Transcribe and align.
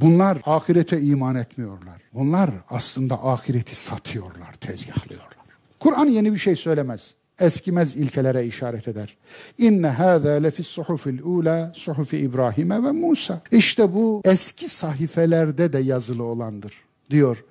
Bunlar 0.00 0.38
ahirete 0.46 1.00
iman 1.00 1.36
etmiyorlar. 1.36 2.02
Bunlar 2.14 2.50
aslında 2.70 3.26
ahireti 3.26 3.76
satıyorlar, 3.76 4.52
tezgahlıyorlar. 4.60 5.36
Kur'an 5.80 6.06
yeni 6.06 6.32
bir 6.32 6.38
şey 6.38 6.56
söylemez. 6.56 7.14
Eskimez 7.40 7.96
ilkelere 7.96 8.46
işaret 8.46 8.88
eder. 8.88 9.16
İnne 9.58 9.88
hâzâ 9.88 10.32
lefis 10.32 10.66
suhufil 10.66 11.18
ula 11.22 11.72
suhufi 11.74 12.18
İbrahim'e 12.18 12.82
ve 12.82 12.90
Musa. 12.90 13.40
İşte 13.52 13.94
bu 13.94 14.22
eski 14.24 14.68
sahifelerde 14.68 15.72
de 15.72 15.78
yazılı 15.78 16.22
olandır 16.22 16.72
diyor. 17.10 17.44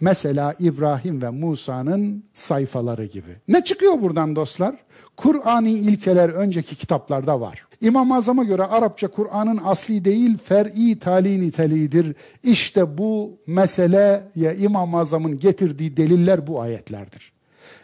Mesela 0.00 0.54
İbrahim 0.58 1.22
ve 1.22 1.30
Musa'nın 1.30 2.24
sayfaları 2.32 3.04
gibi. 3.04 3.30
Ne 3.48 3.64
çıkıyor 3.64 4.00
buradan 4.02 4.36
dostlar? 4.36 4.76
Kur'ani 5.16 5.72
ilkeler 5.72 6.28
önceki 6.28 6.76
kitaplarda 6.76 7.40
var. 7.40 7.66
İmam-ı 7.80 8.16
Azam'a 8.16 8.44
göre 8.44 8.64
Arapça 8.64 9.08
Kur'an'ın 9.08 9.60
asli 9.64 10.04
değil 10.04 10.38
fer'i 10.38 10.98
tali 10.98 11.40
niteliğidir. 11.40 12.16
İşte 12.42 12.98
bu 12.98 13.38
meseleye 13.46 14.56
İmam-ı 14.58 14.98
Azam'ın 14.98 15.38
getirdiği 15.38 15.96
deliller 15.96 16.46
bu 16.46 16.60
ayetlerdir. 16.60 17.32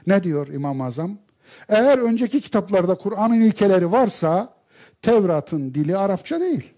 Ne 0.06 0.22
diyor 0.22 0.48
İmam-ı 0.48 0.84
Azam? 0.84 1.18
Eğer 1.68 1.98
önceki 1.98 2.40
kitaplarda 2.40 2.94
Kur'an'ın 2.94 3.40
ilkeleri 3.40 3.92
varsa 3.92 4.54
Tevrat'ın 5.02 5.74
dili 5.74 5.96
Arapça 5.96 6.40
değil. 6.40 6.72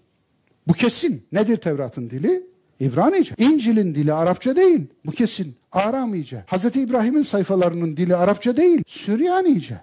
Bu 0.67 0.73
kesin. 0.73 1.25
Nedir 1.31 1.57
Tevrat'ın 1.57 2.09
dili? 2.09 2.43
İbranice. 2.79 3.35
İncil'in 3.37 3.95
dili 3.95 4.13
Arapça 4.13 4.55
değil. 4.55 4.87
Bu 5.05 5.11
kesin. 5.11 5.55
Aramice. 5.71 6.45
Hz. 6.51 6.65
İbrahim'in 6.65 7.21
sayfalarının 7.21 7.97
dili 7.97 8.15
Arapça 8.15 8.57
değil. 8.57 8.83
Süryanice. 8.87 9.79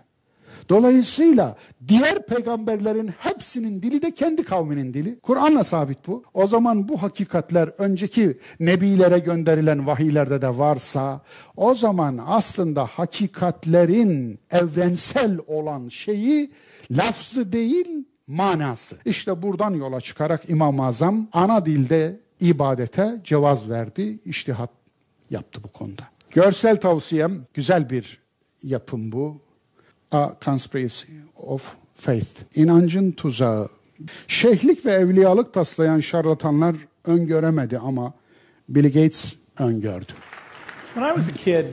Dolayısıyla 0.68 1.56
diğer 1.88 2.26
peygamberlerin 2.26 3.08
hepsinin 3.18 3.82
dili 3.82 4.02
de 4.02 4.10
kendi 4.10 4.44
kavminin 4.44 4.94
dili. 4.94 5.20
Kur'an'la 5.20 5.64
sabit 5.64 6.06
bu. 6.06 6.24
O 6.34 6.46
zaman 6.46 6.88
bu 6.88 7.02
hakikatler 7.02 7.70
önceki 7.78 8.38
nebilere 8.60 9.18
gönderilen 9.18 9.86
vahiylerde 9.86 10.42
de 10.42 10.58
varsa 10.58 11.20
o 11.56 11.74
zaman 11.74 12.20
aslında 12.26 12.86
hakikatlerin 12.86 14.38
evrensel 14.50 15.38
olan 15.46 15.88
şeyi 15.88 16.50
lafzı 16.90 17.52
değil 17.52 18.04
manası. 18.26 18.96
İşte 19.04 19.42
buradan 19.42 19.74
yola 19.74 20.00
çıkarak 20.00 20.42
İmam-ı 20.48 20.86
Azam 20.86 21.28
ana 21.32 21.66
dilde 21.66 22.23
ibadete 22.40 23.20
cevaz 23.24 23.70
verdi, 23.70 24.18
iştihat 24.24 24.70
yaptı 25.30 25.60
bu 25.64 25.68
konuda. 25.68 26.02
Görsel 26.30 26.80
tavsiyem 26.80 27.44
güzel 27.54 27.90
bir 27.90 28.18
yapım 28.62 29.12
bu. 29.12 29.40
A 30.12 30.30
Conspiracy 30.44 31.12
of 31.36 31.74
Faith. 31.94 32.28
İnancın 32.54 33.12
tuzağı. 33.12 33.68
Şeyhlik 34.28 34.86
ve 34.86 34.92
evliyalık 34.92 35.54
taslayan 35.54 36.00
şarlatanlar 36.00 36.76
öngöremedi 37.04 37.78
ama 37.78 38.12
Bill 38.68 38.84
Gates 38.84 39.36
öngördü. 39.58 40.12
When 40.94 41.14
I 41.14 41.14
was 41.14 41.28
a 41.28 41.36
kid, 41.44 41.64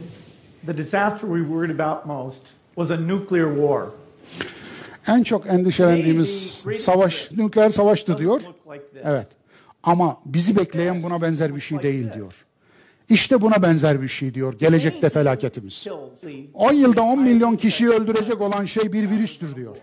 the 0.66 0.78
disaster 0.78 1.28
we 1.28 1.42
worried 1.42 1.80
about 1.80 2.06
most 2.06 2.42
was 2.76 2.92
a 2.92 2.98
nuclear 2.98 3.56
war. 3.56 3.82
En 5.08 5.23
çok 5.23 5.48
endişelendiğimiz 5.48 6.62
savaş, 6.80 7.32
nükleer 7.32 7.70
savaştı 7.70 8.17
diyor. 8.17 8.42
Evet. 9.04 9.28
Ama 9.84 10.18
bizi 10.26 10.56
bekleyen 10.56 11.04
buna 11.04 11.22
benzer 11.22 11.56
bir 11.56 11.60
şey 11.60 11.84
değil 11.84 12.14
diyor. 12.14 12.46
İşte 13.10 13.42
buna 13.42 13.62
benzer 13.62 14.02
bir 14.02 14.08
şey 14.08 14.34
diyor 14.34 14.60
gelecekte 14.60 15.10
felaketimiz. 15.10 15.88
10 16.54 16.73
yılda 16.73 17.02
10 17.02 17.20
milyon 17.20 17.56
kişiyi 17.56 17.90
öldürecek 17.90 18.42
olan 18.42 18.66
şey 18.66 18.94
bir 18.94 19.10
virüstür 19.10 19.56
diyor. 19.56 19.78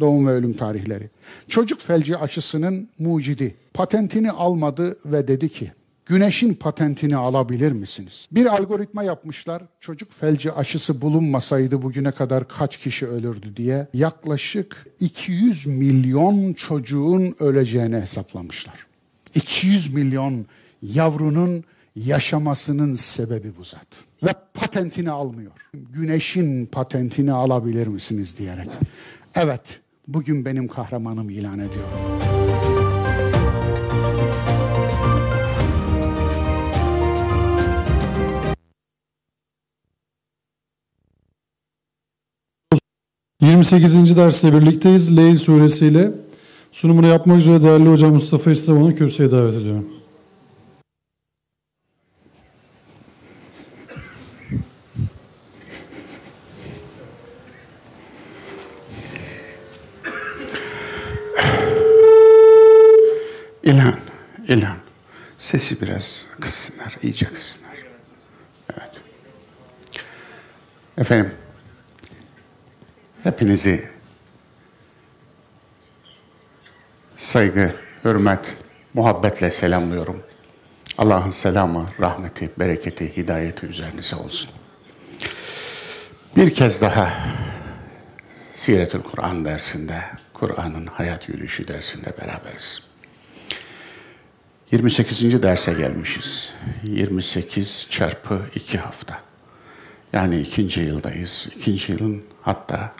doğum 0.00 0.26
ve 0.26 0.30
ölüm 0.30 0.52
tarihleri. 0.52 1.10
Çocuk 1.48 1.80
felci 1.80 2.16
aşısının 2.16 2.88
mucidi. 2.98 3.54
Patentini 3.74 4.30
almadı 4.30 4.98
ve 5.04 5.28
dedi 5.28 5.48
ki 5.48 5.72
Güneşin 6.08 6.54
patentini 6.54 7.16
alabilir 7.16 7.72
misiniz? 7.72 8.28
Bir 8.32 8.46
algoritma 8.46 9.02
yapmışlar. 9.02 9.62
Çocuk 9.80 10.12
felci 10.12 10.52
aşısı 10.52 11.02
bulunmasaydı 11.02 11.82
bugüne 11.82 12.10
kadar 12.10 12.48
kaç 12.48 12.76
kişi 12.76 13.06
ölürdü 13.06 13.56
diye 13.56 13.86
yaklaşık 13.94 14.86
200 15.00 15.66
milyon 15.66 16.52
çocuğun 16.52 17.36
öleceğini 17.40 17.96
hesaplamışlar. 18.00 18.86
200 19.34 19.94
milyon 19.94 20.46
yavrunun 20.82 21.64
yaşamasının 21.96 22.94
sebebi 22.94 23.52
bu 23.58 23.64
zat. 23.64 23.86
Ve 24.22 24.30
patentini 24.54 25.10
almıyor. 25.10 25.52
Güneşin 25.74 26.66
patentini 26.66 27.32
alabilir 27.32 27.86
misiniz 27.86 28.38
diyerek. 28.38 28.68
Evet, 29.34 29.80
bugün 30.06 30.44
benim 30.44 30.68
kahramanım 30.68 31.30
ilan 31.30 31.58
ediyorum. 31.58 32.37
28. 43.40 44.16
derste 44.16 44.52
birlikteyiz. 44.52 45.16
Leyl 45.16 45.36
suresiyle 45.36 46.10
sunumunu 46.72 47.06
yapmak 47.06 47.38
üzere 47.38 47.62
değerli 47.62 47.88
hocam 47.88 48.12
Mustafa 48.12 48.50
İslamoğlu'nu 48.50 48.96
kürsüye 48.96 49.30
davet 49.30 49.54
ediyorum. 49.54 49.88
İlhan, 63.62 63.94
İlhan. 64.48 64.76
Sesi 65.38 65.80
biraz 65.80 66.26
kıssınlar, 66.40 66.98
iyice 67.02 67.26
kıssınlar. 67.26 67.76
Evet. 68.72 68.90
Efendim, 70.98 71.30
Hepinizi 73.22 73.88
saygı, 77.16 77.74
hürmet, 78.04 78.56
muhabbetle 78.94 79.50
selamlıyorum. 79.50 80.22
Allah'ın 80.98 81.30
selamı, 81.30 81.86
rahmeti, 82.00 82.50
bereketi, 82.58 83.16
hidayeti 83.16 83.66
üzerinize 83.66 84.16
olsun. 84.16 84.50
Bir 86.36 86.54
kez 86.54 86.82
daha 86.82 87.12
Siretül 88.54 89.02
Kur'an 89.02 89.44
dersinde, 89.44 90.02
Kur'an'ın 90.32 90.86
hayat 90.86 91.28
yürüyüşü 91.28 91.68
dersinde 91.68 92.14
beraberiz. 92.20 92.82
28. 94.72 95.42
derse 95.42 95.72
gelmişiz. 95.72 96.52
28 96.84 97.86
çarpı 97.90 98.42
2 98.54 98.78
hafta. 98.78 99.20
Yani 100.12 100.40
ikinci 100.40 100.80
yıldayız. 100.80 101.48
İkinci 101.56 101.92
yılın 101.92 102.24
hatta 102.42 102.92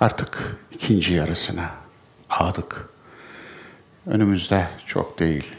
Artık 0.00 0.56
ikinci 0.72 1.14
yarısına 1.14 1.70
aldık. 2.30 2.88
Önümüzde 4.06 4.68
çok 4.86 5.18
değil, 5.18 5.54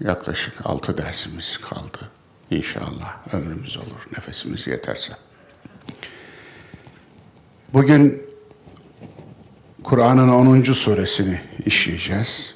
yaklaşık 0.00 0.66
altı 0.66 0.96
dersimiz 0.96 1.58
kaldı. 1.58 2.10
İnşallah 2.50 3.34
ömrümüz 3.34 3.76
olur, 3.76 4.06
nefesimiz 4.16 4.66
yeterse. 4.66 5.12
Bugün 7.72 8.22
Kur'an'ın 9.82 10.28
10. 10.28 10.62
suresini 10.62 11.40
işleyeceğiz. 11.66 12.54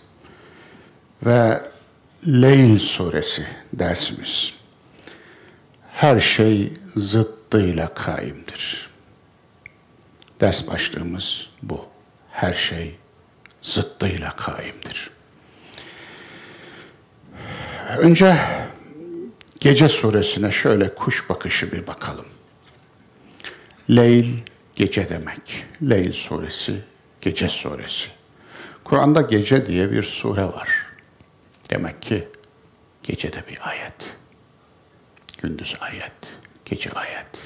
Ve 1.26 1.62
Leyl 2.26 2.78
suresi 2.78 3.46
dersimiz. 3.72 4.54
Her 5.92 6.20
şey 6.20 6.72
zıttıyla 6.96 7.94
kaimdir. 7.94 8.93
Ders 10.44 10.66
başlığımız 10.66 11.46
bu. 11.62 11.86
Her 12.30 12.52
şey 12.52 12.96
zıttıyla 13.62 14.30
kaimdir. 14.30 15.10
Önce 17.98 18.36
Gece 19.60 19.88
suresine 19.88 20.50
şöyle 20.50 20.94
kuş 20.94 21.28
bakışı 21.30 21.72
bir 21.72 21.86
bakalım. 21.86 22.26
Leyl 23.90 24.36
gece 24.76 25.08
demek. 25.08 25.66
Leyl 25.82 26.12
suresi 26.12 26.80
gece 27.20 27.48
suresi. 27.48 28.08
Kur'an'da 28.84 29.20
gece 29.20 29.66
diye 29.66 29.92
bir 29.92 30.02
sure 30.02 30.44
var. 30.44 30.68
Demek 31.70 32.02
ki 32.02 32.28
gecede 33.02 33.44
bir 33.48 33.68
ayet. 33.68 34.16
Gündüz 35.42 35.74
ayet, 35.80 36.38
gece 36.64 36.90
ayet. 36.90 37.38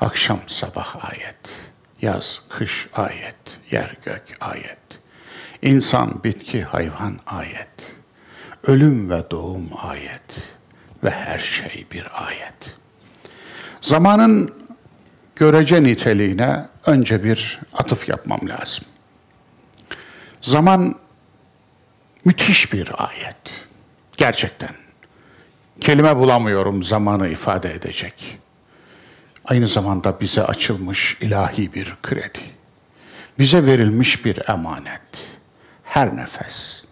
Akşam 0.00 0.40
sabah 0.46 1.10
ayet. 1.10 1.73
Yaz, 2.04 2.40
kış 2.48 2.88
ayet, 2.94 3.58
yer 3.70 3.96
gök 4.04 4.22
ayet. 4.40 4.78
İnsan, 5.62 6.24
bitki, 6.24 6.62
hayvan 6.62 7.18
ayet. 7.26 7.94
Ölüm 8.66 9.10
ve 9.10 9.30
doğum 9.30 9.68
ayet. 9.76 10.54
ve 11.04 11.10
her 11.10 11.38
şey 11.38 11.86
bir 11.92 12.26
ayet. 12.26 12.76
Zamanın 13.80 14.54
görece 15.36 15.82
niteliğine 15.82 16.66
önce 16.86 17.24
bir 17.24 17.60
atıf 17.72 18.08
yapmam 18.08 18.40
lazım. 18.48 18.84
Zaman 20.40 20.94
müthiş 22.24 22.72
bir 22.72 22.90
ayet. 23.06 23.66
Gerçekten. 24.16 24.70
Kelime 25.80 26.16
bulamıyorum 26.16 26.82
zamanı 26.82 27.28
ifade 27.28 27.74
edecek. 27.74 28.38
Aynı 29.44 29.68
zamanda 29.68 30.20
bize 30.20 30.42
açılmış 30.42 31.16
ilahi 31.20 31.74
bir 31.74 31.94
kredi. 32.02 32.40
Bize 33.38 33.66
verilmiş 33.66 34.24
bir 34.24 34.48
emanet. 34.48 35.00
Her 35.84 36.16
nefes, 36.16 36.84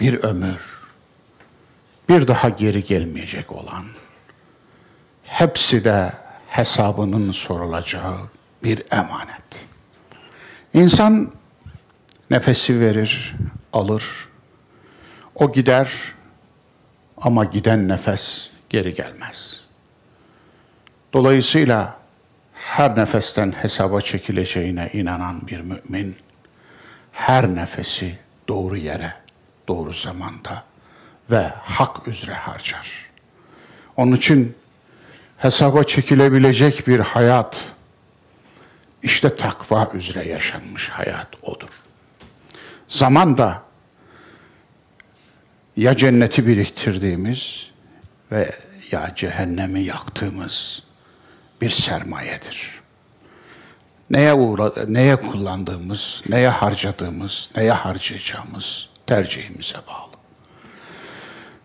bir 0.00 0.14
ömür, 0.14 0.78
bir 2.08 2.28
daha 2.28 2.48
geri 2.48 2.84
gelmeyecek 2.84 3.52
olan, 3.52 3.84
hepsi 5.24 5.84
de 5.84 6.12
hesabının 6.48 7.32
sorulacağı 7.32 8.18
bir 8.64 8.82
emanet. 8.90 9.66
İnsan 10.74 11.32
nefesi 12.30 12.80
verir, 12.80 13.34
alır. 13.72 14.28
O 15.34 15.52
gider 15.52 15.92
ama 17.16 17.44
giden 17.44 17.88
nefes 17.88 18.50
geri 18.68 18.94
gelmez. 18.94 19.59
Dolayısıyla 21.12 21.96
her 22.54 22.96
nefesten 22.96 23.52
hesaba 23.52 24.00
çekileceğine 24.00 24.90
inanan 24.92 25.46
bir 25.46 25.60
mümin 25.60 26.16
her 27.12 27.48
nefesi 27.48 28.18
doğru 28.48 28.76
yere, 28.76 29.14
doğru 29.68 29.92
zamanda 29.92 30.64
ve 31.30 31.42
hak 31.62 32.08
üzere 32.08 32.34
harcar. 32.34 33.10
Onun 33.96 34.16
için 34.16 34.56
hesaba 35.36 35.84
çekilebilecek 35.84 36.88
bir 36.88 37.00
hayat, 37.00 37.64
işte 39.02 39.36
takva 39.36 39.90
üzere 39.94 40.28
yaşanmış 40.28 40.88
hayat 40.88 41.28
odur. 41.42 41.68
Zaman 42.88 43.38
da 43.38 43.62
ya 45.76 45.96
cenneti 45.96 46.46
biriktirdiğimiz 46.46 47.70
ve 48.32 48.54
ya 48.90 49.12
cehennemi 49.14 49.80
yaktığımız 49.80 50.89
bir 51.60 51.70
sermayedir. 51.70 52.80
Neye 54.10 54.34
uğra 54.34 54.72
neye 54.88 55.16
kullandığımız, 55.16 56.22
neye 56.28 56.48
harcadığımız, 56.48 57.50
neye 57.56 57.72
harcayacağımız 57.72 58.88
tercihimize 59.06 59.76
bağlı. 59.88 60.10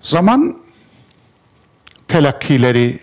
Zaman 0.01 0.57
telakkileri, 2.07 2.99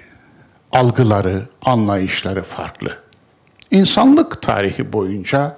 algıları, 0.72 1.48
anlayışları 1.62 2.42
farklı. 2.42 2.98
İnsanlık 3.70 4.42
tarihi 4.42 4.92
boyunca 4.92 5.56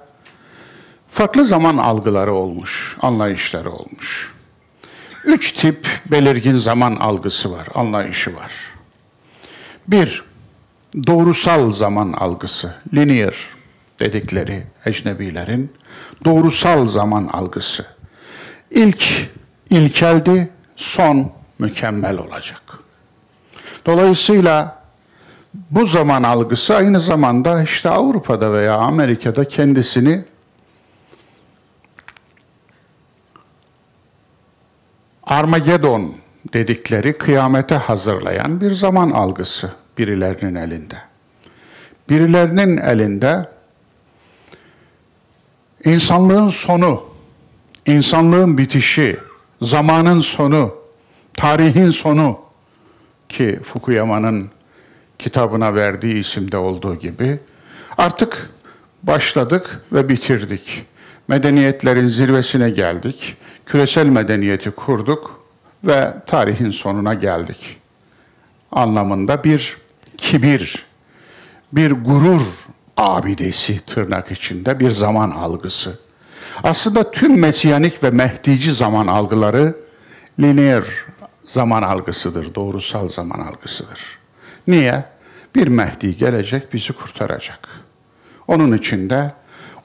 farklı 1.09 1.45
zaman 1.45 1.77
algıları 1.77 2.33
olmuş, 2.33 2.97
anlayışları 3.01 3.71
olmuş. 3.71 4.33
Üç 5.25 5.51
tip 5.51 5.87
belirgin 6.05 6.57
zaman 6.57 6.95
algısı 6.95 7.51
var, 7.51 7.67
anlayışı 7.73 8.35
var. 8.35 8.51
Bir, 9.87 10.23
doğrusal 11.07 11.71
zaman 11.71 12.13
algısı, 12.13 12.75
linear 12.93 13.49
dedikleri 13.99 14.67
ecnebilerin 14.85 15.73
doğrusal 16.25 16.87
zaman 16.87 17.27
algısı. 17.27 17.85
İlk 18.71 19.29
ilkeldi, 19.69 20.49
son 20.75 21.31
mükemmel 21.59 22.17
olacak. 22.17 22.61
Dolayısıyla 23.85 24.83
bu 25.71 25.85
zaman 25.85 26.23
algısı 26.23 26.75
aynı 26.75 26.99
zamanda 26.99 27.63
işte 27.63 27.89
Avrupa'da 27.89 28.53
veya 28.53 28.75
Amerika'da 28.75 29.47
kendisini 29.47 30.25
Armageddon 35.23 36.15
dedikleri 36.53 37.17
kıyamete 37.17 37.75
hazırlayan 37.75 38.61
bir 38.61 38.71
zaman 38.71 39.11
algısı 39.11 39.71
birilerinin 39.97 40.55
elinde. 40.55 40.95
Birilerinin 42.09 42.77
elinde 42.77 43.49
insanlığın 45.85 46.49
sonu, 46.49 47.03
insanlığın 47.85 48.57
bitişi, 48.57 49.17
zamanın 49.61 50.19
sonu, 50.19 50.75
tarihin 51.33 51.89
sonu 51.89 52.39
ki 53.29 53.59
Fukuyama'nın 53.63 54.49
kitabına 55.19 55.75
verdiği 55.75 56.15
isimde 56.15 56.57
olduğu 56.57 56.95
gibi 56.95 57.39
artık 57.97 58.49
başladık 59.03 59.81
ve 59.93 60.09
bitirdik. 60.09 60.85
Medeniyetlerin 61.27 62.07
zirvesine 62.07 62.69
geldik. 62.69 63.37
Küresel 63.65 64.05
medeniyeti 64.05 64.71
kurduk 64.71 65.45
ve 65.83 66.13
tarihin 66.25 66.71
sonuna 66.71 67.13
geldik. 67.13 67.77
Anlamında 68.71 69.43
bir 69.43 69.77
kibir, 70.17 70.85
bir 71.71 71.91
gurur 71.91 72.41
abidesi 72.97 73.79
tırnak 73.79 74.31
içinde 74.31 74.79
bir 74.79 74.91
zaman 74.91 75.31
algısı. 75.31 75.99
Aslında 76.63 77.11
tüm 77.11 77.39
mesiyanik 77.39 78.03
ve 78.03 78.09
mehdici 78.09 78.73
zaman 78.73 79.07
algıları 79.07 79.75
lineer 80.39 80.83
zaman 81.47 81.83
algısıdır, 81.83 82.55
doğrusal 82.55 83.09
zaman 83.09 83.39
algısıdır. 83.39 83.99
Niye? 84.67 85.05
Bir 85.55 85.67
Mehdi 85.67 86.17
gelecek, 86.17 86.73
bizi 86.73 86.93
kurtaracak. 86.93 87.69
Onun 88.47 88.77
için 88.77 89.09
de 89.09 89.31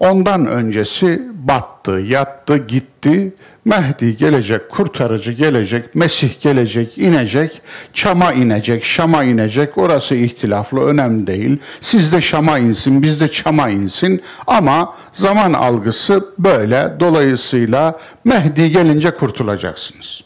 ondan 0.01 0.47
öncesi 0.47 1.23
battı, 1.35 1.91
yattı, 1.91 2.57
gitti. 2.57 3.35
Mehdi 3.65 4.17
gelecek, 4.17 4.71
kurtarıcı 4.71 5.33
gelecek, 5.33 5.95
Mesih 5.95 6.41
gelecek, 6.41 6.99
inecek, 6.99 7.63
Çam'a 7.93 8.33
inecek, 8.33 8.85
Şam'a 8.85 9.25
inecek. 9.25 9.79
Orası 9.79 10.15
ihtilaflı, 10.15 10.81
önemli 10.81 11.27
değil. 11.27 11.59
Siz 11.81 12.13
de 12.13 12.21
Şam'a 12.21 12.59
insin, 12.59 13.03
biz 13.03 13.21
de 13.21 13.31
Çam'a 13.31 13.69
insin. 13.69 14.23
Ama 14.47 14.95
zaman 15.13 15.53
algısı 15.53 16.29
böyle. 16.39 16.95
Dolayısıyla 17.01 18.01
Mehdi 18.25 18.71
gelince 18.71 19.11
kurtulacaksınız. 19.11 20.25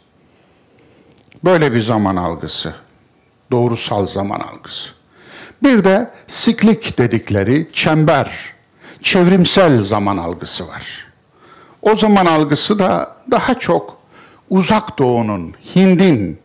Böyle 1.44 1.72
bir 1.72 1.82
zaman 1.82 2.16
algısı. 2.16 2.74
Doğrusal 3.50 4.06
zaman 4.06 4.40
algısı. 4.40 4.90
Bir 5.62 5.84
de 5.84 6.10
siklik 6.26 6.98
dedikleri 6.98 7.68
çember, 7.72 8.53
çevrimsel 9.04 9.82
zaman 9.82 10.16
algısı 10.16 10.68
var. 10.68 11.06
O 11.82 11.96
zaman 11.96 12.26
algısı 12.26 12.78
da 12.78 13.16
daha 13.30 13.54
çok 13.54 13.98
uzak 14.50 14.98
doğunun, 14.98 15.54
Hind'in, 15.76 16.38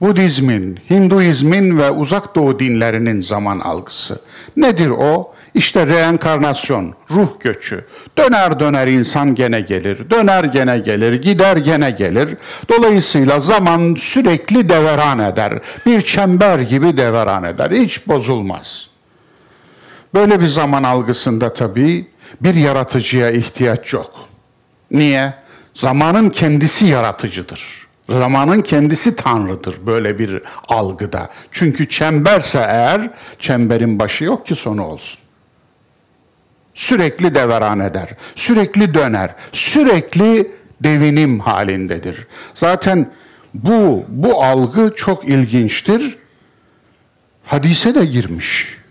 Budizmin, 0.00 0.80
Hinduizmin 0.90 1.78
ve 1.78 1.90
uzak 1.90 2.34
doğu 2.34 2.58
dinlerinin 2.58 3.22
zaman 3.22 3.60
algısı. 3.60 4.20
Nedir 4.56 4.90
o? 4.90 5.34
İşte 5.54 5.86
reenkarnasyon, 5.86 6.94
ruh 7.10 7.40
göçü. 7.40 7.84
Döner 8.18 8.60
döner 8.60 8.86
insan 8.86 9.34
gene 9.34 9.60
gelir, 9.60 10.10
döner 10.10 10.44
gene 10.44 10.78
gelir, 10.78 11.22
gider 11.22 11.56
gene 11.56 11.90
gelir. 11.90 12.36
Dolayısıyla 12.68 13.40
zaman 13.40 13.96
sürekli 14.00 14.68
deveran 14.68 15.18
eder. 15.18 15.58
Bir 15.86 16.02
çember 16.02 16.58
gibi 16.58 16.96
deveran 16.96 17.44
eder. 17.44 17.70
Hiç 17.70 18.06
bozulmaz. 18.08 18.91
Böyle 20.14 20.40
bir 20.40 20.46
zaman 20.46 20.82
algısında 20.82 21.54
tabii 21.54 22.06
bir 22.40 22.54
yaratıcıya 22.54 23.30
ihtiyaç 23.30 23.92
yok. 23.92 24.28
Niye? 24.90 25.34
Zamanın 25.74 26.30
kendisi 26.30 26.86
yaratıcıdır. 26.86 27.88
Zamanın 28.08 28.62
kendisi 28.62 29.16
Tanrı'dır 29.16 29.76
böyle 29.86 30.18
bir 30.18 30.42
algıda. 30.68 31.30
Çünkü 31.50 31.88
çemberse 31.88 32.58
eğer, 32.58 33.10
çemberin 33.38 33.98
başı 33.98 34.24
yok 34.24 34.46
ki 34.46 34.54
sonu 34.54 34.86
olsun. 34.86 35.18
Sürekli 36.74 37.34
deveran 37.34 37.80
eder, 37.80 38.08
sürekli 38.34 38.94
döner, 38.94 39.34
sürekli 39.52 40.50
devinim 40.80 41.40
halindedir. 41.40 42.26
Zaten 42.54 43.12
bu, 43.54 44.04
bu 44.08 44.44
algı 44.44 44.94
çok 44.96 45.28
ilginçtir. 45.28 46.18
Hadise 47.44 47.94
de 47.94 48.04
girmiş. 48.04 48.81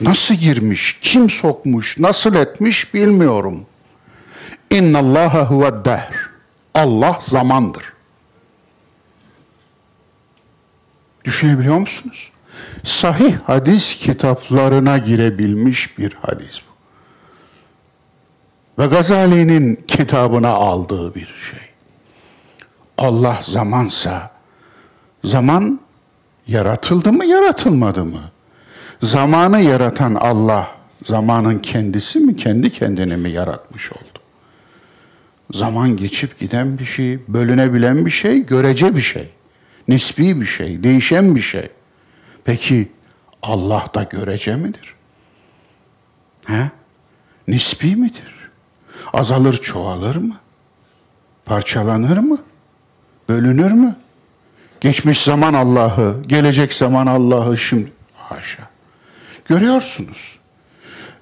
Nasıl 0.00 0.34
girmiş, 0.34 0.98
kim 1.00 1.30
sokmuş, 1.30 1.98
nasıl 1.98 2.34
etmiş 2.34 2.94
bilmiyorum. 2.94 3.66
İnna 4.70 4.98
Allaha 4.98 5.44
huve 5.50 5.84
dehr. 5.84 6.30
Allah 6.74 7.18
zamandır. 7.20 7.92
Düşünebiliyor 11.24 11.78
musunuz? 11.78 12.30
Sahih 12.84 13.36
hadis 13.44 13.96
kitaplarına 13.96 14.98
girebilmiş 14.98 15.98
bir 15.98 16.14
hadis 16.22 16.60
bu. 16.60 16.68
Ve 18.82 18.86
Gazali'nin 18.86 19.84
kitabına 19.88 20.48
aldığı 20.48 21.14
bir 21.14 21.26
şey. 21.50 21.60
Allah 22.98 23.38
zamansa, 23.42 24.30
zaman 25.24 25.80
yaratıldı 26.46 27.12
mı, 27.12 27.24
yaratılmadı 27.24 28.04
mı? 28.04 28.30
Zamanı 29.02 29.60
yaratan 29.60 30.14
Allah, 30.14 30.68
zamanın 31.04 31.58
kendisi 31.58 32.18
mi, 32.18 32.36
kendi 32.36 32.70
kendini 32.70 33.16
mi 33.16 33.30
yaratmış 33.30 33.92
oldu? 33.92 34.18
Zaman 35.52 35.96
geçip 35.96 36.38
giden 36.38 36.78
bir 36.78 36.84
şey, 36.84 37.18
bölünebilen 37.28 38.06
bir 38.06 38.10
şey, 38.10 38.46
görece 38.46 38.96
bir 38.96 39.00
şey. 39.00 39.28
Nisbi 39.88 40.40
bir 40.40 40.46
şey, 40.46 40.82
değişen 40.82 41.34
bir 41.34 41.40
şey. 41.40 41.70
Peki 42.44 42.88
Allah 43.42 43.86
da 43.94 44.02
görece 44.02 44.56
midir? 44.56 44.94
He? 46.46 46.70
Nisbi 47.48 47.96
midir? 47.96 48.50
Azalır, 49.12 49.54
çoğalır 49.62 50.16
mı? 50.16 50.34
Parçalanır 51.44 52.18
mı? 52.18 52.38
Bölünür 53.28 53.72
mü? 53.72 53.96
Geçmiş 54.80 55.22
zaman 55.22 55.54
Allah'ı, 55.54 56.22
gelecek 56.26 56.72
zaman 56.72 57.06
Allah'ı 57.06 57.58
şimdi 57.58 57.92
haşa. 58.14 58.77
Görüyorsunuz. 59.48 60.38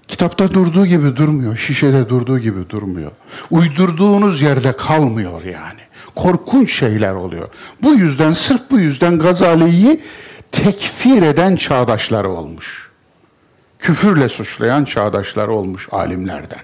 Kitapta 0.09 0.50
durduğu 0.50 0.87
gibi 0.87 1.16
durmuyor, 1.16 1.56
şişede 1.56 2.09
durduğu 2.09 2.38
gibi 2.38 2.71
durmuyor. 2.71 3.12
Uydurduğunuz 3.50 4.42
yerde 4.42 4.73
kalmıyor 4.73 5.45
yani. 5.45 5.80
Korkunç 6.14 6.73
şeyler 6.73 7.12
oluyor. 7.12 7.49
Bu 7.83 7.95
yüzden, 7.95 8.33
sırf 8.33 8.61
bu 8.71 8.78
yüzden 8.78 9.18
Gazali'yi 9.18 10.00
tekfir 10.52 11.23
eden 11.23 11.56
çağdaşları 11.56 12.28
olmuş. 12.28 12.90
Küfürle 13.78 14.28
suçlayan 14.28 14.85
çağdaşları 14.85 15.52
olmuş 15.52 15.88
alimlerden. 15.92 16.61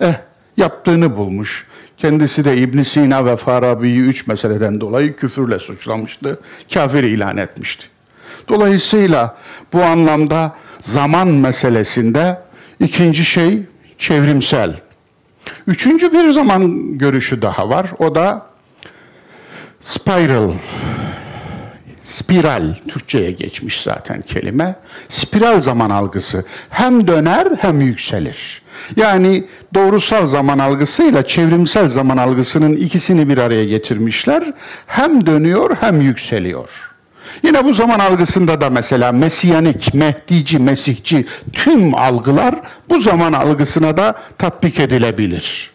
Eh, 0.00 0.14
yaptığını 0.56 1.16
bulmuş. 1.16 1.66
Kendisi 1.96 2.44
de 2.44 2.56
İbn 2.56 2.82
Sina 2.82 3.24
ve 3.24 3.36
Farabi'yi 3.36 4.00
üç 4.00 4.26
meseleden 4.26 4.80
dolayı 4.80 5.16
küfürle 5.16 5.58
suçlamıştı. 5.58 6.40
Kafir 6.74 7.02
ilan 7.02 7.36
etmişti. 7.36 7.86
Dolayısıyla 8.48 9.36
bu 9.72 9.82
anlamda 9.82 10.56
zaman 10.80 11.28
meselesinde 11.28 12.40
ikinci 12.80 13.24
şey 13.24 13.62
çevrimsel. 13.98 14.80
Üçüncü 15.66 16.12
bir 16.12 16.32
zaman 16.32 16.92
görüşü 16.98 17.42
daha 17.42 17.68
var. 17.68 17.90
O 17.98 18.14
da 18.14 18.46
spiral. 19.80 20.52
Spiral, 22.02 22.74
Türkçe'ye 22.88 23.30
geçmiş 23.30 23.82
zaten 23.82 24.22
kelime. 24.22 24.76
Spiral 25.08 25.60
zaman 25.60 25.90
algısı 25.90 26.44
hem 26.70 27.08
döner 27.08 27.48
hem 27.60 27.80
yükselir. 27.80 28.62
Yani 28.96 29.44
doğrusal 29.74 30.26
zaman 30.26 30.58
algısıyla 30.58 31.26
çevrimsel 31.26 31.88
zaman 31.88 32.16
algısının 32.16 32.72
ikisini 32.72 33.28
bir 33.28 33.38
araya 33.38 33.64
getirmişler. 33.64 34.42
Hem 34.86 35.26
dönüyor 35.26 35.76
hem 35.80 36.00
yükseliyor. 36.00 36.87
Yine 37.42 37.64
bu 37.64 37.74
zaman 37.74 37.98
algısında 37.98 38.60
da 38.60 38.70
mesela 38.70 39.12
mesiyanik, 39.12 39.94
mehdici, 39.94 40.58
mesihçi 40.58 41.26
tüm 41.52 41.94
algılar 41.94 42.54
bu 42.88 43.00
zaman 43.00 43.32
algısına 43.32 43.96
da 43.96 44.14
tatbik 44.38 44.80
edilebilir. 44.80 45.70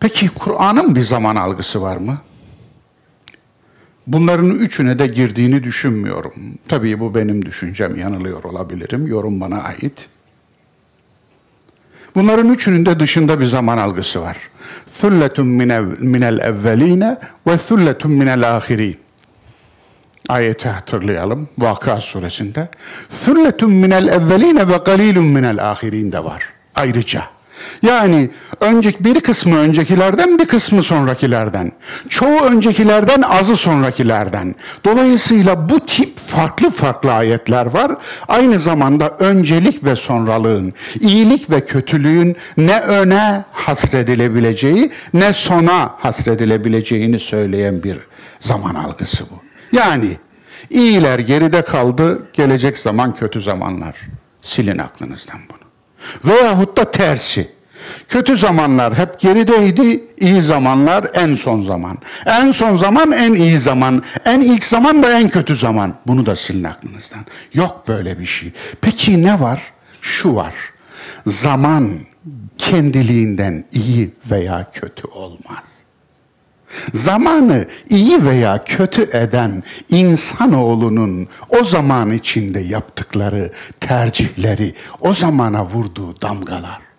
Peki 0.00 0.28
Kur'an'ın 0.28 0.94
bir 0.94 1.02
zaman 1.02 1.36
algısı 1.36 1.82
var 1.82 1.96
mı? 1.96 2.18
Bunların 4.06 4.50
üçüne 4.50 4.98
de 4.98 5.06
girdiğini 5.06 5.64
düşünmüyorum. 5.64 6.32
Tabii 6.68 7.00
bu 7.00 7.14
benim 7.14 7.44
düşüncem, 7.44 7.96
yanılıyor 7.96 8.44
olabilirim. 8.44 9.06
Yorum 9.06 9.40
bana 9.40 9.62
ait. 9.62 10.08
Bunların 12.14 12.48
üçünün 12.48 12.86
de 12.86 13.00
dışında 13.00 13.40
bir 13.40 13.46
zaman 13.46 13.78
algısı 13.78 14.20
var. 14.20 14.36
Thulletun 15.00 15.46
minel 15.46 16.38
evveline 16.38 17.18
ve 17.46 17.56
thulletun 17.56 18.12
minel 18.12 18.56
ahirin. 18.56 18.96
Ayeti 20.30 20.68
hatırlayalım. 20.68 21.48
Vaka 21.58 22.00
suresinde. 22.00 22.68
Thulletun 23.24 23.72
minel 23.72 24.08
evveline 24.08 24.68
ve 24.68 24.76
galilun 24.76 25.24
minel 25.24 25.70
ahirin 25.70 26.12
de 26.12 26.24
var. 26.24 26.42
Ayrıca. 26.74 27.22
Yani 27.82 28.30
önceki 28.60 29.04
bir 29.04 29.20
kısmı 29.20 29.58
öncekilerden 29.58 30.38
bir 30.38 30.46
kısmı 30.46 30.82
sonrakilerden. 30.82 31.72
Çoğu 32.08 32.40
öncekilerden 32.40 33.22
azı 33.22 33.56
sonrakilerden. 33.56 34.54
Dolayısıyla 34.84 35.68
bu 35.68 35.80
tip 35.80 36.18
farklı 36.18 36.70
farklı 36.70 37.12
ayetler 37.12 37.66
var. 37.66 37.92
Aynı 38.28 38.58
zamanda 38.58 39.16
öncelik 39.18 39.84
ve 39.84 39.96
sonralığın, 39.96 40.72
iyilik 41.00 41.50
ve 41.50 41.64
kötülüğün 41.64 42.36
ne 42.56 42.80
öne 42.80 43.44
hasredilebileceği 43.52 44.92
ne 45.14 45.32
sona 45.32 45.94
hasredilebileceğini 45.98 47.18
söyleyen 47.18 47.82
bir 47.82 47.98
zaman 48.40 48.74
algısı 48.74 49.24
bu. 49.30 49.49
Yani 49.72 50.16
iyiler 50.70 51.18
geride 51.18 51.62
kaldı, 51.62 52.28
gelecek 52.32 52.78
zaman 52.78 53.16
kötü 53.16 53.40
zamanlar. 53.40 53.96
Silin 54.42 54.78
aklınızdan 54.78 55.40
bunu. 55.50 55.70
Veyahut 56.34 56.76
da 56.76 56.90
tersi. 56.90 57.50
Kötü 58.08 58.36
zamanlar 58.36 58.98
hep 58.98 59.20
gerideydi, 59.20 60.04
iyi 60.18 60.42
zamanlar 60.42 61.10
en 61.14 61.34
son 61.34 61.62
zaman. 61.62 61.98
En 62.26 62.50
son 62.50 62.76
zaman 62.76 63.12
en 63.12 63.34
iyi 63.34 63.58
zaman, 63.58 64.02
en 64.24 64.40
ilk 64.40 64.64
zaman 64.64 65.02
da 65.02 65.20
en 65.20 65.28
kötü 65.28 65.56
zaman. 65.56 65.94
Bunu 66.06 66.26
da 66.26 66.36
silin 66.36 66.64
aklınızdan. 66.64 67.26
Yok 67.54 67.84
böyle 67.88 68.18
bir 68.18 68.26
şey. 68.26 68.52
Peki 68.80 69.22
ne 69.22 69.40
var? 69.40 69.62
Şu 70.00 70.34
var. 70.34 70.54
Zaman 71.26 71.90
kendiliğinden 72.58 73.64
iyi 73.72 74.10
veya 74.30 74.66
kötü 74.72 75.06
olmaz. 75.06 75.79
Zamanı 76.92 77.66
iyi 77.88 78.24
veya 78.24 78.64
kötü 78.64 79.02
eden 79.02 79.62
insanoğlunun 79.88 81.28
o 81.48 81.64
zaman 81.64 82.12
içinde 82.12 82.60
yaptıkları 82.60 83.52
tercihleri, 83.80 84.74
o 85.00 85.14
zamana 85.14 85.66
vurduğu 85.66 86.20
damgalar. 86.20 86.90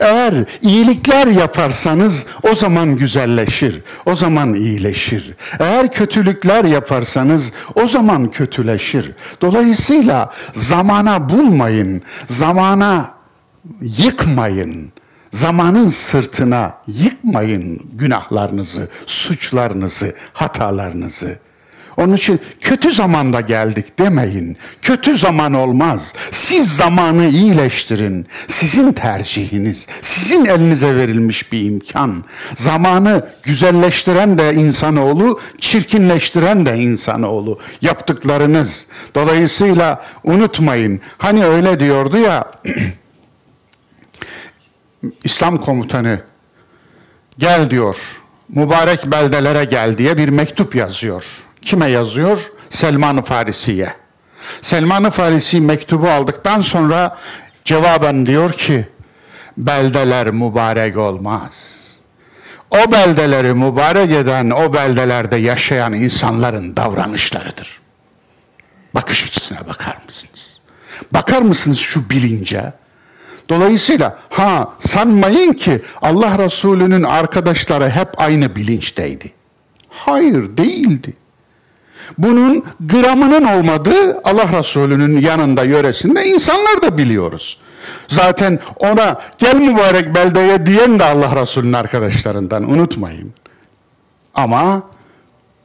Eğer 0.00 0.34
iyilikler 0.62 1.26
yaparsanız 1.26 2.26
o 2.42 2.54
zaman 2.54 2.96
güzelleşir, 2.96 3.82
o 4.06 4.16
zaman 4.16 4.54
iyileşir. 4.54 5.34
Eğer 5.58 5.92
kötülükler 5.92 6.64
yaparsanız 6.64 7.52
o 7.74 7.88
zaman 7.88 8.30
kötüleşir. 8.30 9.12
Dolayısıyla 9.40 10.32
zamana 10.52 11.28
bulmayın, 11.28 12.02
zamana 12.26 13.14
yıkmayın. 13.80 14.92
Zamanın 15.34 15.88
sırtına 15.88 16.74
yıkmayın 16.86 17.80
günahlarınızı, 17.92 18.88
suçlarınızı, 19.06 20.14
hatalarınızı. 20.32 21.38
Onun 21.96 22.14
için 22.16 22.40
kötü 22.60 22.92
zamanda 22.92 23.40
geldik 23.40 23.98
demeyin. 23.98 24.56
Kötü 24.82 25.18
zaman 25.18 25.54
olmaz. 25.54 26.12
Siz 26.30 26.76
zamanı 26.76 27.26
iyileştirin. 27.26 28.26
Sizin 28.48 28.92
tercihiniz, 28.92 29.86
sizin 30.02 30.44
elinize 30.44 30.96
verilmiş 30.96 31.52
bir 31.52 31.60
imkan. 31.60 32.24
Zamanı 32.56 33.24
güzelleştiren 33.42 34.38
de 34.38 34.54
insanoğlu, 34.54 35.40
çirkinleştiren 35.60 36.66
de 36.66 36.78
insanoğlu. 36.78 37.58
Yaptıklarınız. 37.80 38.86
Dolayısıyla 39.14 40.04
unutmayın. 40.24 41.00
Hani 41.18 41.46
öyle 41.46 41.80
diyordu 41.80 42.18
ya 42.18 42.44
İslam 45.24 45.56
komutanı 45.56 46.20
gel 47.38 47.70
diyor. 47.70 47.96
Mübarek 48.48 49.06
beldelere 49.06 49.64
gel 49.64 49.98
diye 49.98 50.16
bir 50.16 50.28
mektup 50.28 50.74
yazıyor. 50.74 51.24
Kime 51.62 51.86
yazıyor? 51.86 52.50
Selman-ı 52.70 53.22
Farisi'ye. 53.22 53.94
Selman-ı 54.62 55.10
Farisi 55.10 55.60
mektubu 55.60 56.08
aldıktan 56.08 56.60
sonra 56.60 57.16
cevaben 57.64 58.26
diyor 58.26 58.52
ki 58.52 58.88
beldeler 59.56 60.30
mübarek 60.30 60.96
olmaz. 60.96 61.80
O 62.70 62.92
beldeleri 62.92 63.54
mübarek 63.54 64.10
eden 64.10 64.50
o 64.50 64.72
beldelerde 64.72 65.36
yaşayan 65.36 65.92
insanların 65.92 66.76
davranışlarıdır. 66.76 67.80
Bakış 68.94 69.24
açısına 69.24 69.66
bakar 69.68 69.98
mısınız? 70.06 70.60
Bakar 71.12 71.42
mısınız 71.42 71.78
şu 71.78 72.10
bilince? 72.10 72.72
Dolayısıyla 73.48 74.18
ha 74.30 74.72
sanmayın 74.78 75.52
ki 75.52 75.82
Allah 76.02 76.38
Resulü'nün 76.38 77.02
arkadaşları 77.02 77.90
hep 77.90 78.08
aynı 78.16 78.56
bilinçteydi. 78.56 79.32
Hayır 79.88 80.56
değildi. 80.56 81.14
Bunun 82.18 82.64
gramının 82.80 83.44
olmadığı 83.44 84.20
Allah 84.24 84.58
Resulü'nün 84.58 85.20
yanında 85.20 85.64
yöresinde 85.64 86.26
insanlar 86.26 86.82
da 86.82 86.98
biliyoruz. 86.98 87.58
Zaten 88.08 88.58
ona 88.76 89.20
gel 89.38 89.56
mübarek 89.56 90.14
beldeye 90.14 90.66
diyen 90.66 90.98
de 90.98 91.04
Allah 91.04 91.40
Resulü'nün 91.40 91.72
arkadaşlarından 91.72 92.70
unutmayın. 92.70 93.32
Ama 94.34 94.82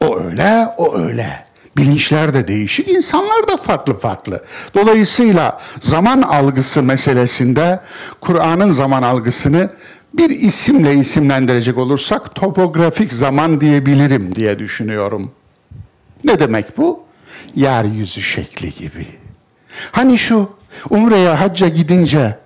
o 0.02 0.20
öyle, 0.20 0.68
o 0.78 0.98
öyle. 0.98 1.49
Bilinçler 1.80 2.34
de 2.34 2.48
değişik, 2.48 2.88
insanlar 2.88 3.48
da 3.48 3.58
farklı 3.58 4.00
farklı. 4.00 4.44
Dolayısıyla 4.76 5.62
zaman 5.80 6.22
algısı 6.22 6.84
meselesinde 6.84 7.80
Kur'an'ın 8.22 8.72
zaman 8.72 9.04
algısını 9.04 9.70
bir 10.14 10.30
isimle 10.30 10.94
isimlendirecek 10.94 11.78
olursak 11.78 12.36
topografik 12.36 13.14
zaman 13.14 13.62
diyebilirim 13.62 14.36
diye 14.36 14.60
düşünüyorum. 14.60 15.32
Ne 16.24 16.40
demek 16.40 16.78
bu? 16.78 17.04
yeryüzü 17.56 18.22
şekli 18.22 18.74
gibi. 18.74 19.08
Hani 19.92 20.20
şu 20.20 20.50
Umre'ye 20.90 21.30
hacca 21.30 21.68
gidince 21.68 22.38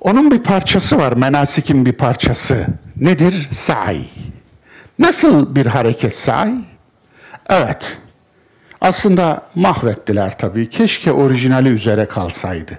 onun 0.00 0.30
bir 0.30 0.38
parçası 0.38 0.98
var, 0.98 1.12
menasikin 1.12 1.86
bir 1.86 1.92
parçası. 1.92 2.66
Nedir? 2.96 3.48
Sa'i. 3.52 4.04
Nasıl 4.98 5.54
bir 5.54 5.66
hareket 5.66 6.16
sa'i? 6.16 6.54
Evet. 7.48 7.98
Aslında 8.80 9.42
mahvettiler 9.54 10.38
tabii. 10.38 10.70
Keşke 10.70 11.12
orijinali 11.12 11.68
üzere 11.68 12.06
kalsaydı. 12.06 12.78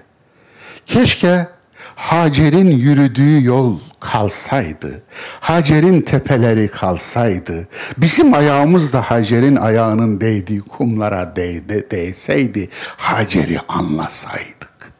Keşke 0.86 1.46
Hacer'in 1.94 2.70
yürüdüğü 2.70 3.44
yol 3.44 3.78
kalsaydı. 4.00 5.02
Hacer'in 5.40 6.00
tepeleri 6.00 6.68
kalsaydı. 6.68 7.68
Bizim 7.98 8.34
ayağımız 8.34 8.92
da 8.92 9.02
Hacer'in 9.02 9.56
ayağının 9.56 10.20
değdiği 10.20 10.60
kumlara 10.60 11.36
değdi, 11.36 11.86
değseydi. 11.90 12.68
Hacer'i 12.96 13.58
anlasaydık. 13.68 14.92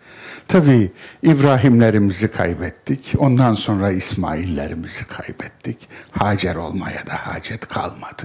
Tabi 0.49 0.92
İbrahimlerimizi 1.23 2.28
kaybettik. 2.28 3.14
Ondan 3.18 3.54
sonra 3.54 3.90
İsmaillerimizi 3.90 5.04
kaybettik. 5.04 5.88
Hacer 6.11 6.54
olmaya 6.54 7.06
da 7.06 7.14
hacet 7.14 7.68
kalmadı. 7.68 8.23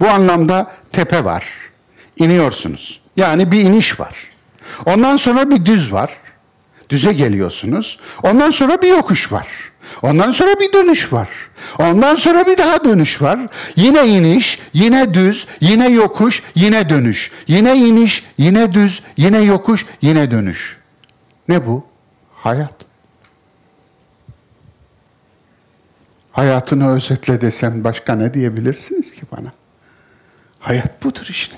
Bu 0.00 0.08
anlamda 0.08 0.70
tepe 0.92 1.24
var. 1.24 1.71
İniyorsunuz. 2.16 3.00
Yani 3.16 3.52
bir 3.52 3.60
iniş 3.60 4.00
var. 4.00 4.14
Ondan 4.86 5.16
sonra 5.16 5.50
bir 5.50 5.66
düz 5.66 5.92
var. 5.92 6.10
Düze 6.88 7.12
geliyorsunuz. 7.12 8.00
Ondan 8.22 8.50
sonra 8.50 8.82
bir 8.82 8.88
yokuş 8.88 9.32
var. 9.32 9.46
Ondan 10.02 10.30
sonra 10.30 10.60
bir 10.60 10.72
dönüş 10.72 11.12
var. 11.12 11.28
Ondan 11.78 12.16
sonra 12.16 12.46
bir 12.46 12.58
daha 12.58 12.84
dönüş 12.84 13.22
var. 13.22 13.40
Yine 13.76 14.08
iniş, 14.08 14.58
yine 14.72 15.14
düz, 15.14 15.46
yine 15.60 15.88
yokuş, 15.88 16.42
yine 16.54 16.88
dönüş. 16.88 17.32
Yine 17.46 17.76
iniş, 17.76 18.24
yine 18.38 18.74
düz, 18.74 19.02
yine 19.16 19.40
yokuş, 19.40 19.86
yine 20.02 20.30
dönüş. 20.30 20.76
Ne 21.48 21.66
bu? 21.66 21.86
Hayat. 22.34 22.74
Hayatını 26.32 26.94
özetle 26.96 27.40
desem 27.40 27.84
başka 27.84 28.14
ne 28.14 28.34
diyebilirsiniz 28.34 29.14
ki 29.14 29.22
bana? 29.32 29.52
Hayat 30.60 31.04
budur 31.04 31.26
işte. 31.28 31.56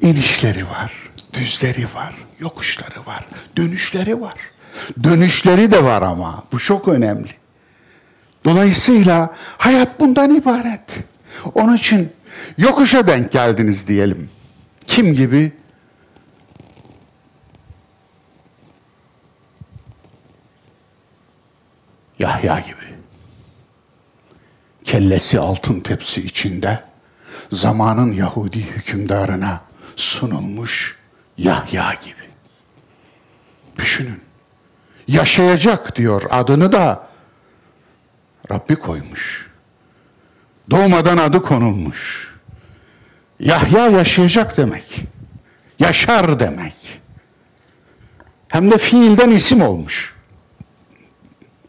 İnişleri 0.00 0.68
var, 0.68 0.92
düzleri 1.32 1.86
var, 1.94 2.14
yokuşları 2.38 3.06
var, 3.06 3.26
dönüşleri 3.56 4.20
var. 4.20 4.34
Dönüşleri 5.02 5.70
de 5.72 5.84
var 5.84 6.02
ama 6.02 6.42
bu 6.52 6.58
çok 6.58 6.88
önemli. 6.88 7.30
Dolayısıyla 8.44 9.34
hayat 9.58 10.00
bundan 10.00 10.34
ibaret. 10.34 10.98
Onun 11.54 11.76
için 11.76 12.12
yokuşa 12.58 13.06
denk 13.06 13.32
geldiniz 13.32 13.88
diyelim. 13.88 14.30
Kim 14.86 15.14
gibi? 15.14 15.52
Yahya 22.18 22.60
gibi. 22.60 22.94
Kellesi 24.84 25.40
altın 25.40 25.80
tepsi 25.80 26.20
içinde 26.20 26.84
zamanın 27.52 28.12
Yahudi 28.12 28.60
hükümdarına 28.60 29.69
sunulmuş 30.00 30.98
Yahya 31.38 31.94
gibi. 31.94 32.30
Düşünün. 33.78 34.22
Yaşayacak 35.08 35.96
diyor 35.96 36.22
adını 36.30 36.72
da 36.72 37.08
Rabbi 38.50 38.76
koymuş. 38.76 39.50
Doğmadan 40.70 41.16
adı 41.16 41.42
konulmuş. 41.42 42.30
Yahya 43.40 43.88
yaşayacak 43.88 44.56
demek. 44.56 45.00
Yaşar 45.78 46.40
demek. 46.40 47.00
Hem 48.48 48.70
de 48.70 48.78
fiilden 48.78 49.30
isim 49.30 49.62
olmuş. 49.62 50.14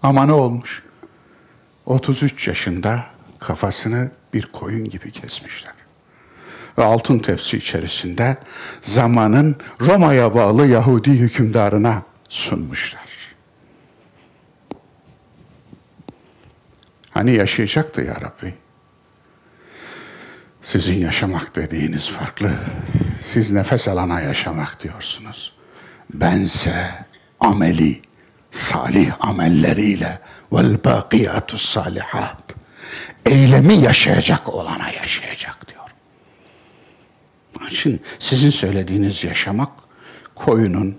Ama 0.04 0.26
ne 0.26 0.32
olmuş? 0.34 0.84
33 1.86 2.48
yaşında 2.48 3.06
kafasını 3.39 4.12
bir 4.34 4.46
koyun 4.46 4.89
gibi 4.89 5.12
kesmişler. 5.12 5.71
Ve 6.78 6.84
altın 6.84 7.20
tepsi 7.20 7.58
içerisinde 7.58 8.38
zamanın 8.82 9.56
Roma'ya 9.82 10.36
bağlı 10.36 10.68
Yahudi 10.68 11.12
hükümdarına 11.12 12.04
sunmuşlar. 12.30 13.12
Hani 17.12 17.36
yaşayacaktı 17.36 18.02
ya 18.02 18.16
Rabbi? 18.22 18.54
Sizin 20.62 21.02
yaşamak 21.02 21.56
dediğiniz 21.56 22.10
farklı. 22.10 22.52
Siz 23.22 23.52
nefes 23.52 23.88
alana 23.88 24.22
yaşamak 24.22 24.84
diyorsunuz. 24.84 25.54
Bense 26.14 27.06
ameli, 27.40 28.02
salih 28.52 29.12
amelleriyle 29.20 30.20
vel 30.54 30.84
bakiyatu 30.84 31.58
salihat. 31.58 32.44
Eylemi 33.26 33.74
yaşayacak 33.76 34.50
olana 34.50 34.90
yaşayacak 34.90 35.68
diyor. 35.68 35.81
Onun 37.62 37.69
için 37.69 38.02
sizin 38.19 38.50
söylediğiniz 38.50 39.24
yaşamak 39.24 39.71
koyunun, 40.36 40.97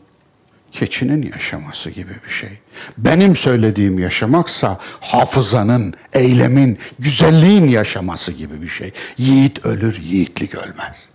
keçinin 0.73 1.33
yaşaması 1.33 1.91
gibi 1.91 2.13
bir 2.27 2.31
şey. 2.31 2.59
Benim 2.99 3.37
söylediğim 3.37 3.99
yaşamaksa 3.99 4.79
hafızanın, 5.01 5.95
eylemin, 6.13 6.79
güzelliğin 6.99 7.69
yaşaması 7.69 8.33
gibi 8.33 8.63
bir 8.63 8.69
şey. 8.69 8.93
Yiğit 9.19 9.67
ölür, 9.67 10.01
yiğitlik 10.01 10.55
ölmez. 10.55 11.09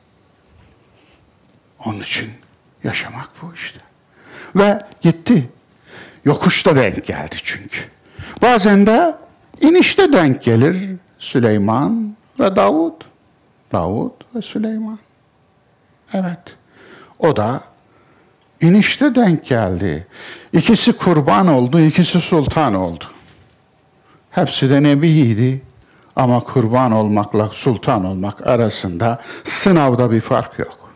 Onun 1.86 2.02
için 2.02 2.30
yaşamak 2.84 3.30
bu 3.42 3.54
işte. 3.54 3.80
Ve 4.56 4.80
gitti. 5.02 5.50
Yokuşta 6.26 6.76
denk 6.76 7.06
geldi 7.06 7.36
çünkü. 7.44 7.80
Bazen 8.42 8.88
de 8.88 9.16
inişte 9.62 10.14
denk 10.14 10.44
gelir 10.44 10.96
Süleyman 11.20 12.16
ve 12.40 12.56
Davud. 12.56 13.02
Davud 13.72 14.12
ve 14.36 14.42
Süleyman. 14.42 15.00
Evet. 16.14 16.40
O 17.20 17.36
da 17.36 17.62
inişte 18.62 19.16
denk 19.16 19.46
geldi. 19.46 20.08
İkisi 20.54 20.94
kurban 20.94 21.48
oldu, 21.48 21.80
ikisi 21.80 22.22
sultan 22.22 22.74
oldu. 22.74 23.04
Hepsi 24.32 24.70
de 24.70 24.84
nebiydi. 24.84 25.62
Ama 26.16 26.40
kurban 26.40 26.92
olmakla 26.92 27.50
sultan 27.50 28.06
olmak 28.06 28.48
arasında 28.48 29.22
sınavda 29.44 30.12
bir 30.12 30.22
fark 30.22 30.60
yok. 30.60 30.94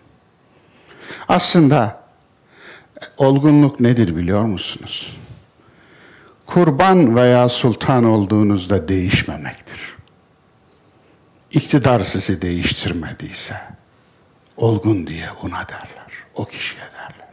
Aslında 1.27 2.01
olgunluk 3.17 3.79
nedir 3.79 4.15
biliyor 4.15 4.43
musunuz? 4.45 5.17
Kurban 6.45 7.15
veya 7.15 7.49
sultan 7.49 8.03
olduğunuzda 8.03 8.87
değişmemektir. 8.87 9.79
İktidar 11.51 11.99
sizi 11.99 12.41
değiştirmediyse 12.41 13.55
olgun 14.57 15.07
diye 15.07 15.29
ona 15.43 15.67
derler. 15.69 16.11
O 16.35 16.45
kişiye 16.45 16.81
derler. 16.81 17.31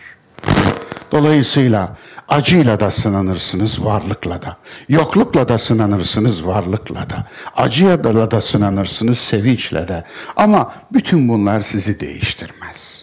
Dolayısıyla 1.12 1.96
acıyla 2.28 2.80
da 2.80 2.90
sınanırsınız, 2.90 3.84
varlıkla 3.84 4.42
da. 4.42 4.56
Yoklukla 4.88 5.48
da 5.48 5.58
sınanırsınız, 5.58 6.46
varlıkla 6.46 7.10
da. 7.10 7.26
Acıyla 7.56 8.30
da 8.30 8.40
sınanırsınız, 8.40 9.18
sevinçle 9.18 9.88
de. 9.88 10.04
Ama 10.36 10.72
bütün 10.92 11.28
bunlar 11.28 11.60
sizi 11.60 12.00
değiştirmez. 12.00 12.97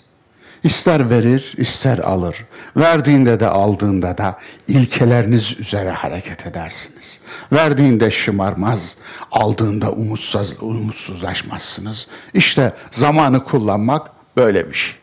İster 0.66 1.10
verir, 1.10 1.54
ister 1.58 1.98
alır. 1.98 2.38
Verdiğinde 2.78 3.40
de 3.40 3.48
aldığında 3.48 4.18
da 4.18 4.40
ilkeleriniz 4.68 5.60
üzere 5.60 5.92
hareket 5.92 6.48
edersiniz. 6.48 7.22
Verdiğinde 7.52 8.12
şımarmaz, 8.12 8.96
aldığında 9.32 9.92
umutsuz, 9.92 10.56
umutsuzlaşmazsınız. 10.62 12.08
İşte 12.34 12.74
zamanı 12.92 13.44
kullanmak 13.44 14.12
böyle 14.38 14.70
bir 14.70 14.74
şey. 14.74 14.96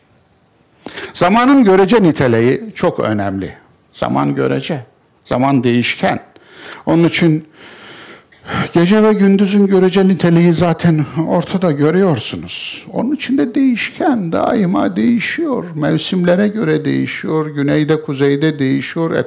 Zamanın 1.13 1.63
görece 1.63 2.03
niteliği 2.03 2.63
çok 2.75 2.99
önemli. 2.99 3.57
Zaman 3.93 4.35
görece, 4.35 4.85
zaman 5.25 5.63
değişken. 5.63 6.23
Onun 6.85 7.03
için 7.03 7.47
gece 8.73 9.03
ve 9.03 9.13
gündüzün 9.13 9.67
görece 9.67 10.07
niteliği 10.07 10.53
zaten 10.53 11.05
ortada 11.27 11.71
görüyorsunuz. 11.71 12.85
Onun 12.91 13.11
için 13.11 13.37
de 13.37 13.55
değişken, 13.55 14.31
daima 14.31 14.95
değişiyor. 14.95 15.63
Mevsimlere 15.75 16.47
göre 16.47 16.85
değişiyor. 16.85 17.45
Güneyde, 17.45 18.01
kuzeyde 18.01 18.59
değişiyor. 18.59 19.25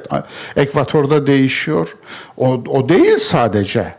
Ekvatorda 0.55 1.27
değişiyor. 1.27 1.95
O, 2.37 2.47
o 2.67 2.89
değil 2.89 3.17
sadece 3.19 3.93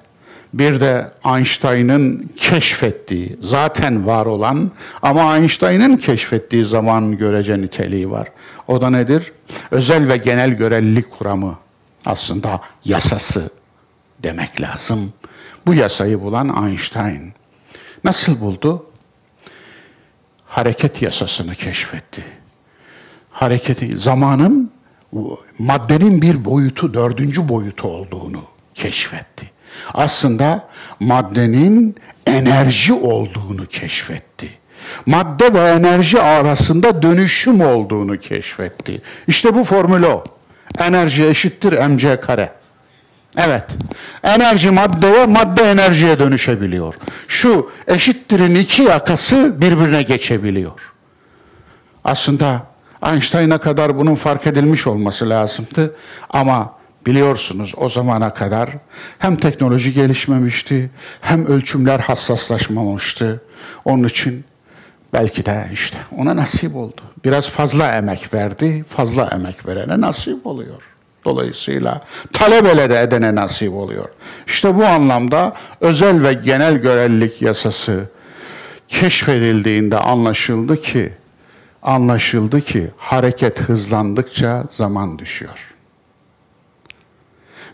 bir 0.54 0.80
de 0.80 1.10
Einstein'ın 1.26 2.30
keşfettiği, 2.36 3.36
zaten 3.40 4.06
var 4.06 4.26
olan 4.26 4.70
ama 5.02 5.36
Einstein'ın 5.36 5.96
keşfettiği 5.96 6.64
zaman 6.64 7.18
görece 7.18 7.60
niteliği 7.60 8.10
var. 8.10 8.28
O 8.68 8.80
da 8.80 8.90
nedir? 8.90 9.32
Özel 9.70 10.08
ve 10.08 10.16
genel 10.16 10.50
görelilik 10.50 11.10
kuramı 11.10 11.58
aslında 12.06 12.60
yasası 12.84 13.50
demek 14.22 14.60
lazım. 14.60 15.12
Bu 15.66 15.74
yasayı 15.74 16.20
bulan 16.22 16.66
Einstein. 16.66 17.32
Nasıl 18.04 18.40
buldu? 18.40 18.88
hareket 20.48 21.02
yasasını 21.02 21.54
keşfetti. 21.54 22.24
Hareketi, 23.30 23.98
zamanın 23.98 24.70
maddenin 25.58 26.22
bir 26.22 26.44
boyutu, 26.44 26.94
dördüncü 26.94 27.48
boyutu 27.48 27.88
olduğunu 27.88 28.44
keşfetti. 28.74 29.50
Aslında 29.94 30.68
maddenin 31.00 31.96
enerji 32.26 32.92
olduğunu 32.92 33.66
keşfetti. 33.66 34.58
Madde 35.06 35.54
ve 35.54 35.68
enerji 35.68 36.20
arasında 36.20 37.02
dönüşüm 37.02 37.60
olduğunu 37.60 38.20
keşfetti. 38.20 39.02
İşte 39.26 39.54
bu 39.54 39.64
formül 39.64 40.02
o. 40.02 40.24
Enerji 40.78 41.26
eşittir 41.26 41.86
mc 41.86 42.20
kare. 42.20 42.52
Evet. 43.46 43.64
Enerji 44.22 44.70
maddeye, 44.70 45.26
madde 45.26 45.70
enerjiye 45.70 46.18
dönüşebiliyor. 46.18 46.94
Şu 47.28 47.70
eşittirin 47.86 48.54
iki 48.54 48.82
yakası 48.82 49.60
birbirine 49.60 50.02
geçebiliyor. 50.02 50.92
Aslında 52.04 52.62
Einstein'a 53.06 53.58
kadar 53.58 53.98
bunun 53.98 54.14
fark 54.14 54.46
edilmiş 54.46 54.86
olması 54.86 55.28
lazımdı. 55.28 55.94
Ama 56.30 56.78
biliyorsunuz 57.06 57.74
o 57.76 57.88
zamana 57.88 58.34
kadar 58.34 58.70
hem 59.18 59.36
teknoloji 59.36 59.92
gelişmemişti, 59.92 60.90
hem 61.20 61.46
ölçümler 61.46 61.98
hassaslaşmamıştı. 61.98 63.42
Onun 63.84 64.04
için 64.04 64.44
belki 65.12 65.46
de 65.46 65.68
işte 65.72 65.98
ona 66.16 66.36
nasip 66.36 66.76
oldu. 66.76 67.00
Biraz 67.24 67.48
fazla 67.48 67.96
emek 67.96 68.34
verdi, 68.34 68.84
fazla 68.88 69.30
emek 69.34 69.66
verene 69.66 70.00
nasip 70.00 70.46
oluyor. 70.46 70.97
Dolayısıyla 71.28 72.00
talebele 72.32 72.90
de 72.90 73.00
edene 73.00 73.34
nasip 73.34 73.72
oluyor. 73.72 74.08
İşte 74.46 74.76
bu 74.76 74.86
anlamda 74.86 75.54
özel 75.80 76.22
ve 76.22 76.32
genel 76.32 76.74
görelilik 76.74 77.42
yasası 77.42 78.04
keşfedildiğinde 78.88 79.98
anlaşıldı 79.98 80.82
ki 80.82 81.12
anlaşıldı 81.82 82.60
ki 82.60 82.90
hareket 82.96 83.60
hızlandıkça 83.60 84.64
zaman 84.70 85.18
düşüyor. 85.18 85.74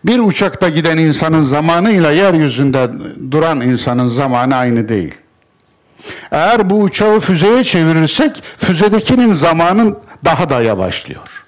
Bir 0.04 0.18
uçakta 0.18 0.68
giden 0.68 0.98
insanın 0.98 1.42
zamanıyla 1.42 2.10
yeryüzünde 2.10 2.90
duran 3.30 3.60
insanın 3.60 4.06
zamanı 4.06 4.56
aynı 4.56 4.88
değil. 4.88 5.14
Eğer 6.30 6.70
bu 6.70 6.80
uçağı 6.80 7.20
füzeye 7.20 7.64
çevirirsek 7.64 8.42
füzedekinin 8.56 9.32
zamanın 9.32 9.98
daha 10.24 10.48
da 10.48 10.62
yavaşlıyor. 10.62 11.43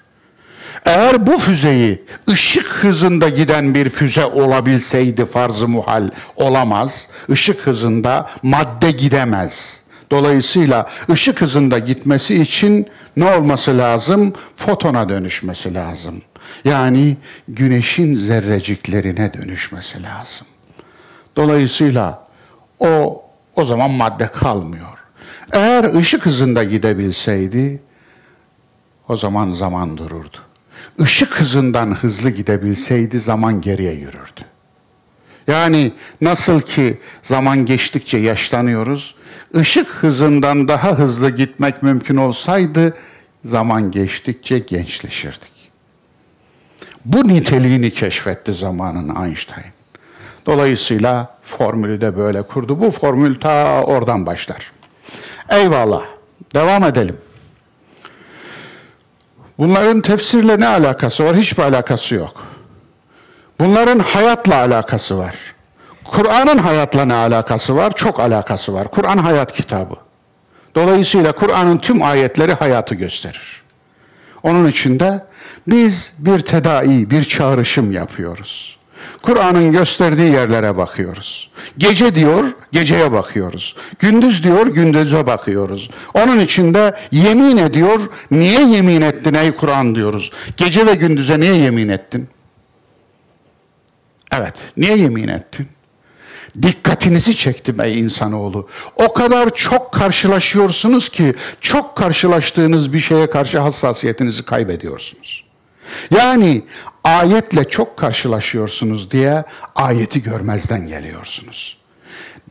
Eğer 0.87 1.27
bu 1.27 1.37
füzeyi 1.37 2.03
ışık 2.29 2.65
hızında 2.67 3.29
giden 3.29 3.73
bir 3.73 3.89
füze 3.89 4.25
olabilseydi 4.25 5.25
farz-ı 5.25 5.67
muhal 5.67 6.09
olamaz. 6.35 7.09
Işık 7.29 7.67
hızında 7.67 8.29
madde 8.43 8.91
gidemez. 8.91 9.83
Dolayısıyla 10.11 10.89
ışık 11.09 11.41
hızında 11.41 11.79
gitmesi 11.79 12.41
için 12.41 12.87
ne 13.17 13.25
olması 13.35 13.77
lazım? 13.77 14.33
Fotona 14.55 15.09
dönüşmesi 15.09 15.73
lazım. 15.73 16.21
Yani 16.65 17.17
güneşin 17.47 18.15
zerreciklerine 18.15 19.33
dönüşmesi 19.33 20.03
lazım. 20.03 20.47
Dolayısıyla 21.35 22.27
o 22.79 23.23
o 23.55 23.65
zaman 23.65 23.91
madde 23.91 24.27
kalmıyor. 24.27 24.97
Eğer 25.51 25.93
ışık 25.95 26.25
hızında 26.25 26.63
gidebilseydi 26.63 27.81
o 29.09 29.17
zaman 29.17 29.53
zaman 29.53 29.97
dururdu. 29.97 30.46
Işık 30.99 31.39
hızından 31.39 31.95
hızlı 31.95 32.29
gidebilseydi 32.29 33.19
zaman 33.19 33.61
geriye 33.61 33.93
yürürdü. 33.93 34.41
Yani 35.47 35.91
nasıl 36.21 36.61
ki 36.61 36.97
zaman 37.21 37.65
geçtikçe 37.65 38.17
yaşlanıyoruz, 38.17 39.15
ışık 39.55 39.87
hızından 39.87 40.67
daha 40.67 40.99
hızlı 40.99 41.29
gitmek 41.29 41.83
mümkün 41.83 42.17
olsaydı 42.17 42.93
zaman 43.45 43.91
geçtikçe 43.91 44.59
gençleşirdik. 44.59 45.71
Bu 47.05 47.27
niteliğini 47.27 47.91
keşfetti 47.91 48.53
zamanın 48.53 49.25
Einstein. 49.25 49.71
Dolayısıyla 50.45 51.37
formülü 51.43 52.01
de 52.01 52.17
böyle 52.17 52.41
kurdu. 52.41 52.79
Bu 52.79 52.91
formül 52.91 53.39
ta 53.39 53.81
oradan 53.83 54.25
başlar. 54.25 54.71
Eyvallah. 55.49 56.05
Devam 56.55 56.83
edelim. 56.83 57.17
Bunların 59.57 60.01
tefsirle 60.01 60.59
ne 60.59 60.67
alakası 60.67 61.25
var? 61.25 61.35
Hiçbir 61.35 61.63
alakası 61.63 62.15
yok. 62.15 62.43
Bunların 63.59 63.99
hayatla 63.99 64.55
alakası 64.55 65.17
var. 65.17 65.35
Kur'an'ın 66.03 66.57
hayatla 66.57 67.05
ne 67.05 67.13
alakası 67.13 67.75
var? 67.75 67.95
Çok 67.95 68.19
alakası 68.19 68.73
var. 68.73 68.87
Kur'an 68.91 69.17
hayat 69.17 69.53
kitabı. 69.53 69.95
Dolayısıyla 70.75 71.31
Kur'an'ın 71.31 71.77
tüm 71.77 72.03
ayetleri 72.03 72.53
hayatı 72.53 72.95
gösterir. 72.95 73.61
Onun 74.43 74.67
için 74.67 74.99
de 74.99 75.25
biz 75.67 76.13
bir 76.19 76.39
tedai, 76.39 77.09
bir 77.09 77.23
çağrışım 77.23 77.91
yapıyoruz. 77.91 78.76
Kur'an'ın 79.21 79.71
gösterdiği 79.71 80.33
yerlere 80.33 80.77
bakıyoruz. 80.77 81.51
Gece 81.77 82.15
diyor, 82.15 82.45
geceye 82.71 83.11
bakıyoruz. 83.11 83.75
Gündüz 83.99 84.43
diyor, 84.43 84.67
gündüze 84.67 85.25
bakıyoruz. 85.25 85.89
Onun 86.13 86.39
için 86.39 86.73
de 86.73 86.95
yemin 87.11 87.57
ediyor, 87.57 87.99
niye 88.31 88.69
yemin 88.69 89.01
ettin 89.01 89.33
ey 89.33 89.51
Kur'an 89.51 89.95
diyoruz. 89.95 90.31
Gece 90.57 90.85
ve 90.85 90.93
gündüze 90.95 91.39
niye 91.39 91.55
yemin 91.55 91.89
ettin? 91.89 92.27
Evet, 94.31 94.55
niye 94.77 94.97
yemin 94.97 95.27
ettin? 95.27 95.67
Dikkatinizi 96.61 97.37
çektim 97.37 97.81
ey 97.81 97.99
insanoğlu. 97.99 98.69
O 98.95 99.13
kadar 99.13 99.55
çok 99.55 99.93
karşılaşıyorsunuz 99.93 101.09
ki 101.09 101.33
çok 101.61 101.95
karşılaştığınız 101.95 102.93
bir 102.93 102.99
şeye 102.99 103.29
karşı 103.29 103.59
hassasiyetinizi 103.59 104.45
kaybediyorsunuz. 104.45 105.45
Yani 106.11 106.61
ayetle 107.07 107.69
çok 107.69 107.97
karşılaşıyorsunuz 107.97 109.11
diye 109.11 109.43
ayeti 109.75 110.23
görmezden 110.23 110.87
geliyorsunuz. 110.87 111.77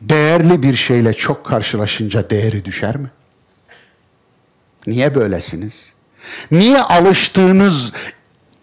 Değerli 0.01 0.63
bir 0.63 0.75
şeyle 0.75 1.13
çok 1.13 1.45
karşılaşınca 1.45 2.29
değeri 2.29 2.65
düşer 2.65 2.97
mi? 2.97 3.11
Niye 4.87 5.15
böylesiniz? 5.15 5.91
Niye 6.51 6.81
alıştığınız 6.81 7.91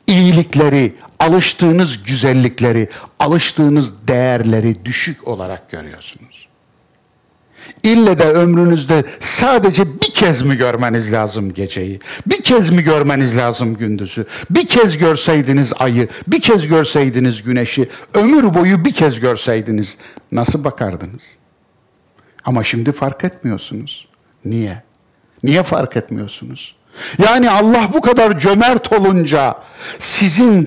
iyilikleri, 0.07 0.94
alıştığınız 1.18 2.02
güzellikleri, 2.02 2.88
alıştığınız 3.18 4.09
değerleri 4.09 4.85
düşük 4.85 5.28
olarak 5.28 5.70
görüyorsunuz? 5.70 6.48
İlle 7.84 8.18
de 8.18 8.24
ömrünüzde 8.24 9.04
sadece 9.20 9.86
bir 10.00 10.12
kez 10.12 10.42
mi 10.42 10.56
görmeniz 10.56 11.12
lazım 11.12 11.52
geceyi? 11.52 12.00
Bir 12.26 12.42
kez 12.42 12.70
mi 12.70 12.82
görmeniz 12.82 13.36
lazım 13.36 13.76
gündüzü? 13.76 14.26
Bir 14.50 14.66
kez 14.66 14.98
görseydiniz 14.98 15.72
ayı, 15.78 16.08
bir 16.26 16.40
kez 16.40 16.66
görseydiniz 16.66 17.42
güneşi, 17.42 17.88
ömür 18.14 18.54
boyu 18.54 18.84
bir 18.84 18.92
kez 18.92 19.20
görseydiniz 19.20 19.98
nasıl 20.32 20.64
bakardınız? 20.64 21.36
Ama 22.44 22.64
şimdi 22.64 22.92
fark 22.92 23.24
etmiyorsunuz. 23.24 24.08
Niye? 24.44 24.82
Niye 25.42 25.62
fark 25.62 25.96
etmiyorsunuz? 25.96 26.76
Yani 27.18 27.50
Allah 27.50 27.90
bu 27.94 28.00
kadar 28.00 28.38
cömert 28.38 28.92
olunca 28.92 29.54
sizin 29.98 30.64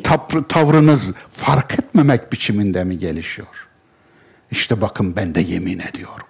tavrınız 0.50 1.14
fark 1.32 1.74
etmemek 1.74 2.34
biçiminde 2.34 2.84
mi 2.84 3.00
gelişiyor? 3.00 3.68
İşte 4.52 4.82
bakın 4.82 5.16
ben 5.16 5.36
de 5.36 5.42
yemin 5.42 5.80
ediyorum. 5.80 6.27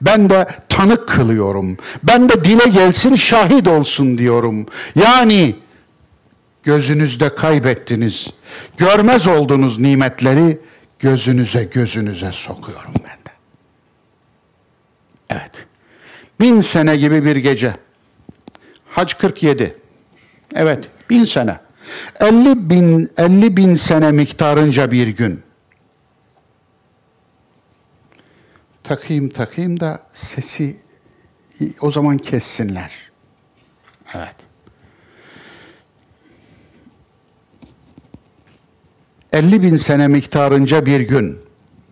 Ben 0.00 0.30
de 0.30 0.46
tanık 0.68 1.08
kılıyorum. 1.08 1.76
Ben 2.02 2.28
de 2.28 2.44
dile 2.44 2.70
gelsin 2.70 3.14
şahit 3.14 3.68
olsun 3.68 4.18
diyorum. 4.18 4.66
Yani 4.94 5.56
gözünüzde 6.62 7.34
kaybettiniz. 7.34 8.28
Görmez 8.76 9.26
olduğunuz 9.26 9.78
nimetleri 9.78 10.58
gözünüze 10.98 11.64
gözünüze 11.64 12.32
sokuyorum 12.32 12.92
ben 12.98 13.16
de. 13.16 13.34
Evet. 15.30 15.66
Bin 16.40 16.60
sene 16.60 16.96
gibi 16.96 17.24
bir 17.24 17.36
gece. 17.36 17.72
Hac 18.88 19.14
47. 19.14 19.76
Evet, 20.54 20.84
bin 21.10 21.24
sene. 21.24 21.58
50 22.20 22.70
bin, 22.70 23.10
50 23.16 23.56
bin 23.56 23.74
sene 23.74 24.10
miktarınca 24.12 24.90
bir 24.90 25.08
gün. 25.08 25.42
Takayım 28.84 29.28
takayım 29.28 29.80
da 29.80 30.00
sesi 30.12 30.76
o 31.80 31.90
zaman 31.90 32.18
kessinler. 32.18 32.92
Evet. 34.14 34.34
Elli 39.32 39.62
bin 39.62 39.76
sene 39.76 40.08
miktarınca 40.08 40.86
bir 40.86 41.00
gün. 41.00 41.38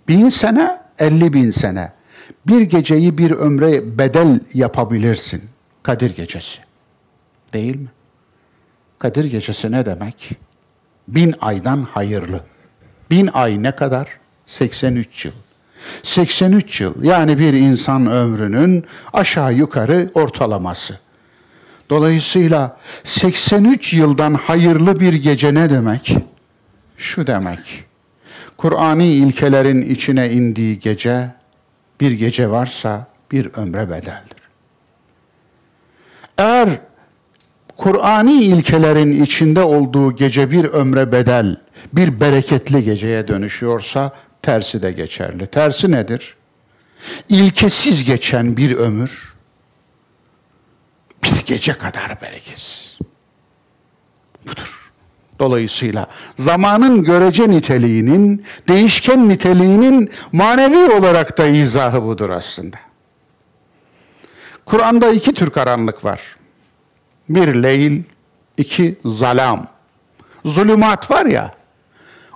Bin 0.08 0.28
sene, 0.28 0.80
elli 0.98 1.32
bin 1.32 1.50
sene. 1.50 1.92
Bir 2.46 2.60
geceyi 2.60 3.18
bir 3.18 3.30
ömre 3.30 3.98
bedel 3.98 4.40
yapabilirsin. 4.54 5.42
Kadir 5.82 6.16
gecesi. 6.16 6.58
Değil 7.52 7.76
mi? 7.76 7.88
Kadir 8.98 9.24
gecesi 9.24 9.72
ne 9.72 9.86
demek? 9.86 10.30
Bin 11.08 11.34
aydan 11.40 11.82
hayırlı. 11.82 12.44
Bin 13.10 13.30
ay 13.32 13.62
ne 13.62 13.76
kadar? 13.76 14.08
83 14.46 15.24
yıl. 15.24 15.32
83 16.02 16.80
yıl 16.80 17.04
yani 17.04 17.38
bir 17.38 17.52
insan 17.52 18.06
ömrünün 18.06 18.84
aşağı 19.12 19.54
yukarı 19.54 20.10
ortalaması. 20.14 20.98
Dolayısıyla 21.90 22.76
83 23.04 23.94
yıldan 23.94 24.34
hayırlı 24.34 25.00
bir 25.00 25.12
gece 25.12 25.54
ne 25.54 25.70
demek? 25.70 26.16
Şu 26.96 27.26
demek. 27.26 27.84
Kur'ani 28.56 29.12
ilkelerin 29.12 29.82
içine 29.82 30.30
indiği 30.30 30.80
gece 30.80 31.30
bir 32.00 32.10
gece 32.10 32.50
varsa 32.50 33.06
bir 33.32 33.48
ömre 33.54 33.90
bedeldir. 33.90 34.42
Eğer 36.38 36.68
Kur'ani 37.76 38.42
ilkelerin 38.42 39.24
içinde 39.24 39.60
olduğu 39.60 40.16
gece 40.16 40.50
bir 40.50 40.64
ömre 40.64 41.12
bedel, 41.12 41.56
bir 41.92 42.20
bereketli 42.20 42.84
geceye 42.84 43.28
dönüşüyorsa 43.28 44.12
tersi 44.42 44.82
de 44.82 44.92
geçerli. 44.92 45.46
Tersi 45.46 45.90
nedir? 45.90 46.36
İlkesiz 47.28 48.04
geçen 48.04 48.56
bir 48.56 48.76
ömür 48.76 49.32
bir 51.24 51.46
gece 51.46 51.72
kadar 51.72 52.20
bereketsiz. 52.22 52.98
Budur. 54.46 54.90
Dolayısıyla 55.38 56.06
zamanın 56.36 57.04
görece 57.04 57.50
niteliğinin, 57.50 58.44
değişken 58.68 59.28
niteliğinin 59.28 60.10
manevi 60.32 60.92
olarak 60.92 61.38
da 61.38 61.46
izahı 61.46 62.02
budur 62.02 62.30
aslında. 62.30 62.76
Kur'an'da 64.64 65.12
iki 65.12 65.34
tür 65.34 65.50
karanlık 65.50 66.04
var. 66.04 66.20
Bir 67.28 67.54
leyl, 67.54 68.02
iki 68.56 68.98
zalam. 69.04 69.66
Zulümat 70.44 71.10
var 71.10 71.26
ya, 71.26 71.50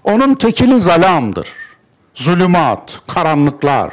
onun 0.04 0.34
tekili 0.34 0.80
zalamdır. 0.80 1.48
Zulümat, 2.16 3.00
karanlıklar. 3.08 3.92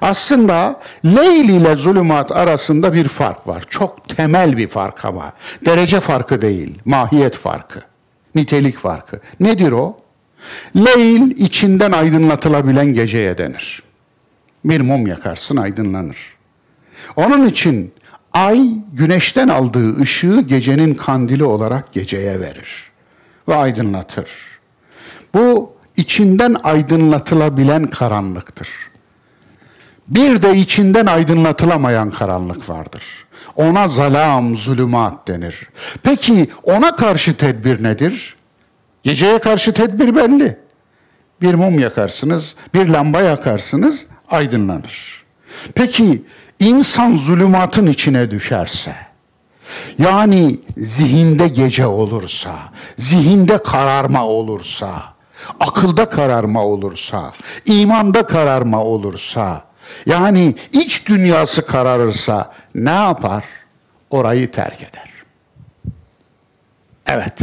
Aslında 0.00 0.80
leyl 1.04 1.48
ile 1.48 1.76
zulümat 1.76 2.32
arasında 2.32 2.92
bir 2.92 3.08
fark 3.08 3.48
var. 3.48 3.64
Çok 3.70 4.08
temel 4.16 4.56
bir 4.56 4.68
fark 4.68 5.04
ama. 5.04 5.32
Derece 5.66 6.00
farkı 6.00 6.42
değil, 6.42 6.78
mahiyet 6.84 7.36
farkı. 7.36 7.80
Nitelik 8.34 8.78
farkı. 8.78 9.20
Nedir 9.40 9.72
o? 9.72 9.98
Leyl 10.76 11.30
içinden 11.30 11.92
aydınlatılabilen 11.92 12.86
geceye 12.86 13.38
denir. 13.38 13.82
Bir 14.64 14.80
mum 14.80 15.06
yakarsın 15.06 15.56
aydınlanır. 15.56 16.16
Onun 17.16 17.46
için 17.46 17.94
ay 18.32 18.60
güneşten 18.92 19.48
aldığı 19.48 20.00
ışığı 20.00 20.40
gecenin 20.40 20.94
kandili 20.94 21.44
olarak 21.44 21.92
geceye 21.92 22.40
verir 22.40 22.90
ve 23.48 23.54
aydınlatır. 23.54 24.30
Bu 25.34 25.75
içinden 25.96 26.56
aydınlatılabilen 26.64 27.86
karanlıktır. 27.86 28.68
Bir 30.08 30.42
de 30.42 30.56
içinden 30.56 31.06
aydınlatılamayan 31.06 32.10
karanlık 32.10 32.68
vardır. 32.68 33.02
Ona 33.56 33.88
zalam, 33.88 34.56
zulümat 34.56 35.28
denir. 35.28 35.68
Peki 36.02 36.50
ona 36.62 36.96
karşı 36.96 37.36
tedbir 37.36 37.82
nedir? 37.82 38.36
Geceye 39.02 39.38
karşı 39.38 39.72
tedbir 39.72 40.16
belli. 40.16 40.58
Bir 41.42 41.54
mum 41.54 41.78
yakarsınız, 41.78 42.54
bir 42.74 42.88
lamba 42.88 43.20
yakarsınız, 43.20 44.06
aydınlanır. 44.30 45.24
Peki 45.74 46.22
insan 46.60 47.16
zulümatın 47.16 47.86
içine 47.86 48.30
düşerse, 48.30 48.96
yani 49.98 50.60
zihinde 50.76 51.48
gece 51.48 51.86
olursa, 51.86 52.54
zihinde 52.96 53.62
kararma 53.62 54.26
olursa, 54.26 55.15
akılda 55.60 56.08
kararma 56.08 56.64
olursa, 56.64 57.32
imanda 57.64 58.26
kararma 58.26 58.84
olursa, 58.84 59.62
yani 60.06 60.54
iç 60.72 61.08
dünyası 61.08 61.66
kararırsa 61.66 62.52
ne 62.74 62.90
yapar? 62.90 63.44
Orayı 64.10 64.50
terk 64.50 64.82
eder. 64.82 65.10
Evet, 67.06 67.38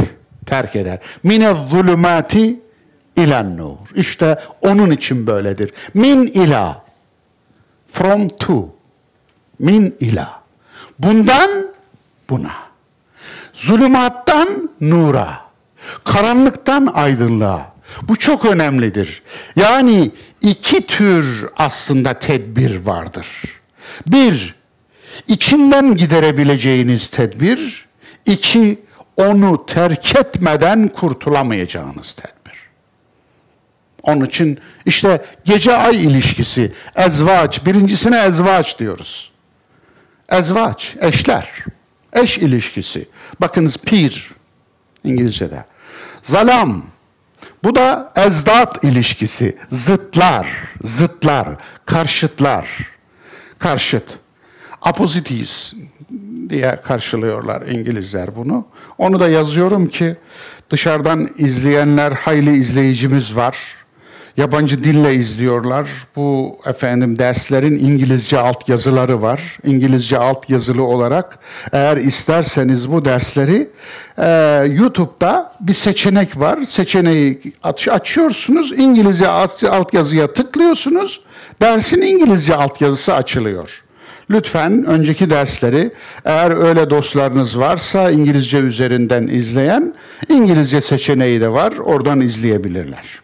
terk 0.46 0.76
eder. 0.76 0.98
Mine 1.22 1.54
zulümati 1.70 2.60
ilen 3.16 3.56
nur. 3.56 3.78
İşte 3.94 4.38
onun 4.62 4.90
için 4.90 5.26
böyledir. 5.26 5.72
Min 5.94 6.22
ila. 6.22 6.84
From 7.92 8.28
to. 8.28 8.68
Min 9.58 9.96
ila. 10.00 10.42
Bundan 10.98 11.66
buna. 12.30 12.52
Zulümattan 13.52 14.70
nura. 14.80 15.40
Karanlıktan 16.04 16.86
aydınlığa. 16.94 17.73
Bu 18.02 18.16
çok 18.16 18.44
önemlidir. 18.44 19.22
Yani 19.56 20.10
iki 20.40 20.86
tür 20.86 21.46
aslında 21.56 22.18
tedbir 22.18 22.76
vardır. 22.76 23.26
Bir, 24.06 24.54
içinden 25.26 25.96
giderebileceğiniz 25.96 27.08
tedbir. 27.08 27.86
İki, 28.26 28.84
onu 29.16 29.66
terk 29.66 30.16
etmeden 30.16 30.88
kurtulamayacağınız 30.88 32.14
tedbir. 32.14 32.58
Onun 34.02 34.24
için 34.24 34.58
işte 34.86 35.24
gece 35.44 35.76
ay 35.76 36.04
ilişkisi, 36.04 36.72
ezvaç, 36.96 37.66
birincisine 37.66 38.18
ezvaç 38.18 38.78
diyoruz. 38.78 39.32
Ezvaç, 40.28 40.96
eşler, 41.00 41.48
eş 42.12 42.38
ilişkisi. 42.38 43.08
Bakınız 43.40 43.76
pir, 43.76 44.30
İngilizce'de. 45.04 45.64
Zalam, 46.22 46.86
bu 47.64 47.74
da 47.74 48.12
ezdat 48.16 48.84
ilişkisi. 48.84 49.56
Zıtlar, 49.70 50.48
zıtlar, 50.82 51.48
karşıtlar. 51.86 52.68
Karşıt. 53.58 54.04
Opposites 54.88 55.72
diye 56.48 56.76
karşılıyorlar 56.84 57.62
İngilizler 57.62 58.36
bunu. 58.36 58.66
Onu 58.98 59.20
da 59.20 59.28
yazıyorum 59.28 59.86
ki 59.86 60.16
dışarıdan 60.70 61.28
izleyenler 61.38 62.12
hayli 62.12 62.56
izleyicimiz 62.56 63.36
var. 63.36 63.56
Yabancı 64.36 64.84
dille 64.84 65.14
izliyorlar. 65.14 65.88
Bu 66.16 66.58
efendim 66.66 67.18
derslerin 67.18 67.78
İngilizce 67.78 68.38
altyazıları 68.38 69.22
var. 69.22 69.58
İngilizce 69.64 70.18
altyazılı 70.18 70.82
olarak 70.82 71.38
eğer 71.72 71.96
isterseniz 71.96 72.92
bu 72.92 73.04
dersleri 73.04 73.68
e, 74.18 74.28
YouTube'da 74.70 75.52
bir 75.60 75.74
seçenek 75.74 76.40
var. 76.40 76.64
Seçeneği 76.64 77.40
aç, 77.62 77.88
açıyorsunuz. 77.88 78.72
İngilizce 78.72 79.28
alt, 79.28 79.64
altyazıya 79.64 80.26
tıklıyorsunuz. 80.26 81.20
Dersin 81.60 82.02
İngilizce 82.02 82.54
altyazısı 82.54 83.14
açılıyor. 83.14 83.82
Lütfen 84.30 84.84
önceki 84.84 85.30
dersleri 85.30 85.92
eğer 86.24 86.66
öyle 86.66 86.90
dostlarınız 86.90 87.58
varsa 87.58 88.10
İngilizce 88.10 88.58
üzerinden 88.58 89.26
izleyen 89.26 89.94
İngilizce 90.28 90.80
seçeneği 90.80 91.40
de 91.40 91.48
var. 91.48 91.72
Oradan 91.72 92.20
izleyebilirler. 92.20 93.23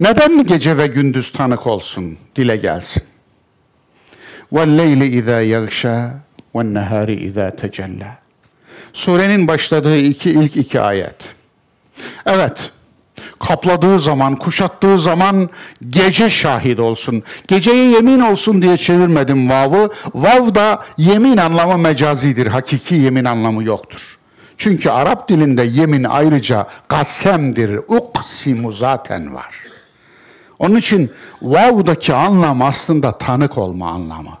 Neden 0.00 0.32
mi 0.32 0.46
gece 0.46 0.78
ve 0.78 0.86
gündüz 0.86 1.32
tanık 1.32 1.66
olsun, 1.66 2.18
dile 2.36 2.56
gelsin? 2.56 3.02
وَالْلَيْلِ 4.52 5.22
اِذَا 5.22 5.42
يَغْشَى 5.42 6.10
وَالنَّهَارِ 6.54 7.08
اِذَا 7.08 7.56
تَجَلَّى 7.56 8.10
Surenin 8.92 9.48
başladığı 9.48 9.96
iki, 9.96 10.30
ilk 10.30 10.56
iki 10.56 10.80
ayet. 10.80 11.16
Evet, 12.26 12.70
kapladığı 13.38 14.00
zaman, 14.00 14.36
kuşattığı 14.36 14.98
zaman 14.98 15.50
gece 15.88 16.30
şahit 16.30 16.80
olsun. 16.80 17.22
Geceye 17.48 17.90
yemin 17.90 18.20
olsun 18.20 18.62
diye 18.62 18.76
çevirmedim 18.76 19.50
vav'ı. 19.50 19.90
Vav 20.14 20.54
da 20.54 20.84
yemin 20.96 21.36
anlamı 21.36 21.78
mecazidir. 21.78 22.46
Hakiki 22.46 22.94
yemin 22.94 23.24
anlamı 23.24 23.64
yoktur. 23.64 24.18
Çünkü 24.58 24.90
Arap 24.90 25.28
dilinde 25.28 25.62
yemin 25.62 26.04
ayrıca 26.04 26.66
kasemdir. 26.88 27.80
Uksimu 27.88 28.72
zaten 28.72 29.34
var. 29.34 29.63
Onun 30.59 30.75
için 30.75 31.11
vav'daki 31.41 32.13
anlam 32.13 32.61
aslında 32.61 33.17
tanık 33.17 33.57
olma 33.57 33.91
anlamı. 33.91 34.37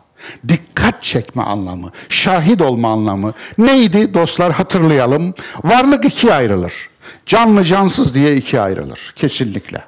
Dikkat 0.47 1.03
çekme 1.03 1.43
anlamı, 1.43 1.91
şahit 2.09 2.61
olma 2.61 2.91
anlamı. 2.91 3.33
Neydi 3.57 4.13
dostlar 4.13 4.53
hatırlayalım. 4.53 5.33
Varlık 5.63 6.05
ikiye 6.05 6.33
ayrılır. 6.33 6.89
Canlı 7.25 7.63
cansız 7.63 8.13
diye 8.13 8.35
ikiye 8.35 8.61
ayrılır 8.61 9.13
kesinlikle. 9.15 9.83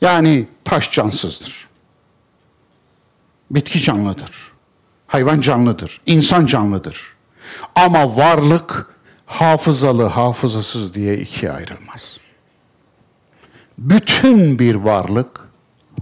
Yani 0.00 0.46
taş 0.64 0.92
cansızdır. 0.92 1.68
Bitki 3.50 3.80
canlıdır. 3.80 4.52
Hayvan 5.06 5.40
canlıdır. 5.40 6.00
insan 6.06 6.46
canlıdır. 6.46 7.16
Ama 7.74 8.16
varlık 8.16 8.86
hafızalı, 9.26 10.04
hafızasız 10.04 10.94
diye 10.94 11.18
ikiye 11.18 11.52
ayrılmaz 11.52 12.16
bütün 13.78 14.58
bir 14.58 14.74
varlık 14.74 15.40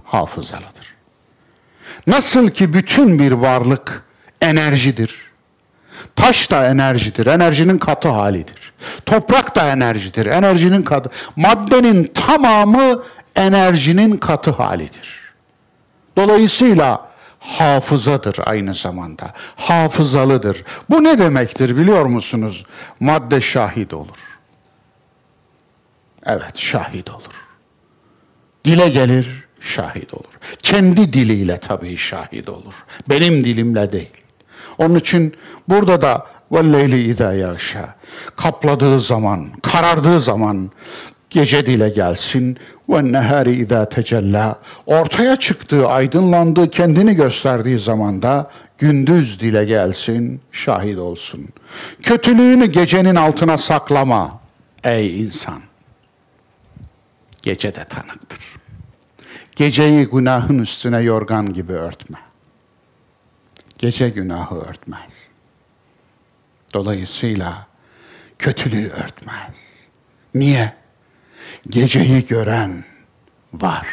hafızalıdır. 0.03 0.95
Nasıl 2.07 2.49
ki 2.49 2.73
bütün 2.73 3.19
bir 3.19 3.31
varlık 3.31 4.03
enerjidir. 4.41 5.25
Taş 6.15 6.51
da 6.51 6.65
enerjidir, 6.65 7.25
enerjinin 7.25 7.77
katı 7.77 8.09
halidir. 8.09 8.73
Toprak 9.05 9.55
da 9.55 9.69
enerjidir, 9.69 10.25
enerjinin 10.25 10.83
katı. 10.83 11.09
Maddenin 11.35 12.11
tamamı 12.13 13.03
enerjinin 13.35 14.17
katı 14.17 14.51
halidir. 14.51 15.19
Dolayısıyla 16.17 17.09
hafızadır 17.39 18.35
aynı 18.45 18.75
zamanda. 18.75 19.33
Hafızalıdır. 19.55 20.63
Bu 20.89 21.03
ne 21.03 21.17
demektir 21.17 21.77
biliyor 21.77 22.05
musunuz? 22.05 22.65
Madde 22.99 23.41
şahit 23.41 23.93
olur. 23.93 24.39
Evet 26.25 26.57
şahit 26.57 27.09
olur. 27.11 27.44
Dile 28.65 28.89
gelir, 28.89 29.43
şahit 29.59 30.13
olur. 30.13 30.33
Kendi 30.63 31.13
diliyle 31.13 31.57
tabii 31.57 31.97
şahit 31.97 32.49
olur. 32.49 32.73
Benim 33.09 33.43
dilimle 33.43 33.91
değil. 33.91 34.11
Onun 34.77 34.95
için 34.95 35.35
burada 35.69 36.01
da 36.01 36.25
velleyli 36.51 37.03
idâ 37.03 37.33
yaşa. 37.33 37.95
Kapladığı 38.35 38.99
zaman, 38.99 39.47
karardığı 39.63 40.19
zaman 40.19 40.71
gece 41.29 41.65
dile 41.65 41.89
gelsin 41.89 42.57
ve 42.89 43.11
nehari 43.11 43.53
idâ 43.55 43.89
tecella. 43.89 44.59
Ortaya 44.85 45.35
çıktığı, 45.35 45.87
aydınlandığı, 45.87 46.71
kendini 46.71 47.15
gösterdiği 47.15 47.79
zamanda 47.79 48.51
gündüz 48.77 49.39
dile 49.39 49.65
gelsin, 49.65 50.41
şahit 50.51 50.97
olsun. 50.99 51.47
Kötülüğünü 52.03 52.65
gecenin 52.65 53.15
altına 53.15 53.57
saklama 53.57 54.39
ey 54.83 55.21
insan. 55.21 55.59
Gece 57.41 57.75
de 57.75 57.83
tanıktır. 57.83 58.54
Geceyi 59.55 60.05
günahın 60.05 60.59
üstüne 60.59 60.99
yorgan 60.99 61.53
gibi 61.53 61.73
örtme. 61.73 62.17
Gece 63.77 64.09
günahı 64.09 64.55
örtmez. 64.55 65.29
Dolayısıyla 66.73 67.67
kötülüğü 68.39 68.89
örtmez. 68.89 69.87
Niye? 70.35 70.73
Geceyi 71.69 72.25
gören 72.25 72.83
var. 73.53 73.87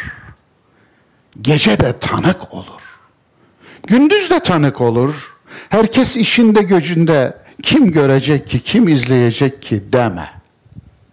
Gece 1.40 1.80
de 1.80 1.98
tanık 1.98 2.54
olur. 2.54 3.00
Gündüz 3.86 4.30
de 4.30 4.40
tanık 4.40 4.80
olur. 4.80 5.36
Herkes 5.68 6.16
işinde 6.16 6.62
gücünde 6.62 7.36
kim 7.62 7.92
görecek 7.92 8.48
ki, 8.48 8.60
kim 8.60 8.88
izleyecek 8.88 9.62
ki 9.62 9.82
deme. 9.92 10.30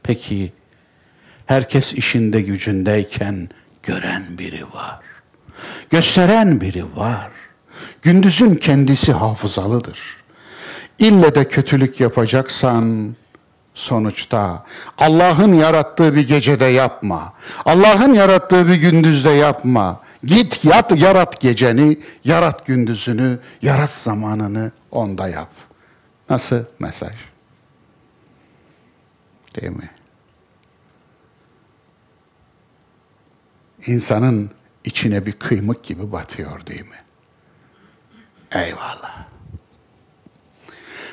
Peki 0.03 0.53
herkes 1.45 1.93
işinde 1.93 2.41
gücündeyken 2.41 3.49
gören 3.84 4.38
biri 4.38 4.63
var. 4.74 5.00
Gösteren 5.89 6.62
biri 6.62 6.96
var. 6.96 7.30
Gündüzün 8.02 8.56
kendisi 8.56 9.13
hafızalıdır. 9.13 10.00
İlle 11.00 11.36
de 11.36 11.48
kötülük 11.48 12.00
yapacaksan 12.00 13.15
sonuçta 13.74 14.65
Allah'ın 14.98 15.54
yarattığı 15.54 16.15
bir 16.15 16.28
gecede 16.28 16.65
yapma. 16.65 17.34
Allah'ın 17.65 18.13
yarattığı 18.13 18.68
bir 18.68 18.76
gündüzde 18.76 19.30
yapma. 19.30 20.02
Git 20.24 20.65
yat 20.65 21.00
yarat 21.00 21.42
geceni, 21.42 22.00
yarat 22.24 22.65
gündüzünü, 22.65 23.39
yarat 23.62 23.92
zamanını 23.92 24.72
onda 24.92 25.28
yap. 25.28 25.50
Nasıl 26.30 26.63
mesaj? 26.80 27.13
Değil 29.56 29.72
mi? 29.72 29.89
İnsanın 33.89 34.52
içine 34.86 35.25
bir 35.25 35.32
kıymık 35.32 35.84
gibi 35.84 36.12
batıyor 36.12 36.65
değil 36.65 36.86
mi? 36.86 36.95
Eyvallah. 38.52 39.25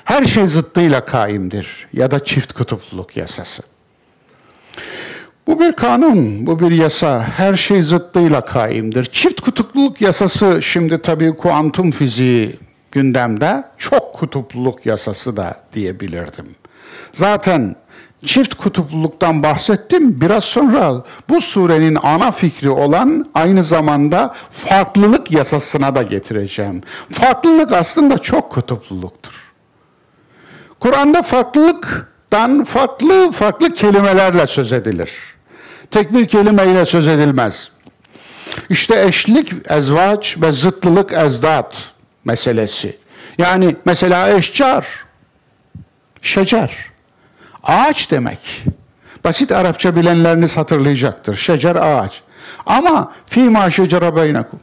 Her 0.05 0.25
şey 0.25 0.47
zıttıyla 0.47 1.05
kaimdir 1.05 1.89
ya 1.93 2.11
da 2.11 2.25
çift 2.25 2.53
kutupluluk 2.53 3.17
yasası. 3.17 3.63
Bu 5.47 5.61
bir 5.61 5.73
kanun, 5.73 6.47
bu 6.47 6.61
bir 6.61 6.71
yasa. 6.71 7.23
Her 7.37 7.55
şey 7.57 7.83
zıttıyla 7.83 8.45
kaimdir. 8.45 9.05
Çift 9.05 9.41
kutupluluk 9.41 10.01
yasası 10.01 10.63
şimdi 10.63 11.03
tabii 11.03 11.37
kuantum 11.37 11.91
fiziği 11.91 12.59
gündemde. 12.93 13.65
Çok 13.79 14.15
kutupluluk 14.15 14.87
yasası 14.87 15.37
da 15.37 15.61
diyebilirdim. 15.73 16.47
Zaten 17.13 17.77
çift 18.27 18.55
kutupluluktan 18.55 19.43
bahsettim. 19.43 20.21
Biraz 20.21 20.45
sonra 20.45 21.05
bu 21.29 21.41
surenin 21.41 21.99
ana 22.03 22.31
fikri 22.31 22.71
olan 22.71 23.27
aynı 23.35 23.65
zamanda 23.65 24.35
farklılık 24.51 25.31
yasasına 25.31 25.95
da 25.95 26.03
getireceğim. 26.03 26.83
Farklılık 27.13 27.73
aslında 27.73 28.19
çok 28.19 28.53
kutupluluktur. 28.53 29.53
Kur'an'da 30.81 31.23
farklılıktan 31.23 32.65
farklı 32.65 33.31
farklı 33.31 33.75
kelimelerle 33.75 34.47
söz 34.47 34.73
edilir. 34.73 35.13
Tek 35.91 36.15
bir 36.15 36.29
kelimeyle 36.29 36.87
söz 36.87 37.09
edilmez. 37.09 37.71
İşte 38.71 39.05
eşlik, 39.07 39.53
ezvaç 39.69 40.37
ve 40.43 40.53
zıtlılık 40.53 41.13
ezdat 41.13 41.85
meselesi. 42.25 42.97
Yani 43.39 43.77
mesela 43.85 44.31
eşcar, 44.31 44.87
şecer. 46.23 46.96
Ağaç 47.67 48.11
demek. 48.11 48.65
Basit 49.25 49.53
Arapça 49.53 49.97
bilenleriniz 49.97 50.57
hatırlayacaktır. 50.57 51.37
Şecer 51.37 51.77
ağaç. 51.77 52.23
Ama 52.67 53.13
fîmâ 53.31 53.71
şecere 53.71 54.17
beynekum. 54.17 54.61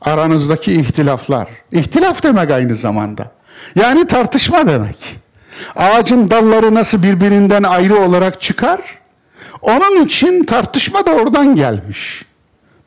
Aranızdaki 0.00 0.72
ihtilaflar. 0.72 1.48
İhtilaf 1.72 2.22
demek 2.22 2.50
aynı 2.50 2.76
zamanda. 2.76 3.30
Yani 3.74 4.06
tartışma 4.06 4.66
demek. 4.66 5.18
Ağacın 5.76 6.30
dalları 6.30 6.74
nasıl 6.74 7.02
birbirinden 7.02 7.62
ayrı 7.62 8.00
olarak 8.00 8.40
çıkar? 8.40 8.80
Onun 9.62 10.04
için 10.04 10.44
tartışma 10.44 11.06
da 11.06 11.10
oradan 11.10 11.56
gelmiş. 11.56 12.24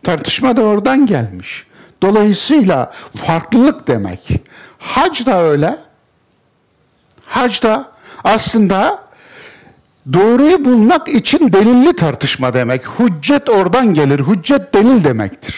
Tartışma 0.03 0.57
da 0.57 0.61
oradan 0.61 1.05
gelmiş. 1.05 1.65
Dolayısıyla 2.01 2.93
farklılık 3.15 3.87
demek. 3.87 4.41
Hac 4.79 5.25
da 5.25 5.41
öyle. 5.41 5.77
Hac 7.25 7.63
da 7.63 7.91
aslında 8.23 8.99
doğruyu 10.13 10.65
bulmak 10.65 11.07
için 11.07 11.53
delilli 11.53 11.95
tartışma 11.95 12.53
demek. 12.53 12.81
Hüccet 12.99 13.49
oradan 13.49 13.93
gelir. 13.93 14.19
Hüccet 14.19 14.73
delil 14.73 15.03
demektir. 15.03 15.55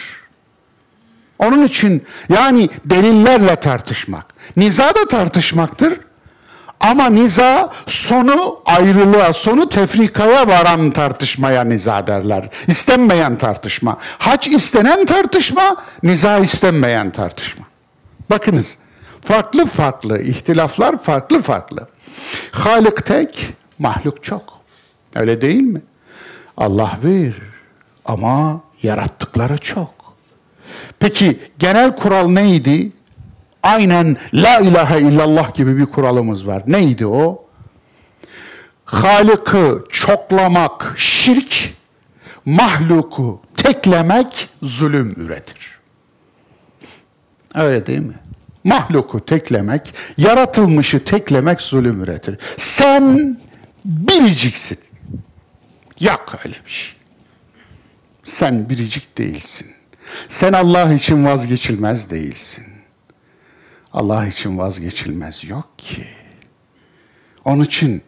Onun 1.38 1.64
için 1.64 2.04
yani 2.28 2.68
delillerle 2.84 3.56
tartışmak. 3.56 4.26
Niza 4.56 4.88
da 4.88 5.08
tartışmaktır. 5.08 6.00
Ama 6.80 7.06
niza 7.06 7.72
sonu 7.86 8.60
ayrılığa, 8.66 9.32
sonu 9.32 9.68
tefrikaya 9.68 10.48
varan 10.48 10.90
tartışmaya 10.90 11.64
niza 11.64 12.06
derler. 12.06 12.48
İstenmeyen 12.66 13.38
tartışma. 13.38 13.98
Hac 14.18 14.46
istenen 14.46 15.06
tartışma, 15.06 15.76
niza 16.02 16.38
istenmeyen 16.38 17.10
tartışma. 17.10 17.64
Bakınız, 18.30 18.78
farklı 19.24 19.66
farklı, 19.66 20.22
ihtilaflar 20.22 21.02
farklı 21.02 21.42
farklı. 21.42 21.88
Halık 22.52 23.06
tek, 23.06 23.52
mahluk 23.78 24.24
çok. 24.24 24.60
Öyle 25.14 25.40
değil 25.40 25.62
mi? 25.62 25.82
Allah 26.56 26.98
bir 27.04 27.34
ama 28.04 28.60
yarattıkları 28.82 29.58
çok. 29.58 29.94
Peki 30.98 31.40
genel 31.58 31.96
kural 31.96 32.28
neydi? 32.28 32.92
Aynen 33.62 34.16
la 34.34 34.58
ilahe 34.58 35.00
illallah 35.00 35.54
gibi 35.54 35.78
bir 35.78 35.86
kuralımız 35.86 36.46
var. 36.46 36.62
Neydi 36.66 37.06
o? 37.06 37.44
Halık'ı 38.84 39.84
çoklamak 39.90 40.94
şirk, 40.96 41.74
mahluku 42.44 43.40
teklemek 43.56 44.48
zulüm 44.62 45.14
üretir. 45.16 45.78
Öyle 47.54 47.86
değil 47.86 48.00
mi? 48.00 48.14
Mahluku 48.64 49.24
teklemek, 49.26 49.94
yaratılmışı 50.16 51.04
teklemek 51.04 51.60
zulüm 51.60 52.02
üretir. 52.02 52.38
Sen 52.56 53.36
biriciksin. 53.84 54.78
Yok 56.00 56.34
öyle 56.44 56.56
bir 56.66 56.70
şey. 56.70 56.94
Sen 58.24 58.68
biricik 58.68 59.18
değilsin. 59.18 59.66
Sen 60.28 60.52
Allah 60.52 60.92
için 60.92 61.24
vazgeçilmez 61.24 62.10
değilsin. 62.10 62.64
Allah 63.92 64.26
için 64.26 64.58
vazgeçilmez 64.58 65.44
yok 65.44 65.78
ki. 65.78 66.06
Onun 67.44 67.64
için 67.64 68.02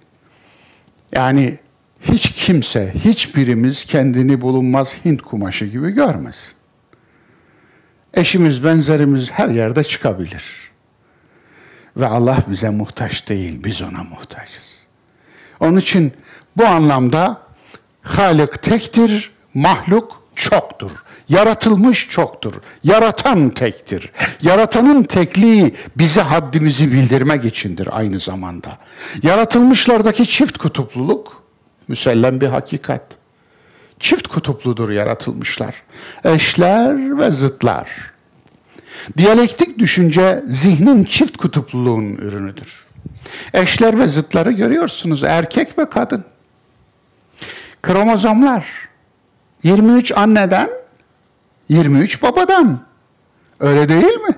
yani 1.16 1.58
hiç 2.02 2.30
kimse, 2.30 2.94
hiçbirimiz 3.04 3.84
kendini 3.84 4.40
bulunmaz 4.40 4.96
Hint 5.04 5.22
kumaşı 5.22 5.66
gibi 5.66 5.90
görmesin. 5.90 6.53
Eşimiz, 8.16 8.64
benzerimiz 8.64 9.30
her 9.30 9.48
yerde 9.48 9.84
çıkabilir. 9.84 10.44
Ve 11.96 12.06
Allah 12.06 12.38
bize 12.48 12.70
muhtaç 12.70 13.28
değil, 13.28 13.64
biz 13.64 13.82
ona 13.82 14.02
muhtacız. 14.02 14.84
Onun 15.60 15.76
için 15.76 16.12
bu 16.56 16.66
anlamda 16.66 17.40
Halik 18.02 18.62
tektir, 18.62 19.30
mahluk 19.54 20.22
çoktur. 20.34 20.90
Yaratılmış 21.28 22.08
çoktur. 22.10 22.54
Yaratan 22.84 23.50
tektir. 23.50 24.12
Yaratanın 24.42 25.02
tekliği 25.02 25.74
bize 25.96 26.20
haddimizi 26.20 26.92
bildirmek 26.92 27.44
içindir 27.44 27.88
aynı 27.92 28.18
zamanda. 28.18 28.78
Yaratılmışlardaki 29.22 30.26
çift 30.26 30.58
kutupluluk 30.58 31.42
müsellem 31.88 32.40
bir 32.40 32.48
hakikat. 32.48 33.02
Çift 34.00 34.28
kutupludur 34.28 34.90
yaratılmışlar. 34.90 35.74
Eşler 36.24 37.18
ve 37.18 37.30
zıtlar. 37.30 37.88
Diyalektik 39.18 39.78
düşünce 39.78 40.42
zihnin 40.48 41.04
çift 41.04 41.36
kutupluluğun 41.36 42.16
ürünüdür. 42.16 42.86
Eşler 43.54 43.98
ve 43.98 44.08
zıtları 44.08 44.52
görüyorsunuz. 44.52 45.22
Erkek 45.22 45.78
ve 45.78 45.90
kadın. 45.90 46.24
Kromozomlar. 47.82 48.64
23 49.62 50.12
anneden, 50.12 50.70
23 51.68 52.22
babadan. 52.22 52.80
Öyle 53.60 53.88
değil 53.88 54.20
mi? 54.20 54.34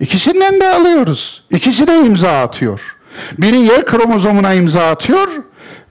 İkisinden 0.00 0.60
de 0.60 0.68
alıyoruz. 0.68 1.44
İkisi 1.50 1.86
de 1.86 1.98
imza 1.98 2.42
atıyor. 2.42 2.96
Biri 3.38 3.58
Y 3.58 3.84
kromozomuna 3.84 4.54
imza 4.54 4.90
atıyor, 4.90 5.28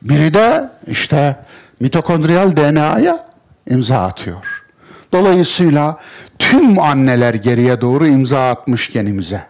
biri 0.01 0.33
de 0.33 0.69
işte 0.87 1.39
mitokondriyal 1.79 2.57
DNA'ya 2.57 3.25
imza 3.69 3.97
atıyor. 3.97 4.63
Dolayısıyla 5.11 5.99
tüm 6.39 6.79
anneler 6.79 7.33
geriye 7.33 7.81
doğru 7.81 8.07
imza 8.07 8.49
atmış 8.49 8.91
genimize. 8.91 9.43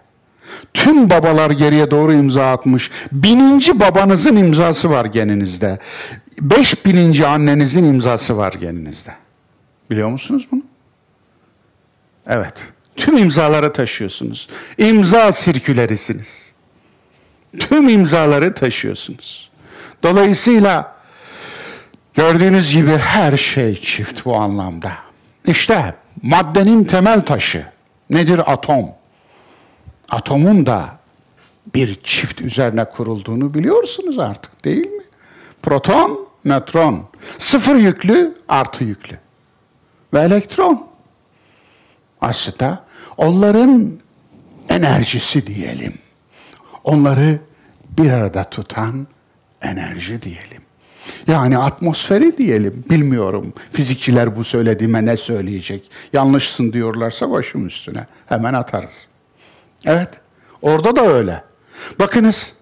Tüm 0.74 1.10
babalar 1.10 1.52
geriye 1.52 1.92
doğru 1.92 2.14
imza 2.14 2.52
atmış. 2.52 2.92
Bininci 3.12 3.80
babanızın 3.80 4.36
imzası 4.36 4.90
var 4.92 5.06
geninizde. 5.06 5.80
Beş 6.42 6.86
bininci 6.86 7.28
annenizin 7.28 7.84
imzası 7.84 8.38
var 8.38 8.54
geninizde. 8.54 9.12
Biliyor 9.92 10.10
musunuz 10.10 10.48
bunu? 10.52 10.62
Evet. 12.28 12.54
Tüm 12.96 13.18
imzaları 13.18 13.74
taşıyorsunuz. 13.74 14.50
İmza 14.78 15.32
sirkülerisiniz. 15.32 16.54
Tüm 17.60 17.90
imzaları 17.90 18.54
taşıyorsunuz. 18.54 19.50
Dolayısıyla 20.04 20.99
gördüğünüz 22.14 22.74
gibi 22.74 22.98
her 22.98 23.38
şey 23.38 23.82
çift 23.82 24.26
bu 24.26 24.36
anlamda. 24.36 24.92
İşte 25.48 25.96
maddenin 26.22 26.84
temel 26.84 27.22
taşı 27.22 27.66
nedir 28.10 28.54
atom? 28.54 28.86
Atomun 30.10 30.66
da 30.66 31.00
bir 31.76 32.00
çift 32.04 32.42
üzerine 32.42 32.86
kurulduğunu 32.86 33.54
biliyorsunuz 33.54 34.20
artık 34.20 34.66
değil 34.66 34.88
mi? 34.88 35.04
Proton, 35.62 36.28
nötron, 36.46 37.10
sıfır 37.38 37.76
yüklü, 37.76 38.38
artı 38.48 38.84
yüklü 38.84 39.18
ve 40.14 40.20
elektron. 40.20 40.88
Aslında 42.22 42.86
onların 43.18 44.00
enerjisi 44.70 45.48
diyelim. 45.48 45.94
Onları 46.84 47.40
bir 47.90 48.10
arada 48.10 48.44
tutan 48.44 49.08
enerji 49.62 50.22
diyelim. 50.22 50.62
Yani 51.28 51.58
atmosferi 51.58 52.38
diyelim. 52.38 52.84
Bilmiyorum 52.90 53.54
fizikçiler 53.72 54.36
bu 54.36 54.44
söylediğime 54.44 55.06
ne 55.06 55.18
söyleyecek. 55.18 55.92
Yanlışsın 56.14 56.74
diyorlarsa 56.74 57.32
başım 57.32 57.68
üstüne. 57.68 58.08
Hemen 58.26 58.54
atarız. 58.54 59.08
Evet. 59.86 60.10
Orada 60.62 60.96
da 60.96 61.02
öyle. 61.02 61.44
Bakınız. 62.00 62.54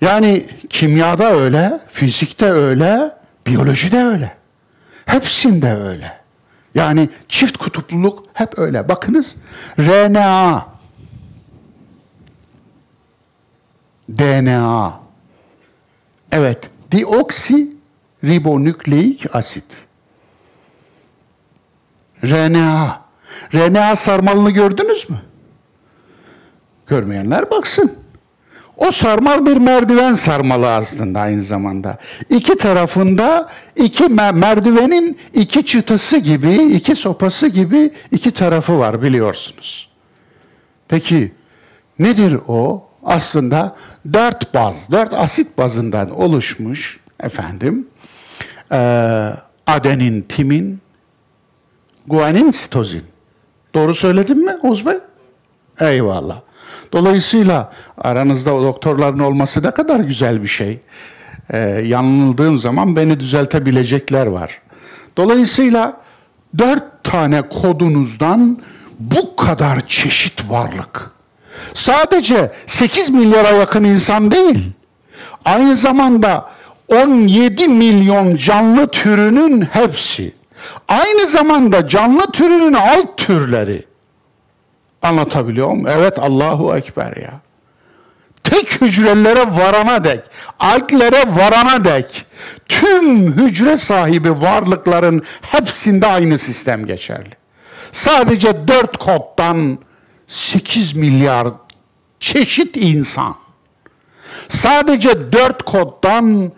Yani 0.00 0.46
kimyada 0.70 1.32
öyle, 1.32 1.80
fizikte 1.88 2.50
öyle, 2.50 3.12
biyolojide 3.46 4.04
öyle. 4.04 4.36
Hepsinde 5.06 5.72
öyle. 5.74 6.20
Yani 6.74 7.08
çift 7.28 7.56
kutupluluk 7.56 8.24
hep 8.32 8.58
öyle. 8.58 8.88
Bakınız 8.88 9.36
RNA, 9.78 10.66
DNA, 14.18 15.00
evet 16.32 16.70
deoksiribonükleik 16.94 19.36
asit. 19.36 19.64
RNA. 22.24 23.04
RNA 23.54 23.96
sarmalını 23.96 24.50
gördünüz 24.50 25.10
mü? 25.10 25.16
Görmeyenler 26.86 27.50
baksın. 27.50 27.92
O 28.76 28.92
sarmal 28.92 29.46
bir 29.46 29.56
merdiven 29.56 30.14
sarmalı 30.14 30.74
aslında 30.74 31.20
aynı 31.20 31.42
zamanda. 31.42 31.98
İki 32.30 32.56
tarafında 32.56 33.50
iki 33.76 34.12
merdivenin 34.12 35.18
iki 35.34 35.66
çıtası 35.66 36.16
gibi, 36.16 36.54
iki 36.54 36.96
sopası 36.96 37.46
gibi 37.46 37.90
iki 38.10 38.30
tarafı 38.30 38.78
var 38.78 39.02
biliyorsunuz. 39.02 39.90
Peki 40.88 41.32
nedir 41.98 42.38
o? 42.48 42.88
Aslında 43.04 43.76
dört 44.12 44.54
baz, 44.54 44.88
dört 44.90 45.14
asit 45.14 45.58
bazından 45.58 46.10
oluşmuş 46.10 47.00
efendim 47.20 47.88
e, 48.72 48.76
adenin, 49.66 50.22
timin, 50.22 50.80
guanin, 52.06 52.50
sitozin. 52.50 53.02
Doğru 53.74 53.94
söyledim 53.94 54.44
mi 54.44 54.56
Oğuz? 54.62 54.84
Eyvallah. 55.80 56.40
Dolayısıyla 56.92 57.72
aranızda 57.98 58.50
doktorların 58.50 59.18
olması 59.18 59.62
ne 59.62 59.70
kadar 59.70 60.00
güzel 60.00 60.42
bir 60.42 60.48
şey. 60.48 60.80
Ee, 61.50 61.58
yanıldığım 61.86 62.58
zaman 62.58 62.96
beni 62.96 63.20
düzeltebilecekler 63.20 64.26
var. 64.26 64.60
Dolayısıyla 65.16 66.00
dört 66.58 67.04
tane 67.04 67.42
kodunuzdan 67.42 68.58
bu 68.98 69.36
kadar 69.36 69.86
çeşit 69.86 70.50
varlık. 70.50 71.13
Sadece 71.74 72.52
8 72.66 73.10
milyara 73.10 73.48
yakın 73.48 73.84
insan 73.84 74.30
değil. 74.30 74.72
Aynı 75.44 75.76
zamanda 75.76 76.50
17 76.88 77.68
milyon 77.68 78.36
canlı 78.36 78.88
türünün 78.88 79.62
hepsi. 79.62 80.32
Aynı 80.88 81.26
zamanda 81.26 81.88
canlı 81.88 82.32
türünün 82.32 82.72
alt 82.72 83.16
türleri. 83.16 83.84
Anlatabiliyor 85.02 85.68
muyum? 85.68 85.86
Evet 85.86 86.18
Allahu 86.18 86.76
Ekber 86.76 87.16
ya. 87.16 87.40
Tek 88.44 88.80
hücrelere 88.80 89.56
varana 89.56 90.04
dek, 90.04 90.20
altlere 90.60 91.22
varana 91.36 91.84
dek 91.84 92.26
tüm 92.68 93.32
hücre 93.32 93.78
sahibi 93.78 94.40
varlıkların 94.40 95.22
hepsinde 95.42 96.06
aynı 96.06 96.38
sistem 96.38 96.86
geçerli. 96.86 97.30
Sadece 97.92 98.68
dört 98.68 98.96
koddan 98.96 99.78
8 100.28 100.94
milyar 100.94 101.48
çeşit 102.20 102.76
insan. 102.76 103.36
Sadece 104.48 105.32
dört 105.32 105.62
koddan 105.62 106.52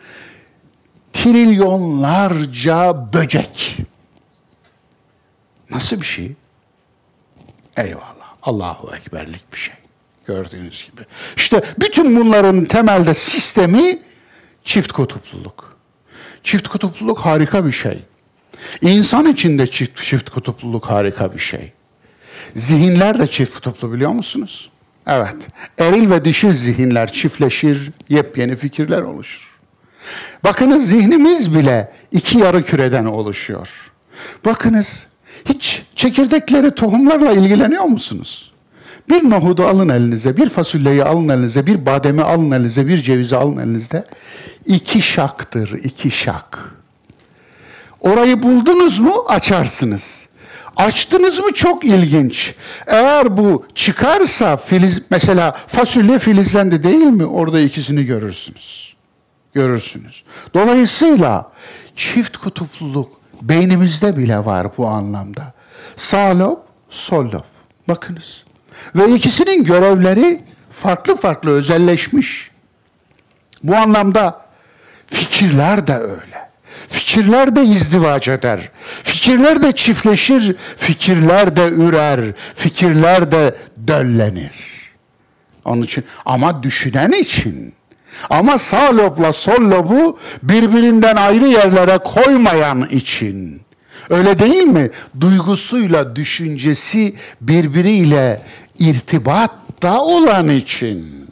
trilyonlarca 1.12 3.08
böcek. 3.12 3.76
Nasıl 5.70 6.00
bir 6.00 6.06
şey? 6.06 6.32
Eyvallah. 7.76 8.16
Allahu 8.42 8.96
Ekberlik 8.96 9.52
bir 9.52 9.58
şey. 9.58 9.74
Gördüğünüz 10.26 10.90
gibi. 10.90 11.02
İşte 11.36 11.62
bütün 11.80 12.16
bunların 12.16 12.64
temelde 12.64 13.14
sistemi 13.14 14.02
çift 14.64 14.92
kutupluluk. 14.92 15.76
Çift 16.42 16.68
kutupluluk 16.68 17.18
harika 17.18 17.66
bir 17.66 17.72
şey. 17.72 18.04
İnsan 18.80 19.26
için 19.26 19.58
de 19.58 19.66
çift, 19.66 20.02
çift 20.02 20.30
kutupluluk 20.30 20.90
harika 20.90 21.34
bir 21.34 21.38
şey. 21.38 21.72
Zihinler 22.56 23.18
de 23.18 23.26
çift 23.26 23.54
kutuplu 23.54 23.92
biliyor 23.92 24.10
musunuz? 24.10 24.70
Evet. 25.06 25.36
Eril 25.78 26.10
ve 26.10 26.24
dişil 26.24 26.52
zihinler 26.52 27.12
çiftleşir, 27.12 27.90
yepyeni 28.08 28.56
fikirler 28.56 29.02
oluşur. 29.02 29.56
Bakınız 30.44 30.88
zihnimiz 30.88 31.54
bile 31.54 31.92
iki 32.12 32.38
yarı 32.38 32.62
küreden 32.62 33.04
oluşuyor. 33.04 33.92
Bakınız 34.44 35.06
hiç 35.44 35.82
çekirdekleri 35.96 36.74
tohumlarla 36.74 37.32
ilgileniyor 37.32 37.84
musunuz? 37.84 38.52
Bir 39.10 39.30
nohudu 39.30 39.66
alın 39.66 39.88
elinize, 39.88 40.36
bir 40.36 40.48
fasulyeyi 40.48 41.04
alın 41.04 41.28
elinize, 41.28 41.66
bir 41.66 41.86
bademi 41.86 42.22
alın 42.22 42.50
elinize, 42.50 42.88
bir 42.88 42.98
cevizi 42.98 43.36
alın 43.36 43.56
elinizde. 43.56 44.04
İki 44.66 45.02
şaktır, 45.02 45.72
iki 45.72 46.10
şak. 46.10 46.74
Orayı 48.00 48.42
buldunuz 48.42 48.98
mu 48.98 49.24
açarsınız. 49.28 50.25
Açtınız 50.76 51.38
mı 51.38 51.52
çok 51.52 51.84
ilginç. 51.84 52.54
Eğer 52.86 53.36
bu 53.36 53.66
çıkarsa 53.74 54.56
filiz 54.56 55.02
mesela 55.10 55.52
fasulye 55.66 56.18
filizlendi 56.18 56.82
değil 56.82 56.96
mi? 56.96 57.26
Orada 57.26 57.60
ikisini 57.60 58.06
görürsünüz. 58.06 58.96
Görürsünüz. 59.54 60.24
Dolayısıyla 60.54 61.50
çift 61.96 62.36
kutupluluk 62.36 63.12
beynimizde 63.42 64.16
bile 64.16 64.44
var 64.44 64.66
bu 64.78 64.86
anlamda. 64.86 65.52
Sağ 65.96 66.38
lob, 66.38 66.58
sol 66.90 67.24
lob. 67.24 67.44
Bakınız. 67.88 68.44
Ve 68.94 69.14
ikisinin 69.14 69.64
görevleri 69.64 70.40
farklı 70.70 71.16
farklı 71.16 71.50
özelleşmiş. 71.50 72.50
Bu 73.62 73.76
anlamda 73.76 74.46
fikirler 75.06 75.86
de 75.86 75.94
öyle. 75.94 76.35
Fikirler 76.88 77.56
de 77.56 77.62
izdivac 77.64 78.28
eder. 78.28 78.70
Fikirler 79.04 79.62
de 79.62 79.72
çiftleşir, 79.72 80.56
fikirler 80.76 81.56
de 81.56 81.68
ürer, 81.68 82.20
fikirler 82.54 83.32
de 83.32 83.54
döllenir. 83.86 84.52
Onun 85.64 85.82
için 85.82 86.04
ama 86.24 86.62
düşünen 86.62 87.12
için 87.12 87.74
Ama 88.30 88.58
sağ 88.58 88.96
lobla 88.96 89.32
sol 89.32 89.70
lobu 89.70 90.18
birbirinden 90.42 91.16
ayrı 91.16 91.46
yerlere 91.46 91.98
koymayan 91.98 92.88
için. 92.88 93.60
Öyle 94.10 94.38
değil 94.38 94.62
mi? 94.62 94.90
Duygusuyla 95.20 96.16
düşüncesi 96.16 97.14
birbiriyle 97.40 98.40
irtibatta 98.78 100.00
olan 100.00 100.48
için. 100.48 101.25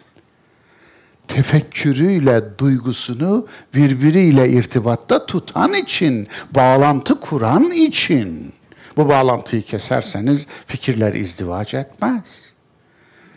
Tefekkürüyle 1.29 2.43
duygusunu 2.59 3.47
birbiriyle 3.75 4.49
irtibatta 4.49 5.27
tutan 5.27 5.75
için, 5.75 6.29
bağlantı 6.51 7.20
kuran 7.20 7.70
için. 7.70 8.53
Bu 8.97 9.09
bağlantıyı 9.09 9.62
keserseniz 9.62 10.47
fikirler 10.66 11.14
izdivac 11.14 11.75
etmez. 11.75 12.53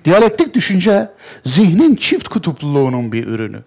Diyalektik 0.06 0.54
düşünce 0.54 1.10
zihnin 1.46 1.96
çift 1.96 2.28
kutupluluğunun 2.28 3.12
bir 3.12 3.28
ürünü. 3.28 3.64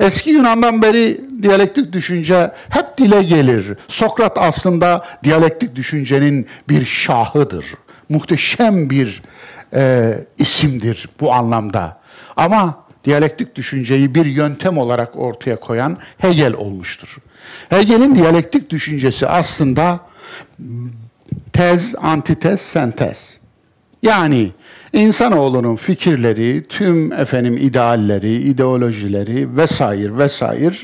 Eski 0.00 0.30
Yunan'dan 0.30 0.82
beri 0.82 1.20
diyalektik 1.42 1.92
düşünce 1.92 2.52
hep 2.70 2.98
dile 2.98 3.22
gelir. 3.22 3.66
Sokrat 3.88 4.38
aslında 4.38 5.04
diyalektik 5.24 5.74
düşüncenin 5.76 6.46
bir 6.68 6.84
şahıdır. 6.84 7.64
Muhteşem 8.08 8.90
bir 8.90 9.22
e, 9.74 10.14
isimdir 10.38 11.08
bu 11.20 11.32
anlamda. 11.32 12.00
Ama 12.36 12.84
diyalektik 13.04 13.54
düşünceyi 13.54 14.14
bir 14.14 14.26
yöntem 14.26 14.78
olarak 14.78 15.16
ortaya 15.16 15.60
koyan 15.60 15.96
Hegel 16.18 16.54
olmuştur. 16.54 17.16
Hegel'in 17.68 18.14
diyalektik 18.14 18.70
düşüncesi 18.70 19.26
aslında 19.26 20.00
tez, 21.52 21.94
antitez, 22.02 22.60
sentez. 22.60 23.40
Yani 24.02 24.52
insanoğlunun 24.92 25.76
fikirleri, 25.76 26.64
tüm 26.68 27.12
efendim 27.12 27.56
idealleri, 27.56 28.32
ideolojileri 28.32 29.56
vesaire 29.56 30.18
vesaire 30.18 30.74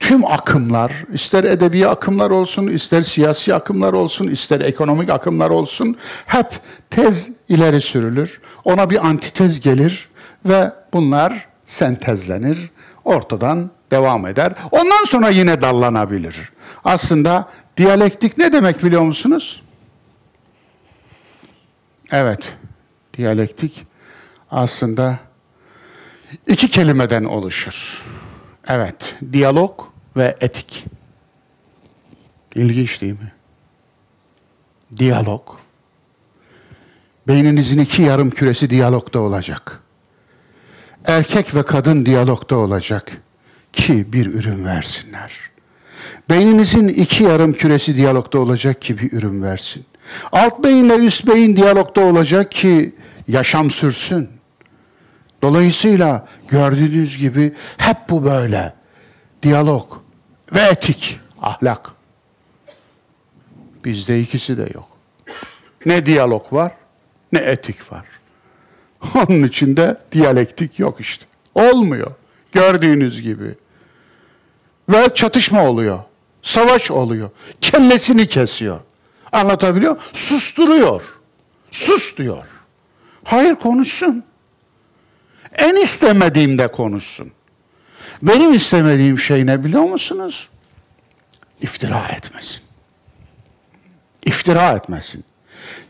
tüm 0.00 0.24
akımlar, 0.24 0.92
ister 1.12 1.44
edebi 1.44 1.88
akımlar 1.88 2.30
olsun, 2.30 2.66
ister 2.66 3.02
siyasi 3.02 3.54
akımlar 3.54 3.92
olsun, 3.92 4.28
ister 4.28 4.60
ekonomik 4.60 5.10
akımlar 5.10 5.50
olsun 5.50 5.96
hep 6.26 6.46
tez 6.90 7.28
ileri 7.48 7.80
sürülür. 7.80 8.40
Ona 8.64 8.90
bir 8.90 9.06
antitez 9.06 9.60
gelir 9.60 10.08
ve 10.44 10.72
bunlar 10.92 11.46
sentezlenir, 11.66 12.70
ortadan 13.04 13.70
devam 13.90 14.26
eder. 14.26 14.52
Ondan 14.70 15.04
sonra 15.04 15.28
yine 15.28 15.62
dallanabilir. 15.62 16.52
Aslında 16.84 17.48
diyalektik 17.76 18.38
ne 18.38 18.52
demek 18.52 18.84
biliyor 18.84 19.02
musunuz? 19.02 19.62
Evet, 22.10 22.56
diyalektik 23.16 23.86
aslında 24.50 25.18
iki 26.46 26.70
kelimeden 26.70 27.24
oluşur. 27.24 28.04
Evet, 28.68 29.16
diyalog 29.32 29.80
ve 30.16 30.36
etik. 30.40 30.84
İlginç 32.54 33.00
değil 33.00 33.12
mi? 33.12 33.32
Diyalog. 34.96 35.42
Beyninizin 37.28 37.78
iki 37.78 38.02
yarım 38.02 38.30
küresi 38.30 38.70
diyalogda 38.70 39.20
olacak. 39.20 39.82
Erkek 41.08 41.54
ve 41.54 41.62
kadın 41.62 42.06
diyalogda 42.06 42.56
olacak 42.56 43.12
ki 43.72 44.12
bir 44.12 44.26
ürün 44.26 44.64
versinler. 44.64 45.32
Beyninizin 46.30 46.88
iki 46.88 47.24
yarım 47.24 47.52
küresi 47.52 47.96
diyalogda 47.96 48.38
olacak 48.38 48.82
ki 48.82 48.98
bir 48.98 49.12
ürün 49.12 49.42
versin. 49.42 49.84
Alt 50.32 50.64
beyinle 50.64 50.94
üst 50.94 51.26
beyin 51.26 51.56
diyalogda 51.56 52.00
olacak 52.00 52.52
ki 52.52 52.94
yaşam 53.28 53.70
sürsün. 53.70 54.28
Dolayısıyla 55.42 56.28
gördüğünüz 56.48 57.18
gibi 57.18 57.52
hep 57.76 57.96
bu 58.10 58.24
böyle. 58.24 58.72
Diyalog 59.42 59.92
ve 60.52 60.60
etik, 60.60 61.20
ahlak. 61.42 61.90
Bizde 63.84 64.20
ikisi 64.20 64.58
de 64.58 64.70
yok. 64.74 64.88
Ne 65.86 66.06
diyalog 66.06 66.52
var, 66.52 66.72
ne 67.32 67.38
etik 67.38 67.92
var. 67.92 68.17
Onun 69.14 69.42
içinde 69.42 69.96
diyalektik 70.12 70.78
yok 70.78 71.00
işte. 71.00 71.24
Olmuyor. 71.54 72.10
Gördüğünüz 72.52 73.22
gibi. 73.22 73.54
Ve 74.88 75.14
çatışma 75.14 75.68
oluyor. 75.68 75.98
Savaş 76.42 76.90
oluyor. 76.90 77.30
Kellesini 77.60 78.26
kesiyor. 78.26 78.80
Anlatabiliyor? 79.32 79.98
Susturuyor. 80.12 81.02
Sus 81.70 82.16
diyor. 82.16 82.46
Hayır 83.24 83.54
konuşsun. 83.54 84.24
En 85.52 85.76
istemediğimde 85.76 86.68
konuşsun. 86.68 87.32
Benim 88.22 88.54
istemediğim 88.54 89.18
şey 89.18 89.46
ne 89.46 89.64
biliyor 89.64 89.82
musunuz? 89.82 90.48
İftira 91.60 92.02
etmesin. 92.16 92.60
İftira 94.24 94.72
etmesin. 94.72 95.24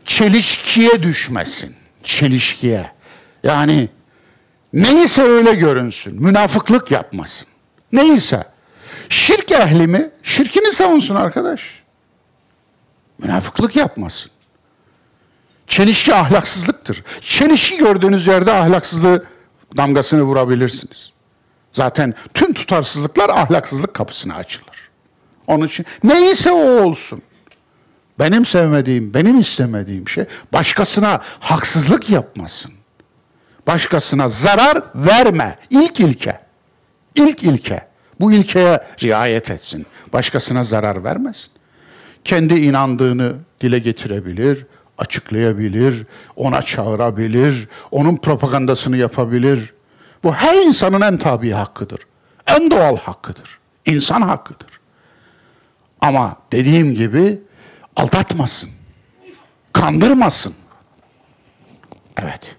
Çelişkiye 0.05 1.03
düşmesin. 1.03 1.75
Çelişkiye. 2.03 2.91
Yani 3.43 3.89
neyse 4.73 5.21
öyle 5.21 5.53
görünsün. 5.53 6.23
Münafıklık 6.23 6.91
yapmasın. 6.91 7.47
Neyse. 7.91 8.43
Şirk 9.09 9.51
ehli 9.51 9.87
mi? 9.87 10.09
Şirkini 10.23 10.73
savunsun 10.73 11.15
arkadaş. 11.15 11.83
Münafıklık 13.19 13.75
yapmasın. 13.75 14.31
Çelişki 15.67 16.15
ahlaksızlıktır. 16.15 17.03
Çelişki 17.21 17.77
gördüğünüz 17.77 18.27
yerde 18.27 18.53
ahlaksızlığı 18.53 19.25
damgasını 19.77 20.21
vurabilirsiniz. 20.21 21.11
Zaten 21.71 22.13
tüm 22.33 22.53
tutarsızlıklar 22.53 23.29
ahlaksızlık 23.29 23.93
kapısına 23.93 24.35
açılır. 24.35 24.89
Onun 25.47 25.67
için 25.67 25.85
neyse 26.03 26.51
o 26.51 26.83
olsun. 26.83 27.21
Benim 28.19 28.45
sevmediğim, 28.45 29.13
benim 29.13 29.39
istemediğim 29.39 30.09
şey 30.09 30.25
başkasına 30.53 31.21
haksızlık 31.39 32.09
yapmasın. 32.09 32.78
Başkasına 33.67 34.29
zarar 34.29 34.83
verme. 34.95 35.55
İlk 35.69 35.99
ilke. 35.99 36.39
İlk 37.15 37.43
ilke. 37.43 37.87
Bu 38.19 38.31
ilkeye 38.31 38.83
riayet 39.03 39.51
etsin. 39.51 39.85
Başkasına 40.13 40.63
zarar 40.63 41.03
vermesin 41.03 41.51
kendi 42.23 42.53
inandığını 42.53 43.35
dile 43.61 43.79
getirebilir, 43.79 44.65
açıklayabilir, 44.97 46.05
ona 46.35 46.61
çağırabilir, 46.61 47.67
onun 47.91 48.17
propagandasını 48.17 48.97
yapabilir. 48.97 49.73
Bu 50.23 50.33
her 50.33 50.55
insanın 50.65 51.01
en 51.01 51.17
tabi 51.17 51.51
hakkıdır. 51.51 51.99
En 52.47 52.71
doğal 52.71 52.97
hakkıdır. 52.97 53.59
İnsan 53.85 54.21
hakkıdır. 54.21 54.79
Ama 56.01 56.37
dediğim 56.51 56.95
gibi 56.95 57.41
aldatmasın. 57.95 58.69
Kandırmasın. 59.73 60.53
Evet. 62.17 62.55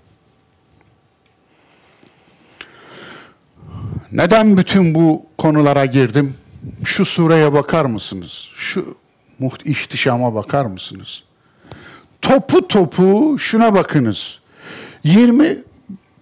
Neden 4.13 4.57
bütün 4.57 4.95
bu 4.95 5.27
konulara 5.39 5.87
girdim? 5.87 6.35
Şu 6.85 7.05
sureye 7.05 7.53
bakar 7.53 7.85
mısınız? 7.85 8.49
Şu 8.55 8.97
muht 9.39 9.67
ihtişama 9.67 10.35
bakar 10.35 10.65
mısınız? 10.65 11.23
Topu 12.23 12.69
topu 12.69 13.37
şuna 13.39 13.75
bakınız. 13.75 14.41
20 15.05 15.59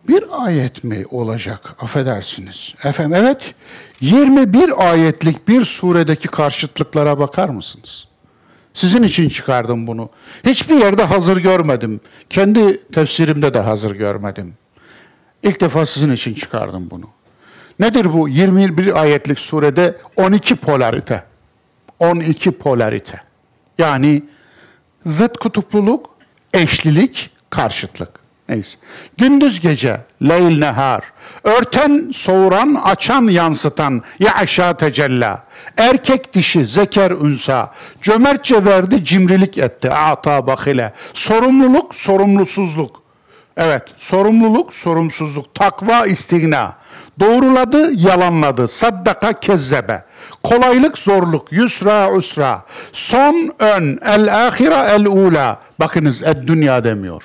bir 0.09 0.25
ayet 0.45 0.85
mi 0.85 1.05
olacak? 1.11 1.75
Affedersiniz. 1.81 2.75
Efendim 2.85 3.15
evet 3.15 3.55
21 4.01 4.91
ayetlik 4.91 5.49
bir 5.49 5.65
suredeki 5.65 6.29
karşıtlıklara 6.29 7.19
bakar 7.19 7.49
mısınız? 7.49 8.09
Sizin 8.75 9.03
için 9.03 9.29
çıkardım 9.29 9.87
bunu. 9.87 10.11
Hiçbir 10.45 10.77
yerde 10.77 11.03
hazır 11.03 11.37
görmedim. 11.37 12.01
Kendi 12.31 12.87
tefsirimde 12.87 13.55
de 13.55 13.61
hazır 13.61 13.91
görmedim. 13.97 14.55
İlk 15.43 15.61
defa 15.61 15.87
sizin 15.87 16.13
için 16.13 16.35
çıkardım 16.35 16.91
bunu. 16.91 17.07
Nedir 17.79 18.13
bu 18.13 18.29
21 18.29 19.01
ayetlik 19.01 19.39
surede 19.39 19.97
12 20.17 20.57
polarite? 20.57 21.25
12 21.99 22.51
polarite. 22.51 23.21
Yani 23.79 24.23
zıt 25.05 25.39
kutupluluk, 25.39 26.11
eşlilik, 26.55 27.31
karşıtlık. 27.51 28.19
Neyse. 28.49 28.79
Gündüz 29.17 29.61
gece, 29.61 30.01
leyl 30.23 30.59
nehar, 30.59 31.03
örten, 31.45 32.11
soğuran, 32.15 32.81
açan, 32.85 33.23
yansıtan, 33.23 34.03
ya 34.19 34.35
aşağı 34.35 34.77
tecella. 34.77 35.45
Erkek 35.77 36.35
dişi, 36.35 36.67
zeker 36.67 37.11
ünsa, 37.11 37.73
cömertçe 38.03 38.65
verdi, 38.65 39.05
cimrilik 39.05 39.59
etti, 39.59 39.91
ata 39.91 40.47
bakile. 40.47 40.93
Sorumluluk, 41.15 41.95
sorumlusuzluk. 41.95 43.03
Evet, 43.59 43.83
sorumluluk, 43.97 44.75
sorumsuzluk, 44.75 45.55
takva, 45.55 46.07
istigna. 46.07 46.75
Doğruladı, 47.21 47.93
yalanladı, 47.93 48.69
saddaka, 48.69 49.33
kezzebe. 49.33 50.05
Kolaylık, 50.43 50.99
zorluk, 50.99 51.53
yusra, 51.53 52.13
usra. 52.13 52.63
Son, 52.93 53.55
ön, 53.59 54.01
el 54.05 54.47
ahira, 54.47 54.89
el 54.89 55.07
ula. 55.07 55.61
Bakınız, 55.81 56.23
el 56.23 56.47
dünya 56.47 56.85
demiyor. 56.85 57.23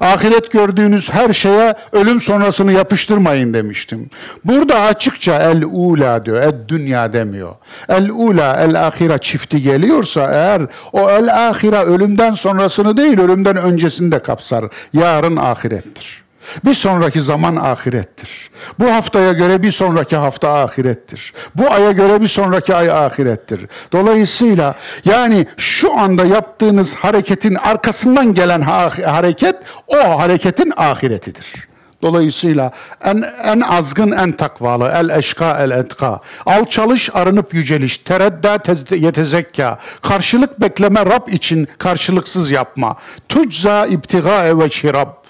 Ahiret 0.00 0.50
gördüğünüz 0.50 1.10
her 1.12 1.32
şeye 1.32 1.74
ölüm 1.92 2.20
sonrasını 2.20 2.72
yapıştırmayın 2.72 3.54
demiştim. 3.54 4.10
Burada 4.44 4.80
açıkça 4.80 5.36
el 5.36 5.64
ula 5.70 6.24
diyor, 6.24 6.42
el 6.42 6.68
dünya 6.68 7.12
demiyor. 7.12 7.54
El 7.88 8.10
ula, 8.10 8.56
el 8.60 8.86
ahira 8.86 9.18
çifti 9.18 9.62
geliyorsa 9.62 10.30
eğer 10.32 10.62
o 10.92 11.10
el 11.10 11.48
ahira 11.48 11.84
ölümden 11.84 12.32
sonrasını 12.32 12.96
değil, 12.96 13.20
ölümden 13.20 13.56
öncesini 13.56 14.12
de 14.12 14.18
kapsar. 14.18 14.64
Yarın 14.92 15.36
ahirettir. 15.36 16.23
Bir 16.64 16.74
sonraki 16.74 17.20
zaman 17.20 17.56
ahirettir. 17.56 18.50
Bu 18.78 18.92
haftaya 18.92 19.32
göre 19.32 19.62
bir 19.62 19.72
sonraki 19.72 20.16
hafta 20.16 20.52
ahirettir. 20.54 21.32
Bu 21.54 21.70
aya 21.72 21.92
göre 21.92 22.20
bir 22.20 22.28
sonraki 22.28 22.74
ay 22.74 22.90
ahirettir. 22.90 23.60
Dolayısıyla 23.92 24.74
yani 25.04 25.46
şu 25.56 25.98
anda 25.98 26.24
yaptığınız 26.24 26.94
hareketin 26.94 27.54
arkasından 27.54 28.34
gelen 28.34 28.60
ha- 28.60 28.90
hareket 29.06 29.56
o 29.86 29.96
hareketin 30.20 30.72
ahiretidir. 30.76 31.68
Dolayısıyla 32.02 32.70
en, 33.04 33.24
en 33.44 33.60
azgın 33.60 34.12
en 34.12 34.32
takvalı, 34.32 34.92
el 34.96 35.08
eşka 35.18 35.58
el 35.60 35.70
etka. 35.70 36.20
Alçalış 36.46 37.10
arınıp 37.14 37.54
yüceliş, 37.54 37.98
teredda 37.98 38.54
tez- 38.56 38.96
yetezekka. 38.96 39.78
Karşılık 40.02 40.60
bekleme 40.60 41.06
Rab 41.06 41.28
için 41.28 41.68
karşılıksız 41.78 42.50
yapma. 42.50 42.96
Tucza 43.28 43.86
ibtiga 43.86 44.58
ve 44.58 44.70
şirab. 44.70 45.23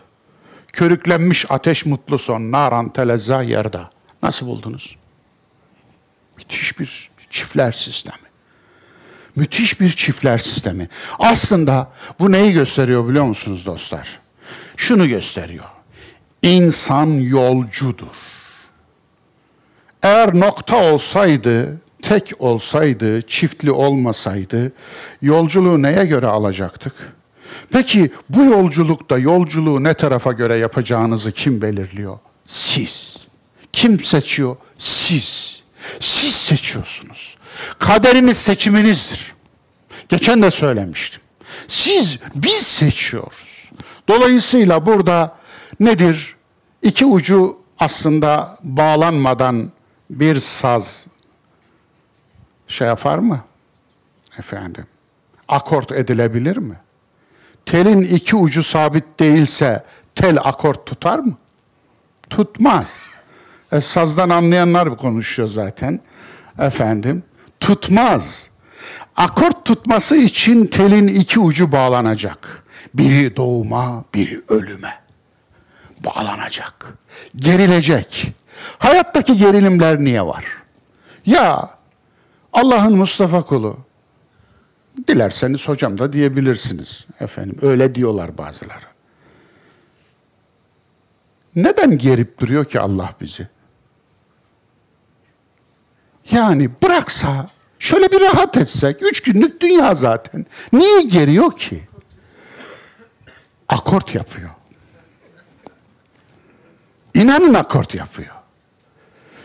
Körüklenmiş 0.74 1.46
ateş 1.48 1.86
mutlu 1.86 2.18
son. 2.18 2.52
Naran 2.52 2.92
telezza 2.92 3.42
yerda. 3.42 3.90
Nasıl 4.22 4.46
buldunuz? 4.46 4.96
Müthiş 6.36 6.78
bir 6.78 7.10
çiftler 7.30 7.72
sistemi. 7.72 8.24
Müthiş 9.36 9.80
bir 9.80 9.90
çiftler 9.90 10.38
sistemi. 10.38 10.88
Aslında 11.18 11.92
bu 12.18 12.32
neyi 12.32 12.52
gösteriyor 12.52 13.08
biliyor 13.08 13.24
musunuz 13.24 13.66
dostlar? 13.66 14.20
Şunu 14.76 15.08
gösteriyor. 15.08 15.64
İnsan 16.42 17.06
yolcudur. 17.06 18.16
Eğer 20.02 20.34
nokta 20.34 20.92
olsaydı, 20.92 21.80
tek 22.02 22.32
olsaydı, 22.38 23.22
çiftli 23.22 23.70
olmasaydı 23.70 24.72
yolculuğu 25.22 25.82
neye 25.82 26.04
göre 26.04 26.26
alacaktık? 26.26 26.92
Peki 27.72 28.10
bu 28.28 28.44
yolculukta 28.44 29.18
yolculuğu 29.18 29.84
ne 29.84 29.94
tarafa 29.94 30.32
göre 30.32 30.56
yapacağınızı 30.56 31.32
kim 31.32 31.62
belirliyor? 31.62 32.18
Siz. 32.46 33.16
Kim 33.72 34.04
seçiyor? 34.04 34.56
Siz. 34.78 35.62
Siz 36.00 36.34
seçiyorsunuz. 36.34 37.36
Kaderiniz 37.78 38.36
seçiminizdir. 38.36 39.34
Geçen 40.08 40.42
de 40.42 40.50
söylemiştim. 40.50 41.20
Siz, 41.68 42.18
biz 42.34 42.66
seçiyoruz. 42.66 43.70
Dolayısıyla 44.08 44.86
burada 44.86 45.36
nedir? 45.80 46.36
İki 46.82 47.06
ucu 47.06 47.58
aslında 47.78 48.58
bağlanmadan 48.62 49.72
bir 50.10 50.36
saz 50.36 51.06
şey 52.68 52.88
yapar 52.88 53.18
mı? 53.18 53.44
Efendim, 54.38 54.86
akort 55.48 55.92
edilebilir 55.92 56.56
mi? 56.56 56.76
Telin 57.66 58.02
iki 58.02 58.36
ucu 58.36 58.62
sabit 58.62 59.20
değilse 59.20 59.84
tel 60.14 60.38
akort 60.44 60.86
tutar 60.86 61.18
mı? 61.18 61.36
Tutmaz. 62.30 63.06
E, 63.72 63.80
sazdan 63.80 64.30
anlayanlar 64.30 64.96
konuşuyor 64.96 65.48
zaten. 65.48 66.00
Efendim, 66.58 67.22
tutmaz. 67.60 68.48
Akort 69.16 69.64
tutması 69.64 70.16
için 70.16 70.66
telin 70.66 71.08
iki 71.08 71.40
ucu 71.40 71.72
bağlanacak. 71.72 72.64
Biri 72.94 73.36
doğuma, 73.36 74.04
biri 74.14 74.42
ölüme. 74.48 74.94
Bağlanacak. 76.04 76.86
Gerilecek. 77.36 78.32
Hayattaki 78.78 79.36
gerilimler 79.36 79.98
niye 80.00 80.26
var? 80.26 80.44
Ya 81.26 81.70
Allah'ın 82.52 82.98
Mustafa 82.98 83.42
kulu 83.42 83.78
Dilerseniz 85.08 85.68
hocam 85.68 85.98
da 85.98 86.12
diyebilirsiniz 86.12 87.06
efendim. 87.20 87.58
Öyle 87.62 87.94
diyorlar 87.94 88.38
bazıları. 88.38 88.84
Neden 91.56 91.98
gerip 91.98 92.40
duruyor 92.40 92.64
ki 92.64 92.80
Allah 92.80 93.14
bizi? 93.20 93.48
Yani 96.30 96.70
bıraksa, 96.82 97.48
şöyle 97.78 98.12
bir 98.12 98.20
rahat 98.20 98.56
etsek, 98.56 99.02
üç 99.02 99.22
günlük 99.22 99.60
dünya 99.60 99.94
zaten. 99.94 100.46
Niye 100.72 101.02
geriyor 101.02 101.58
ki? 101.58 101.82
Akort 103.68 104.14
yapıyor. 104.14 104.50
İnanın 107.14 107.54
akort 107.54 107.94
yapıyor. 107.94 108.34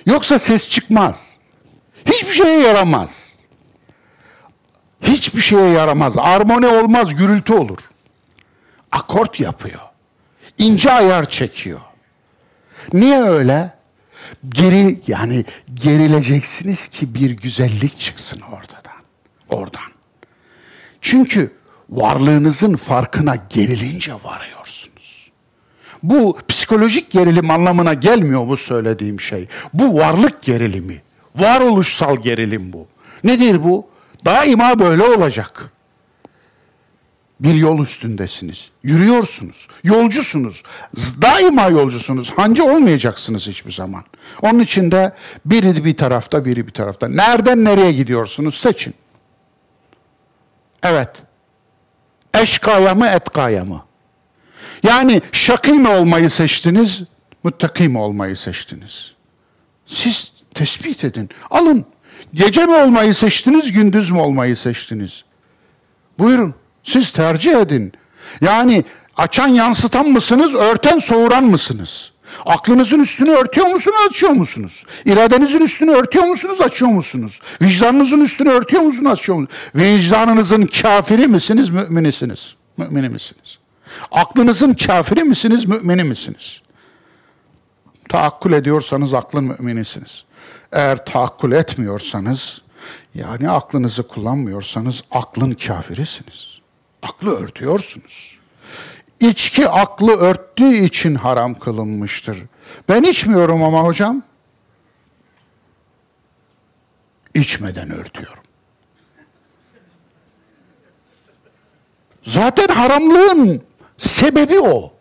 Yoksa 0.05 0.39
ses 0.39 0.69
çıkmaz. 0.69 1.37
Hiçbir 2.05 2.31
şeye 2.33 2.59
yaramaz. 2.59 3.38
Hiçbir 5.01 5.41
şeye 5.41 5.69
yaramaz. 5.69 6.17
Armoni 6.17 6.67
olmaz, 6.67 7.15
gürültü 7.15 7.53
olur. 7.53 7.79
Akort 8.91 9.39
yapıyor. 9.39 9.79
İnce 10.57 10.91
ayar 10.91 11.29
çekiyor. 11.29 11.79
Niye 12.93 13.21
öyle? 13.21 13.73
Geri 14.49 14.99
yani 15.07 15.45
gerileceksiniz 15.73 16.87
ki 16.87 17.13
bir 17.13 17.31
güzellik 17.31 17.99
çıksın 17.99 18.41
oradan. 18.41 18.79
Oradan. 19.49 19.91
Çünkü 21.01 21.53
varlığınızın 21.89 22.75
farkına 22.75 23.35
gerilince 23.35 24.13
varıyorsunuz. 24.23 25.31
Bu 26.03 26.37
psikolojik 26.47 27.11
gerilim 27.11 27.51
anlamına 27.51 27.93
gelmiyor 27.93 28.47
bu 28.47 28.57
söylediğim 28.57 29.19
şey. 29.19 29.47
Bu 29.73 29.97
varlık 29.97 30.41
gerilimi. 30.41 31.01
Varoluşsal 31.35 32.17
gerilim 32.17 32.73
bu. 32.73 32.87
Nedir 33.23 33.63
bu? 33.63 33.87
Daima 34.25 34.79
böyle 34.79 35.03
olacak. 35.03 35.69
Bir 37.39 37.53
yol 37.53 37.79
üstündesiniz. 37.79 38.71
Yürüyorsunuz. 38.83 39.67
Yolcusunuz. 39.83 40.63
Daima 41.21 41.63
yolcusunuz. 41.63 42.31
Hancı 42.31 42.63
olmayacaksınız 42.63 43.47
hiçbir 43.47 43.71
zaman. 43.71 44.03
Onun 44.41 44.59
için 44.59 44.91
de 44.91 45.13
biri 45.45 45.85
bir 45.85 45.97
tarafta, 45.97 46.45
biri 46.45 46.67
bir 46.67 46.71
tarafta. 46.71 47.07
Nereden 47.07 47.65
nereye 47.65 47.91
gidiyorsunuz? 47.91 48.55
Seçin. 48.55 48.93
Evet. 50.83 51.09
Eşkaya 52.33 52.95
mı, 52.95 53.07
etkaya 53.07 53.65
mı? 53.65 53.85
Yani 54.83 55.21
şakî 55.31 55.73
mi 55.73 55.87
olmayı 55.87 56.29
seçtiniz, 56.29 57.03
muttaki 57.43 57.89
mi 57.89 57.97
olmayı 57.97 58.37
seçtiniz? 58.37 59.15
Siz 59.85 60.33
tespit 60.53 61.03
edin. 61.03 61.29
Alın. 61.49 61.85
Gece 62.33 62.65
mi 62.65 62.75
olmayı 62.75 63.13
seçtiniz, 63.13 63.71
gündüz 63.71 64.11
mü 64.11 64.19
olmayı 64.19 64.57
seçtiniz? 64.57 65.23
Buyurun. 66.19 66.55
Siz 66.83 67.11
tercih 67.11 67.55
edin. 67.55 67.93
Yani 68.41 68.83
açan 69.17 69.47
yansıtan 69.47 70.07
mısınız, 70.07 70.53
örten 70.53 70.99
soğuran 70.99 71.43
mısınız? 71.43 72.11
Aklınızın 72.45 72.99
üstünü 72.99 73.29
örtüyor 73.29 73.67
musunuz, 73.67 73.97
açıyor 74.09 74.31
musunuz? 74.31 74.83
İradenizin 75.05 75.61
üstünü 75.61 75.91
örtüyor 75.91 76.25
musunuz, 76.25 76.61
açıyor 76.61 76.91
musunuz? 76.91 77.39
Vicdanınızın 77.61 78.21
üstünü 78.21 78.49
örtüyor 78.49 78.81
musunuz, 78.83 79.11
açıyor 79.11 79.37
musunuz? 79.37 79.59
Vicdanınızın 79.75 80.65
kafiri 80.81 81.27
misiniz, 81.27 81.69
müminisiniz? 81.69 82.55
Mümini 82.77 83.09
misiniz? 83.09 83.59
Aklınızın 84.11 84.73
kafiri 84.73 85.23
misiniz, 85.23 85.65
mümini 85.65 86.03
misiniz? 86.03 86.61
Taakkul 88.09 88.51
ediyorsanız 88.51 89.13
aklın 89.13 89.43
müminisiniz. 89.59 90.23
Eğer 90.71 91.05
taakkul 91.05 91.51
etmiyorsanız, 91.51 92.61
yani 93.15 93.49
aklınızı 93.49 94.07
kullanmıyorsanız 94.07 95.03
aklın 95.11 95.53
kafirisiniz. 95.53 96.59
Aklı 97.01 97.37
örtüyorsunuz. 97.37 98.39
İçki 99.19 99.69
aklı 99.69 100.17
örttüğü 100.17 100.77
için 100.77 101.15
haram 101.15 101.53
kılınmıştır. 101.53 102.37
Ben 102.89 103.03
içmiyorum 103.03 103.63
ama 103.63 103.83
hocam. 103.83 104.23
İçmeden 107.33 107.91
örtüyorum. 107.91 108.43
Zaten 112.25 112.67
haramlığın 112.67 113.63
sebebi 113.97 114.59
o. 114.59 114.93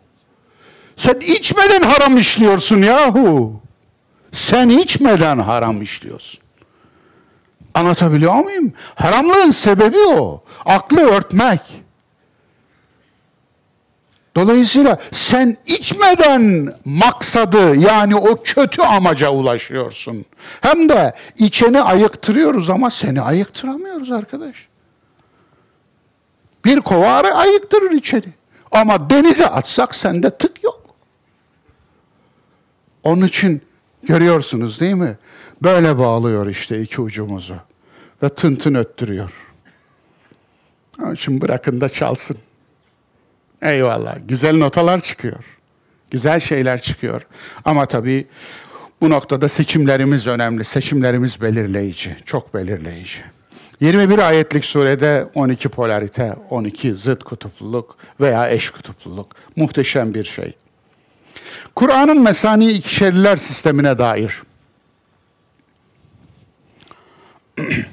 Sen 0.97 1.19
içmeden 1.19 1.81
haram 1.81 2.17
işliyorsun 2.17 2.81
yahu. 2.81 3.61
Sen 4.31 4.69
içmeden 4.69 5.39
haram 5.39 5.81
işliyorsun. 5.81 6.39
Anlatabiliyor 7.73 8.35
muyum? 8.35 8.73
Haramlığın 8.95 9.51
sebebi 9.51 9.97
o. 9.97 10.43
Aklı 10.65 11.01
örtmek. 11.01 11.61
Dolayısıyla 14.35 14.97
sen 15.11 15.57
içmeden 15.65 16.73
maksadı 16.85 17.75
yani 17.75 18.15
o 18.15 18.35
kötü 18.43 18.81
amaca 18.81 19.29
ulaşıyorsun. 19.29 20.25
Hem 20.61 20.89
de 20.89 21.15
içeni 21.37 21.81
ayıktırıyoruz 21.81 22.69
ama 22.69 22.91
seni 22.91 23.21
ayıktıramıyoruz 23.21 24.11
arkadaş. 24.11 24.67
Bir 26.65 26.81
kova 26.81 27.13
ayıktırır 27.13 27.91
içeri. 27.91 28.27
Ama 28.71 29.09
denize 29.09 29.47
atsak 29.47 29.95
sende 29.95 30.29
tık 30.37 30.63
yok. 30.63 30.81
Onun 33.03 33.27
için 33.27 33.61
görüyorsunuz 34.03 34.79
değil 34.79 34.93
mi? 34.93 35.17
Böyle 35.63 35.99
bağlıyor 35.99 36.47
işte 36.47 36.81
iki 36.81 37.01
ucumuzu. 37.01 37.55
Ve 38.23 38.29
tın 38.29 38.55
tın 38.55 38.75
öttürüyor. 38.75 39.31
Onun 40.99 41.41
bırakın 41.41 41.81
da 41.81 41.89
çalsın. 41.89 42.37
Eyvallah. 43.61 44.17
Güzel 44.27 44.57
notalar 44.57 44.99
çıkıyor. 44.99 45.43
Güzel 46.11 46.39
şeyler 46.39 46.81
çıkıyor. 46.81 47.21
Ama 47.65 47.85
tabii 47.85 48.27
bu 49.01 49.09
noktada 49.09 49.49
seçimlerimiz 49.49 50.27
önemli. 50.27 50.65
Seçimlerimiz 50.65 51.41
belirleyici. 51.41 52.17
Çok 52.25 52.53
belirleyici. 52.53 53.23
21 53.81 54.19
ayetlik 54.19 54.65
surede 54.65 55.27
12 55.35 55.69
polarite, 55.69 56.35
12 56.49 56.95
zıt 56.95 57.23
kutupluluk 57.23 57.97
veya 58.19 58.49
eş 58.49 58.69
kutupluluk. 58.69 59.27
Muhteşem 59.55 60.13
bir 60.13 60.23
şey. 60.23 60.53
Kur'an'ın 61.75 62.21
mesani 62.21 62.71
ikişerliler 62.71 63.35
sistemine 63.37 63.97
dair 63.97 64.43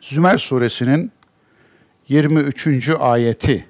Zümer 0.00 0.38
suresinin 0.38 1.12
23. 2.08 2.90
ayeti 3.00 3.66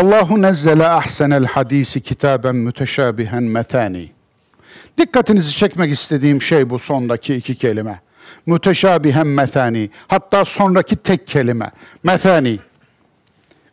Allahu 0.00 0.42
nezzele 0.42 0.88
ahsenel 0.88 1.44
hadisi 1.44 2.00
kitaben 2.00 2.56
müteşabihen 2.56 3.42
metani. 3.42 4.10
Dikkatinizi 4.98 5.50
çekmek 5.52 5.92
istediğim 5.92 6.42
şey 6.42 6.70
bu 6.70 6.78
sondaki 6.78 7.34
iki 7.34 7.54
kelime. 7.54 8.00
Müteşabihen 8.46 9.26
metani. 9.26 9.90
Hatta 10.08 10.44
sonraki 10.44 10.96
tek 10.96 11.26
kelime. 11.26 11.70
Metani. 12.02 12.58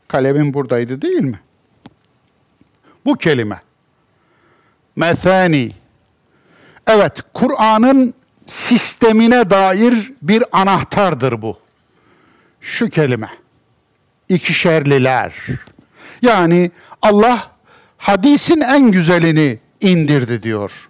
Kalemin 0.08 0.54
buradaydı 0.54 1.02
değil 1.02 1.24
mi? 1.24 1.40
Bu 3.06 3.16
kelime. 3.16 3.62
Methani. 4.96 5.72
Evet, 6.88 7.22
Kur'an'ın 7.34 8.14
sistemine 8.46 9.50
dair 9.50 10.14
bir 10.22 10.44
anahtardır 10.52 11.42
bu. 11.42 11.58
Şu 12.62 12.90
kelime. 12.90 13.30
İkişerliler. 14.30 15.34
Yani 16.22 16.72
Allah 17.01 17.51
hadisin 17.97 18.61
en 18.61 18.91
güzelini 18.91 19.59
indirdi 19.82 20.43
diyor. 20.43 20.89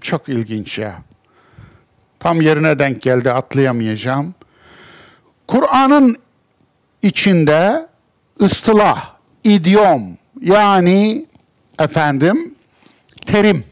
Çok 0.00 0.28
ilginç 0.28 0.78
ya. 0.78 1.02
Tam 2.20 2.40
yerine 2.40 2.78
denk 2.78 3.02
geldi 3.02 3.32
atlayamayacağım. 3.32 4.34
Kur'an'ın 5.48 6.16
içinde 7.02 7.86
ıstılah, 8.40 9.14
idiom 9.44 10.18
yani 10.40 11.26
efendim 11.78 12.54
terim. 13.26 13.64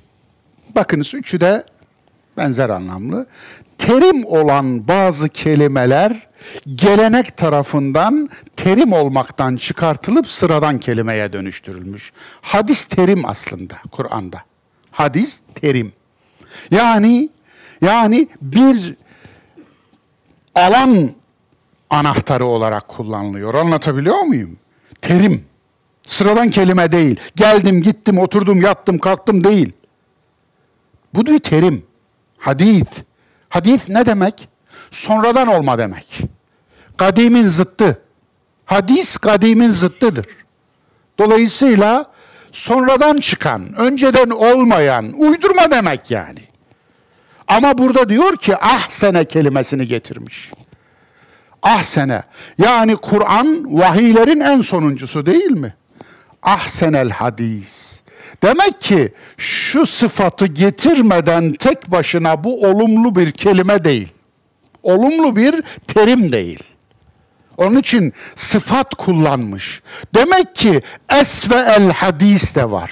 Bakınız 0.74 1.14
üçü 1.14 1.40
de 1.40 1.64
benzer 2.36 2.68
anlamlı. 2.68 3.26
Terim 3.80 4.26
olan 4.26 4.88
bazı 4.88 5.28
kelimeler 5.28 6.26
gelenek 6.74 7.36
tarafından 7.36 8.30
terim 8.56 8.92
olmaktan 8.92 9.56
çıkartılıp 9.56 10.26
sıradan 10.26 10.78
kelimeye 10.78 11.32
dönüştürülmüş. 11.32 12.12
Hadis 12.42 12.84
terim 12.84 13.24
aslında 13.26 13.74
Kur'an'da. 13.90 14.42
Hadis 14.90 15.40
terim. 15.54 15.92
Yani 16.70 17.30
yani 17.80 18.28
bir 18.42 18.94
alan 20.54 21.10
anahtarı 21.90 22.46
olarak 22.46 22.88
kullanılıyor. 22.88 23.54
Anlatabiliyor 23.54 24.22
muyum? 24.22 24.58
Terim. 25.02 25.44
Sıradan 26.02 26.50
kelime 26.50 26.92
değil. 26.92 27.20
Geldim, 27.36 27.82
gittim, 27.82 28.18
oturdum, 28.18 28.62
yattım, 28.62 28.98
kalktım 28.98 29.44
değil. 29.44 29.72
Bu 31.14 31.26
bir 31.26 31.38
terim. 31.38 31.82
Hadis. 32.38 32.86
Hadis 33.50 33.88
ne 33.88 34.06
demek? 34.06 34.48
Sonradan 34.90 35.48
olma 35.48 35.78
demek. 35.78 36.20
Kadimin 36.96 37.48
zıttı. 37.48 38.02
Hadis 38.64 39.16
kadimin 39.16 39.70
zıttıdır. 39.70 40.26
Dolayısıyla 41.18 42.06
sonradan 42.52 43.16
çıkan, 43.16 43.74
önceden 43.74 44.30
olmayan, 44.30 45.12
uydurma 45.16 45.70
demek 45.70 46.10
yani. 46.10 46.42
Ama 47.48 47.78
burada 47.78 48.08
diyor 48.08 48.36
ki 48.36 48.56
ahsene 48.56 49.24
kelimesini 49.24 49.86
getirmiş. 49.86 50.50
Ahsene. 51.62 52.22
Yani 52.58 52.96
Kur'an 52.96 53.78
vahiylerin 53.78 54.40
en 54.40 54.60
sonuncusu 54.60 55.26
değil 55.26 55.50
mi? 55.50 55.74
Ahsenel 56.42 57.10
hadis. 57.10 57.79
Demek 58.42 58.80
ki 58.80 59.12
şu 59.36 59.86
sıfatı 59.86 60.46
getirmeden 60.46 61.52
tek 61.52 61.90
başına 61.90 62.44
bu 62.44 62.66
olumlu 62.66 63.14
bir 63.14 63.32
kelime 63.32 63.84
değil. 63.84 64.08
Olumlu 64.82 65.36
bir 65.36 65.62
terim 65.86 66.32
değil. 66.32 66.62
Onun 67.56 67.78
için 67.78 68.12
sıfat 68.34 68.94
kullanmış. 68.94 69.82
Demek 70.14 70.54
ki 70.54 70.82
es 71.08 71.50
ve 71.50 71.54
el 71.54 71.92
hadis 71.92 72.54
de 72.54 72.70
var. 72.70 72.90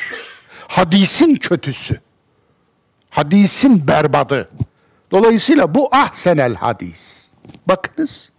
Hadisin 0.68 1.34
kötüsü. 1.36 2.01
Hadisin 3.11 3.86
berbadı. 3.86 4.49
Dolayısıyla 5.11 5.74
bu 5.74 5.89
ahsenel 5.93 6.55
hadis. 6.55 7.30
Bakınız. 7.68 8.30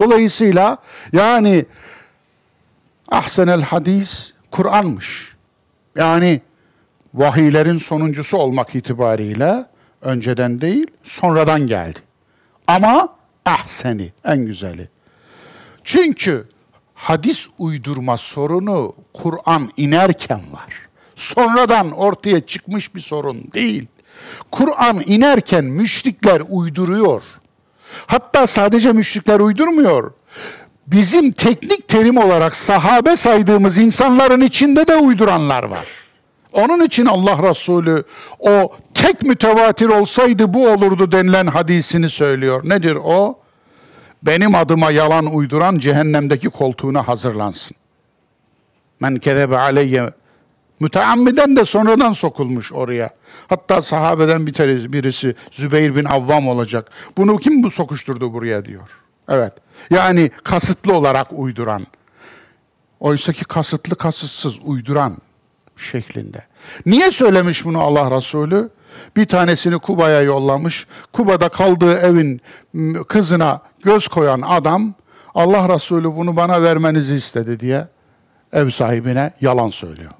Dolayısıyla 0.00 0.78
yani 1.12 1.66
ahsenel 3.08 3.62
hadis 3.62 4.32
Kur'an'mış. 4.50 5.27
Yani 5.98 6.40
vahiylerin 7.14 7.78
sonuncusu 7.78 8.36
olmak 8.36 8.74
itibariyle 8.74 9.66
önceden 10.02 10.60
değil 10.60 10.86
sonradan 11.02 11.66
geldi. 11.66 11.98
Ama 12.66 13.08
ahseni 13.44 14.12
en 14.24 14.46
güzeli. 14.46 14.88
Çünkü 15.84 16.48
hadis 16.94 17.46
uydurma 17.58 18.16
sorunu 18.16 18.94
Kur'an 19.14 19.70
inerken 19.76 20.40
var. 20.52 20.88
Sonradan 21.16 21.90
ortaya 21.90 22.40
çıkmış 22.40 22.94
bir 22.94 23.00
sorun 23.00 23.52
değil. 23.52 23.86
Kur'an 24.50 25.02
inerken 25.06 25.64
müşrikler 25.64 26.42
uyduruyor. 26.48 27.22
Hatta 28.06 28.46
sadece 28.46 28.92
müşrikler 28.92 29.40
uydurmuyor. 29.40 30.12
Bizim 30.90 31.32
teknik 31.32 31.88
terim 31.88 32.16
olarak 32.16 32.56
sahabe 32.56 33.16
saydığımız 33.16 33.78
insanların 33.78 34.40
içinde 34.40 34.88
de 34.88 34.96
uyduranlar 34.96 35.62
var. 35.62 35.86
Onun 36.52 36.84
için 36.84 37.06
Allah 37.06 37.50
Resulü 37.50 38.04
o 38.38 38.72
tek 38.94 39.22
mütevatir 39.22 39.88
olsaydı 39.88 40.54
bu 40.54 40.68
olurdu 40.68 41.12
denilen 41.12 41.46
hadisini 41.46 42.08
söylüyor. 42.08 42.60
Nedir 42.64 42.98
o? 43.04 43.38
Benim 44.22 44.54
adıma 44.54 44.90
yalan 44.90 45.34
uyduran 45.34 45.78
cehennemdeki 45.78 46.48
koltuğuna 46.48 47.08
hazırlansın. 47.08 47.76
Men 49.00 49.16
kezebe 49.16 49.58
aleyye 49.58 50.10
müteammiden 50.80 51.56
de 51.56 51.64
sonradan 51.64 52.12
sokulmuş 52.12 52.72
oraya. 52.72 53.10
Hatta 53.48 53.82
sahabeden 53.82 54.46
bir 54.46 54.92
birisi 54.92 55.34
Zübeyir 55.50 55.96
bin 55.96 56.04
Avvam 56.04 56.48
olacak. 56.48 56.90
Bunu 57.16 57.36
kim 57.36 57.62
bu 57.62 57.70
sokuşturdu 57.70 58.32
buraya 58.32 58.64
diyor. 58.64 59.07
Evet. 59.28 59.52
Yani 59.90 60.30
kasıtlı 60.44 60.94
olarak 60.96 61.32
uyduran. 61.32 61.86
Oysaki 63.00 63.44
kasıtlı 63.44 63.96
kasıtsız 63.96 64.58
uyduran 64.64 65.16
şeklinde. 65.76 66.44
Niye 66.86 67.12
söylemiş 67.12 67.64
bunu 67.64 67.82
Allah 67.82 68.16
Resulü? 68.16 68.70
Bir 69.16 69.26
tanesini 69.26 69.78
Kuba'ya 69.78 70.22
yollamış. 70.22 70.86
Kuba'da 71.12 71.48
kaldığı 71.48 71.98
evin 71.98 72.40
kızına 73.08 73.60
göz 73.82 74.08
koyan 74.08 74.40
adam 74.40 74.94
Allah 75.34 75.74
Resulü 75.74 76.16
bunu 76.16 76.36
bana 76.36 76.62
vermenizi 76.62 77.14
istedi 77.14 77.60
diye 77.60 77.88
ev 78.52 78.70
sahibine 78.70 79.32
yalan 79.40 79.68
söylüyor. 79.68 80.10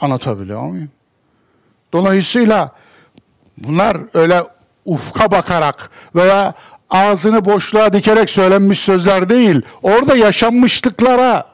Anlatabiliyor 0.00 0.62
muyum? 0.62 0.90
Dolayısıyla 1.92 2.72
bunlar 3.58 3.96
öyle 4.14 4.42
ufka 4.84 5.30
bakarak 5.30 5.90
veya 6.14 6.54
ağzını 6.92 7.44
boşluğa 7.44 7.92
dikerek 7.92 8.30
söylenmiş 8.30 8.78
sözler 8.78 9.28
değil. 9.28 9.62
Orada 9.82 10.16
yaşanmışlıklara 10.16 11.46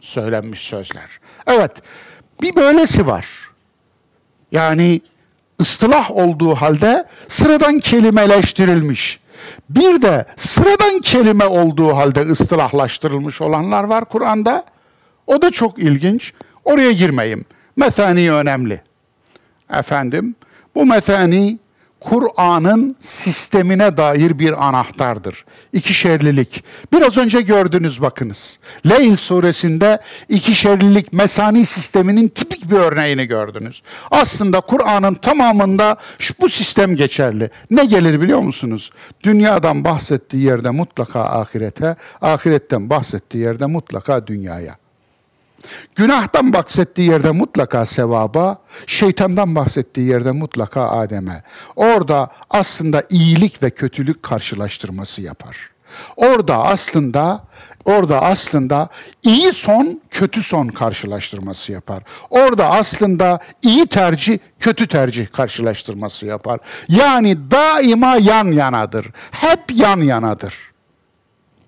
söylenmiş 0.00 0.60
sözler. 0.60 1.10
Evet, 1.46 1.70
bir 2.42 2.56
böylesi 2.56 3.06
var. 3.06 3.26
Yani 4.52 5.00
ıstılah 5.60 6.10
olduğu 6.10 6.54
halde 6.54 7.04
sıradan 7.28 7.80
kelimeleştirilmiş. 7.80 9.20
Bir 9.70 10.02
de 10.02 10.24
sıradan 10.36 11.00
kelime 11.00 11.44
olduğu 11.46 11.96
halde 11.96 12.20
ıstılahlaştırılmış 12.20 13.40
olanlar 13.40 13.84
var 13.84 14.04
Kur'an'da. 14.04 14.64
O 15.26 15.42
da 15.42 15.50
çok 15.50 15.78
ilginç. 15.78 16.32
Oraya 16.64 16.92
girmeyeyim. 16.92 17.44
Methani 17.76 18.32
önemli. 18.32 18.80
Efendim, 19.70 20.34
bu 20.74 20.86
methani 20.86 21.58
Kur'an'ın 22.06 22.96
sistemine 23.00 23.96
dair 23.96 24.38
bir 24.38 24.68
anahtardır. 24.68 25.44
İkişerlilik. 25.72 26.64
Biraz 26.92 27.18
önce 27.18 27.40
gördünüz 27.40 28.02
bakınız. 28.02 28.58
Leyl 28.88 29.16
suresinde 29.16 29.98
ikişerlilik 30.28 31.12
mesani 31.12 31.66
sisteminin 31.66 32.28
tipik 32.28 32.70
bir 32.70 32.76
örneğini 32.76 33.26
gördünüz. 33.26 33.82
Aslında 34.10 34.60
Kur'an'ın 34.60 35.14
tamamında 35.14 35.96
şu, 36.18 36.34
bu 36.40 36.48
sistem 36.48 36.96
geçerli. 36.96 37.50
Ne 37.70 37.84
gelir 37.84 38.20
biliyor 38.20 38.40
musunuz? 38.40 38.90
Dünyadan 39.22 39.84
bahsettiği 39.84 40.42
yerde 40.42 40.70
mutlaka 40.70 41.20
ahirete, 41.24 41.96
ahiretten 42.20 42.90
bahsettiği 42.90 43.44
yerde 43.44 43.66
mutlaka 43.66 44.26
dünyaya. 44.26 44.76
Günahtan 45.94 46.52
bahsettiği 46.52 47.10
yerde 47.10 47.30
mutlaka 47.30 47.86
sevaba, 47.86 48.58
şeytandan 48.86 49.54
bahsettiği 49.54 50.08
yerde 50.08 50.32
mutlaka 50.32 50.88
Adem'e. 50.88 51.42
Orada 51.76 52.30
aslında 52.50 53.02
iyilik 53.10 53.62
ve 53.62 53.70
kötülük 53.70 54.22
karşılaştırması 54.22 55.22
yapar. 55.22 55.56
Orada 56.16 56.64
aslında 56.64 57.42
orada 57.84 58.22
aslında 58.22 58.88
iyi 59.22 59.52
son 59.52 60.00
kötü 60.10 60.42
son 60.42 60.68
karşılaştırması 60.68 61.72
yapar. 61.72 62.02
Orada 62.30 62.70
aslında 62.70 63.38
iyi 63.62 63.86
tercih 63.86 64.38
kötü 64.60 64.86
tercih 64.86 65.32
karşılaştırması 65.32 66.26
yapar. 66.26 66.60
Yani 66.88 67.50
daima 67.50 68.16
yan 68.16 68.52
yanadır. 68.52 69.06
Hep 69.30 69.60
yan 69.74 70.00
yanadır. 70.00 70.54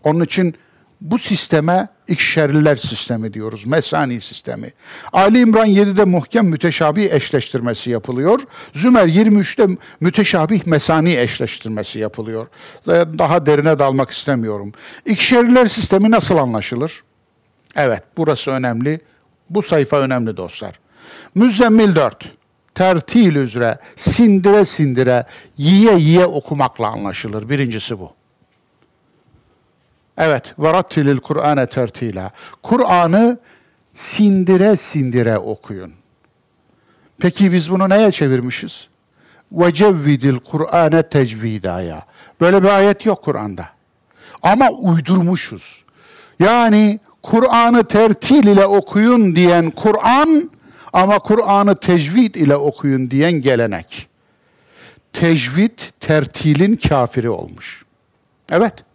Onun 0.05 0.25
için 0.25 0.55
bu 1.01 1.19
sisteme 1.19 1.89
ikişerliler 2.09 2.77
sistemi 2.77 3.33
diyoruz. 3.33 3.67
Mesani 3.67 4.21
sistemi. 4.21 4.73
Ali 5.13 5.41
İmran 5.41 5.67
7'de 5.67 6.05
muhkem 6.05 6.47
müteşabih 6.47 7.13
eşleştirmesi 7.13 7.91
yapılıyor. 7.91 8.41
Zümer 8.73 9.07
23'te 9.07 9.79
müteşabih 10.01 10.67
mesani 10.67 11.17
eşleştirmesi 11.17 11.99
yapılıyor. 11.99 12.47
Daha 12.87 13.47
derine 13.47 13.79
dalmak 13.79 14.11
istemiyorum. 14.11 14.73
İkişerliler 15.07 15.67
sistemi 15.67 16.11
nasıl 16.11 16.37
anlaşılır? 16.37 17.03
Evet, 17.77 18.03
burası 18.17 18.51
önemli. 18.51 19.01
Bu 19.51 19.63
sayfa 19.63 20.01
önemli 20.01 20.37
dostlar. 20.37 20.81
Müzzemmil 21.35 21.95
4 21.95 22.33
tertil 22.75 23.35
üzere 23.35 23.79
sindire 23.97 24.65
sindire 24.65 25.25
yiye 25.57 25.99
yiye 25.99 26.27
okumakla 26.27 26.87
anlaşılır. 26.89 27.49
Birincisi 27.49 27.99
bu. 27.99 28.18
Evet, 30.19 30.55
varattilil 30.59 31.19
Kur'ane 31.19 31.67
tertila. 31.67 32.31
Kur'an'ı 32.63 33.39
sindire 33.95 34.77
sindire 34.77 35.39
okuyun. 35.39 35.93
Peki 37.19 37.53
biz 37.53 37.71
bunu 37.71 37.89
neye 37.89 38.13
çevirmişiz? 38.13 38.89
Ve 39.53 39.75
cevvidil 39.75 40.39
Kur'ane. 40.39 41.05
Böyle 42.41 42.63
bir 42.63 42.69
ayet 42.69 43.07
yok 43.07 43.23
Kur'an'da. 43.23 43.69
Ama 44.43 44.71
uydurmuşuz. 44.71 45.85
Yani 46.39 47.01
Kur'an'ı 47.23 47.85
tertil 47.85 48.45
ile 48.45 48.67
okuyun 48.67 49.37
diyen 49.37 49.71
Kur'an 49.71 50.51
ama 50.93 51.19
Kur'an'ı 51.19 51.81
tecvid 51.81 52.35
ile 52.35 52.57
okuyun 52.57 53.11
diyen 53.11 53.33
gelenek. 53.33 54.09
Tecvid 55.13 55.79
tertilin 56.01 56.77
kafiri 56.77 57.31
olmuş. 57.31 57.85
Evet. 58.51 58.88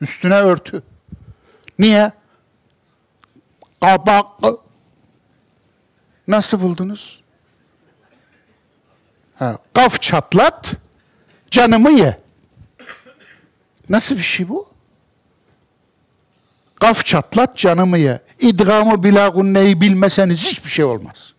Üstüne 0.00 0.34
örtü. 0.34 0.82
Niye? 1.78 2.12
Kabak. 3.80 4.26
Nasıl 6.28 6.60
buldunuz? 6.60 7.20
Ha, 9.34 9.58
kaf 9.74 10.00
çatlat, 10.02 10.74
canımı 11.50 11.90
ye. 11.90 12.20
Nasıl 13.88 14.16
bir 14.16 14.22
şey 14.22 14.48
bu? 14.48 14.68
Kaf 16.80 17.04
çatlat, 17.04 17.56
canımı 17.56 17.98
ye. 17.98 18.20
İdgamı 18.40 19.02
bilagunneyi 19.02 19.80
bilmeseniz 19.80 20.46
hiçbir 20.46 20.70
şey 20.70 20.84
olmaz. 20.84 21.34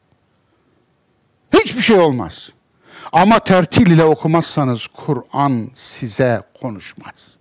Hiçbir 1.53 1.82
şey 1.82 1.99
olmaz. 1.99 2.49
Ama 3.12 3.39
tertil 3.39 3.88
ile 3.88 4.03
okumazsanız 4.03 4.88
Kur'an 4.88 5.72
size 5.74 6.43
konuşmaz. 6.62 7.38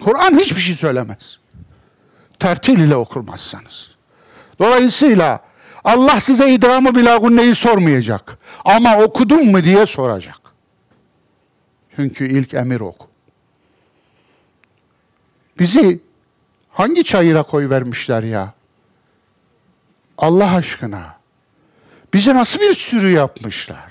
Kur'an 0.00 0.38
hiçbir 0.38 0.60
şey 0.60 0.74
söylemez. 0.74 1.38
Tertil 2.38 2.78
ile 2.78 2.96
okurmazsanız. 2.96 3.90
Dolayısıyla 4.58 5.40
Allah 5.84 6.20
size 6.20 6.52
idramı 6.52 6.94
bilagunneyi 6.94 7.54
sormayacak. 7.54 8.38
Ama 8.64 8.98
okudun 8.98 9.46
mu 9.46 9.64
diye 9.64 9.86
soracak. 9.86 10.40
Çünkü 11.96 12.28
ilk 12.38 12.54
emir 12.54 12.80
oku. 12.80 13.06
Bizi 15.58 16.00
hangi 16.70 17.04
çayıra 17.04 17.42
koy 17.42 17.70
vermişler 17.70 18.22
ya? 18.22 18.54
Allah 20.18 20.54
aşkına. 20.54 21.16
Bize 22.14 22.34
nasıl 22.34 22.60
bir 22.60 22.74
sürü 22.74 23.10
yapmışlar? 23.10 23.89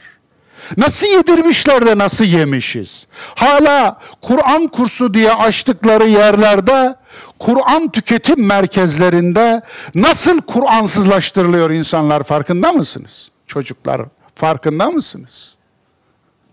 Nasıl 0.78 1.08
yedirmişler 1.08 1.86
de 1.86 1.98
nasıl 1.98 2.26
yemişiz? 2.26 3.08
Hala 3.36 4.00
Kur'an 4.22 4.68
kursu 4.68 5.14
diye 5.14 5.32
açtıkları 5.34 6.08
yerlerde, 6.08 6.96
Kur'an 7.40 7.92
tüketim 7.92 8.48
merkezlerinde 8.48 9.62
nasıl 9.96 10.42
Kur'ansızlaştırılıyor 10.42 11.70
insanlar 11.70 12.24
farkında 12.24 12.72
mısınız? 12.72 13.32
Çocuklar 13.48 14.02
farkında 14.36 14.92
mısınız? 14.92 15.56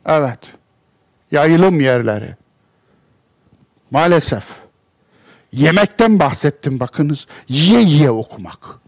Evet. 0.07 0.39
Yayılım 1.31 1.81
yerleri. 1.81 2.37
Maalesef. 3.91 4.45
Yemekten 5.53 6.19
bahsettim 6.19 6.81
bakınız. 6.81 7.27
Yiye 7.49 7.81
yiye 7.81 8.11
okumak. 8.11 8.86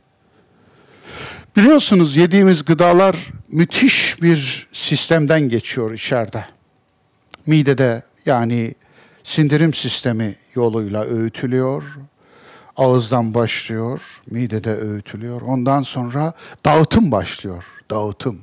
Biliyorsunuz 1.59 2.17
yediğimiz 2.17 2.65
gıdalar 2.65 3.17
müthiş 3.49 4.23
bir 4.23 4.69
sistemden 4.73 5.49
geçiyor 5.49 5.91
içeride. 5.91 6.45
Midede 7.47 8.03
yani 8.27 8.75
sindirim 9.25 9.75
sistemi 9.75 10.37
yoluyla 10.55 11.05
öğütülüyor. 11.05 11.83
Ağızdan 12.77 13.35
başlıyor, 13.35 14.01
midede 14.31 14.75
öğütülüyor. 14.75 15.41
Ondan 15.41 15.83
sonra 15.83 16.33
dağıtım 16.65 17.13
başlıyor, 17.13 17.65
dağıtım. 17.91 18.41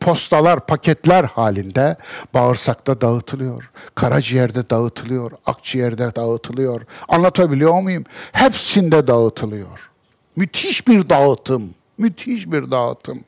Postalar, 0.00 0.66
paketler 0.66 1.24
halinde 1.24 1.96
bağırsakta 2.34 3.00
dağıtılıyor. 3.00 3.70
Karaciğerde 3.94 4.70
dağıtılıyor, 4.70 5.30
akciğerde 5.46 6.14
dağıtılıyor. 6.16 6.82
Anlatabiliyor 7.08 7.80
muyum? 7.80 8.04
Hepsinde 8.32 9.06
dağıtılıyor. 9.06 9.90
Müthiş 10.36 10.88
bir 10.88 11.08
dağıtım. 11.08 11.74
Müthiş 11.98 12.52
bir 12.52 12.70
dağıtım. 12.70 13.24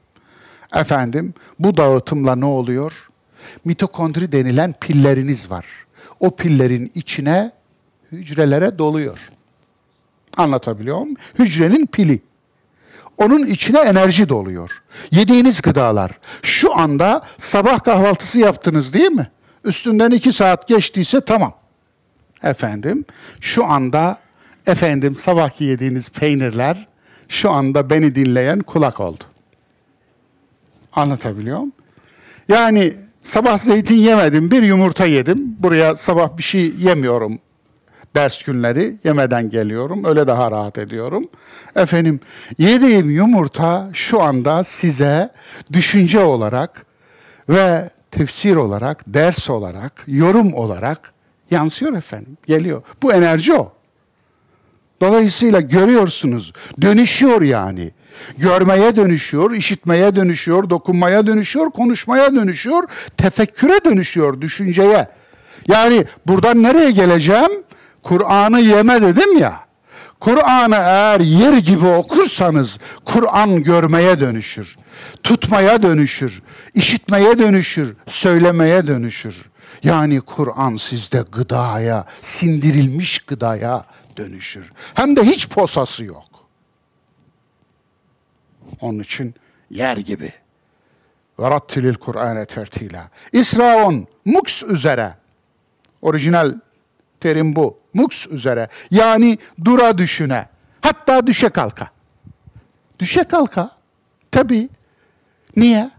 Efendim 0.74 1.34
bu 1.58 1.76
dağıtımla 1.76 2.36
ne 2.36 2.44
oluyor? 2.44 2.92
Mitokondri 3.64 4.32
denilen 4.32 4.74
pilleriniz 4.80 5.50
var. 5.50 5.66
O 6.20 6.36
pillerin 6.36 6.92
içine 6.94 7.52
hücrelere 8.12 8.78
doluyor. 8.78 9.28
Anlatabiliyor 10.36 10.98
muyum? 10.98 11.16
Hücrenin 11.38 11.86
pili. 11.86 12.20
Onun 13.18 13.46
içine 13.46 13.78
enerji 13.80 14.28
doluyor. 14.28 14.70
Yediğiniz 15.10 15.62
gıdalar. 15.62 16.10
Şu 16.42 16.76
anda 16.76 17.22
sabah 17.38 17.84
kahvaltısı 17.84 18.38
yaptınız 18.40 18.92
değil 18.92 19.10
mi? 19.10 19.30
Üstünden 19.64 20.10
iki 20.10 20.32
saat 20.32 20.68
geçtiyse 20.68 21.20
tamam. 21.20 21.54
Efendim 22.42 23.04
şu 23.40 23.66
anda 23.66 24.18
efendim 24.66 25.16
sabahki 25.16 25.64
yediğiniz 25.64 26.10
peynirler 26.10 26.86
şu 27.28 27.50
anda 27.50 27.90
beni 27.90 28.14
dinleyen 28.14 28.60
kulak 28.60 29.00
oldu. 29.00 29.24
Anlatabiliyor 30.92 31.58
muyum? 31.58 31.72
Yani 32.48 32.94
sabah 33.20 33.58
zeytin 33.58 33.94
yemedim, 33.94 34.50
bir 34.50 34.62
yumurta 34.62 35.06
yedim. 35.06 35.56
Buraya 35.58 35.96
sabah 35.96 36.38
bir 36.38 36.42
şey 36.42 36.74
yemiyorum 36.78 37.38
ders 38.16 38.42
günleri 38.42 38.96
yemeden 39.04 39.50
geliyorum. 39.50 40.04
Öyle 40.04 40.26
daha 40.26 40.50
rahat 40.50 40.78
ediyorum. 40.78 41.28
Efendim 41.76 42.20
yediğim 42.58 43.10
yumurta 43.10 43.88
şu 43.92 44.22
anda 44.22 44.64
size 44.64 45.30
düşünce 45.72 46.20
olarak 46.20 46.86
ve 47.48 47.90
tefsir 48.10 48.56
olarak, 48.56 49.04
ders 49.06 49.50
olarak, 49.50 49.92
yorum 50.06 50.54
olarak 50.54 51.12
yansıyor 51.50 51.92
efendim. 51.92 52.36
Geliyor. 52.46 52.82
Bu 53.02 53.12
enerji 53.12 53.54
o. 53.54 53.72
Dolayısıyla 55.00 55.60
görüyorsunuz, 55.60 56.52
dönüşüyor 56.80 57.42
yani. 57.42 57.90
Görmeye 58.38 58.96
dönüşüyor, 58.96 59.50
işitmeye 59.54 60.16
dönüşüyor, 60.16 60.70
dokunmaya 60.70 61.26
dönüşüyor, 61.26 61.70
konuşmaya 61.70 62.34
dönüşüyor, 62.36 62.84
tefekküre 63.16 63.84
dönüşüyor, 63.84 64.40
düşünceye. 64.40 65.08
Yani 65.68 66.04
buradan 66.26 66.62
nereye 66.62 66.90
geleceğim? 66.90 67.50
Kur'an'ı 68.02 68.60
yeme 68.60 69.02
dedim 69.02 69.38
ya. 69.38 69.66
Kur'an'ı 70.20 70.74
eğer 70.74 71.20
yer 71.20 71.52
gibi 71.52 71.86
okursanız 71.86 72.78
Kur'an 73.04 73.62
görmeye 73.62 74.20
dönüşür. 74.20 74.76
Tutmaya 75.22 75.82
dönüşür. 75.82 76.42
işitmeye 76.74 77.38
dönüşür. 77.38 77.96
Söylemeye 78.06 78.86
dönüşür. 78.86 79.44
Yani 79.82 80.20
Kur'an 80.20 80.76
sizde 80.76 81.24
gıdaya, 81.32 82.04
sindirilmiş 82.22 83.18
gıdaya 83.18 83.84
dönüşür. 84.16 84.70
Hem 84.94 85.16
de 85.16 85.22
hiç 85.22 85.48
posası 85.48 86.04
yok. 86.04 86.28
Onun 88.80 88.98
için 88.98 89.34
yer 89.70 89.96
gibi. 89.96 90.32
Ve 91.38 91.50
rattilil 91.50 91.94
Kur'ane 91.94 92.46
tertila. 92.46 93.10
İsra 93.32 93.86
10, 93.86 94.06
muks 94.24 94.62
üzere. 94.62 95.14
Orijinal 96.02 96.54
terim 97.20 97.56
bu. 97.56 97.78
Muks 97.94 98.26
üzere. 98.26 98.68
Yani 98.90 99.38
dura 99.64 99.98
düşüne. 99.98 100.48
Hatta 100.80 101.26
düşe 101.26 101.48
kalka. 101.48 101.90
Düşe 102.98 103.24
kalka. 103.24 103.70
Tabii. 104.30 104.68
Niye? 105.56 105.90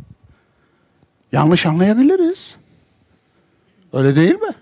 Yanlış 1.32 1.66
anlayabiliriz. 1.66 2.56
Öyle 3.94 4.16
değil 4.16 4.40
mi? 4.40 4.56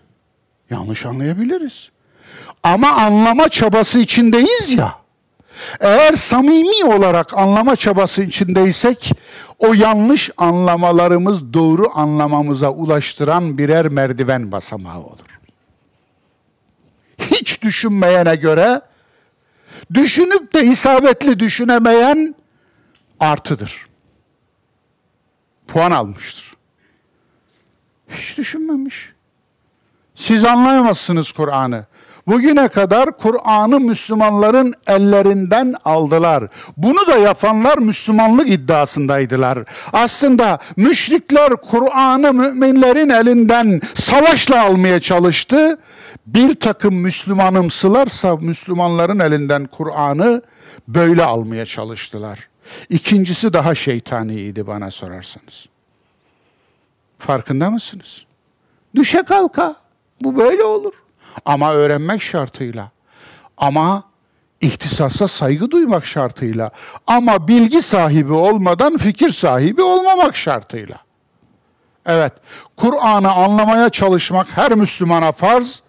Yanlış 0.70 1.06
anlayabiliriz. 1.06 1.92
Ama 2.66 2.92
anlama 2.92 3.50
çabası 3.50 4.00
içindeyiz 4.00 4.74
ya. 4.74 4.96
Eğer 5.80 6.14
samimi 6.14 6.86
olarak 6.86 7.38
anlama 7.38 7.76
çabası 7.76 8.24
içindeysek 8.24 9.12
o 9.60 9.74
yanlış 9.74 10.32
anlamalarımız 10.38 11.54
doğru 11.54 11.86
anlamamıza 11.96 12.70
ulaştıran 12.70 13.58
birer 13.58 13.88
merdiven 13.88 14.52
basamağı 14.52 15.00
olur. 15.00 15.40
Hiç 17.18 17.62
düşünmeyene 17.62 18.36
göre 18.36 18.82
düşünüp 19.94 20.54
de 20.54 20.66
isabetli 20.66 21.40
düşünemeyen 21.40 22.36
artıdır. 23.20 23.88
Puan 25.68 25.92
almıştır. 25.92 26.56
Hiç 28.10 28.38
düşünmemiş. 28.38 29.14
Siz 30.16 30.44
anlayamazsınız 30.46 31.32
Kur'an'ı. 31.32 31.86
Bugüne 32.28 32.68
kadar 32.68 33.18
Kur'an'ı 33.18 33.80
Müslümanların 33.80 34.74
ellerinden 34.88 35.76
aldılar. 35.86 36.48
Bunu 36.78 37.08
da 37.08 37.18
yapanlar 37.18 37.78
Müslümanlık 37.78 38.50
iddiasındaydılar. 38.50 39.60
Aslında 39.94 40.60
müşrikler 40.76 41.50
Kur'an'ı 41.56 42.34
müminlerin 42.34 43.10
elinden 43.10 43.82
savaşla 43.94 44.66
almaya 44.66 45.00
çalıştı. 45.00 45.80
Bir 46.28 46.56
takım 46.56 46.96
Müslümanımsılarsa 46.96 48.36
Müslümanların 48.36 49.20
elinden 49.20 49.66
Kur'an'ı 49.66 50.42
böyle 50.88 51.24
almaya 51.24 51.66
çalıştılar. 51.66 52.40
İkincisi 52.90 53.54
daha 53.54 53.76
şeytaniydi 53.76 54.68
bana 54.68 54.92
sorarsanız. 54.92 55.66
Farkında 57.20 57.72
mısınız? 57.72 58.26
Düşe 58.96 59.24
kalka. 59.24 59.76
Bu 60.22 60.38
böyle 60.38 60.64
olur. 60.64 60.94
Ama 61.46 61.74
öğrenmek 61.74 62.22
şartıyla. 62.22 62.92
Ama 63.58 64.04
ihtisasa 64.62 65.28
saygı 65.28 65.72
duymak 65.72 66.06
şartıyla. 66.06 66.72
Ama 67.08 67.48
bilgi 67.48 67.82
sahibi 67.82 68.34
olmadan 68.34 68.98
fikir 68.98 69.32
sahibi 69.32 69.82
olmamak 69.82 70.36
şartıyla. 70.36 70.98
Evet, 72.06 72.34
Kur'an'ı 72.78 73.32
anlamaya 73.32 73.90
çalışmak 73.90 74.58
her 74.58 74.72
Müslümana 74.76 75.32
farz. 75.32 75.84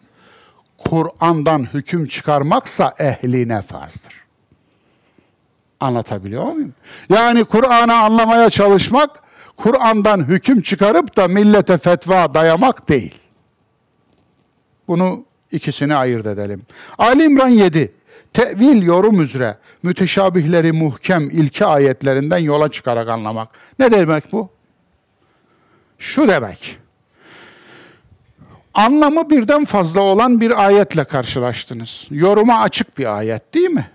Kur'an'dan 0.79 1.69
hüküm 1.75 2.07
çıkarmaksa 2.07 2.95
ehline 2.99 3.63
farzdır. 3.63 4.15
Anlatabiliyor 5.81 6.45
muyum? 6.53 6.75
Yani 7.09 7.45
Kur'an'ı 7.45 7.95
anlamaya 7.95 8.51
çalışmak, 8.51 9.23
Kur'an'dan 9.57 10.25
hüküm 10.25 10.63
çıkarıp 10.63 11.17
da 11.17 11.29
millete 11.29 11.79
fetva 11.79 12.35
dayamak 12.35 12.89
değil. 12.89 13.15
Bunu 14.89 15.25
ikisini 15.53 15.95
ayırt 15.95 16.27
edelim. 16.27 16.63
Ali 16.99 17.25
İmran 17.25 17.49
7. 17.49 17.93
Tevil 18.33 18.83
yorum 18.83 19.21
üzere 19.21 19.57
müteşabihleri 19.83 20.73
muhkem 20.73 21.31
ilke 21.31 21.67
ayetlerinden 21.67 22.39
yola 22.39 22.71
çıkarak 22.71 23.09
anlamak. 23.09 23.49
Ne 23.79 23.93
demek 23.93 24.33
bu? 24.33 24.51
Şu 25.99 26.29
demek. 26.29 26.79
Anlamı 28.75 29.31
birden 29.31 29.65
fazla 29.65 30.01
olan 30.01 30.41
bir 30.41 30.65
ayetle 30.65 31.05
karşılaştınız. 31.05 32.07
Yoruma 32.11 32.61
açık 32.61 32.99
bir 32.99 33.19
ayet 33.19 33.55
değil 33.55 33.71
mi? 33.71 33.91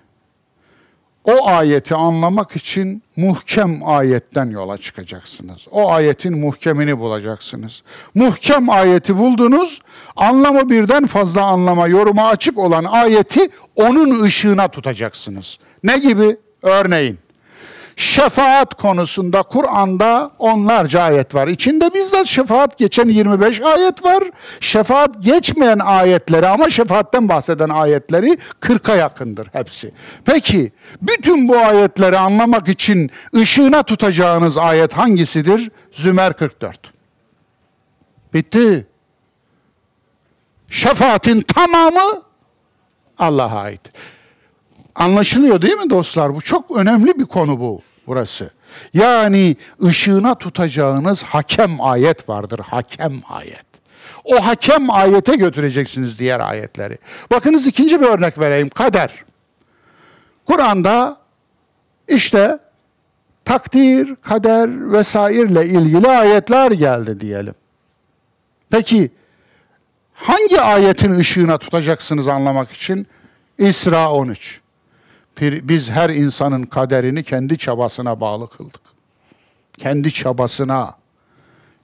O 1.26 1.48
ayeti 1.48 1.96
anlamak 1.96 2.56
için 2.56 3.04
muhkem 3.16 3.90
ayetten 3.90 4.50
yola 4.50 4.78
çıkacaksınız. 4.78 5.68
O 5.72 5.92
ayetin 5.92 6.38
muhkemini 6.38 7.00
bulacaksınız. 7.00 7.84
Muhkem 8.16 8.70
ayeti 8.70 9.18
buldunuz, 9.18 9.82
anlamı 10.16 10.70
birden 10.70 11.08
fazla 11.08 11.46
anlama, 11.46 11.88
yoruma 11.88 12.28
açık 12.28 12.58
olan 12.58 12.84
ayeti 12.84 13.50
onun 13.76 14.24
ışığına 14.24 14.68
tutacaksınız. 14.68 15.58
Ne 15.84 15.98
gibi? 15.98 16.38
Örneğin, 16.62 17.20
şefaat 18.02 18.74
konusunda 18.74 19.44
Kur'an'da 19.44 20.32
onlarca 20.40 21.02
ayet 21.02 21.36
var. 21.36 21.48
İçinde 21.48 21.94
bizzat 21.94 22.28
şefaat 22.28 22.78
geçen 22.78 23.08
25 23.08 23.62
ayet 23.62 24.06
var. 24.06 24.24
Şefaat 24.60 25.24
geçmeyen 25.24 25.80
ayetleri 25.80 26.48
ama 26.48 26.70
şefaatten 26.70 27.30
bahseden 27.30 27.70
ayetleri 27.70 28.38
40'a 28.62 28.96
yakındır 28.96 29.48
hepsi. 29.52 29.92
Peki 30.26 30.72
bütün 31.02 31.48
bu 31.48 31.58
ayetleri 31.58 32.18
anlamak 32.18 32.68
için 32.68 33.12
ışığına 33.36 33.84
tutacağınız 33.84 34.58
ayet 34.58 34.94
hangisidir? 34.94 35.72
Zümer 35.92 36.34
44. 36.34 36.94
Bitti. 38.34 38.88
Şefaatin 40.70 41.42
tamamı 41.42 42.22
Allah'a 43.18 43.60
ait. 43.60 43.82
Anlaşılıyor 44.96 45.62
değil 45.62 45.78
mi 45.78 45.90
dostlar? 45.90 46.36
Bu 46.36 46.42
çok 46.42 46.78
önemli 46.78 47.20
bir 47.20 47.26
konu 47.26 47.60
bu 47.60 47.82
burası. 48.12 48.50
Yani 48.94 49.56
ışığına 49.84 50.36
tutacağınız 50.36 51.24
hakem 51.24 51.82
ayet 51.82 52.30
vardır. 52.30 52.60
Hakem 52.60 53.22
ayet. 53.30 53.66
O 54.24 54.46
hakem 54.46 54.92
ayete 54.92 55.36
götüreceksiniz 55.36 56.20
diğer 56.20 56.40
ayetleri. 56.40 56.98
Bakınız 57.32 57.68
ikinci 57.68 58.02
bir 58.02 58.06
örnek 58.06 58.40
vereyim. 58.40 58.70
Kader. 58.70 59.12
Kur'an'da 60.46 61.18
işte 62.08 62.60
takdir, 63.46 64.16
kader 64.16 64.92
vesairele 64.92 65.66
ilgili 65.66 66.08
ayetler 66.08 66.72
geldi 66.72 67.20
diyelim. 67.20 67.56
Peki 68.70 69.12
hangi 70.14 70.62
ayetin 70.62 71.14
ışığına 71.14 71.58
tutacaksınız 71.58 72.28
anlamak 72.28 72.72
için? 72.72 73.08
İsra 73.58 74.12
13 74.12 74.61
biz 75.40 75.90
her 75.90 76.10
insanın 76.10 76.64
kaderini 76.64 77.24
kendi 77.24 77.58
çabasına 77.58 78.20
bağlı 78.20 78.50
kıldık. 78.50 78.82
Kendi 79.78 80.14
çabasına. 80.14 80.96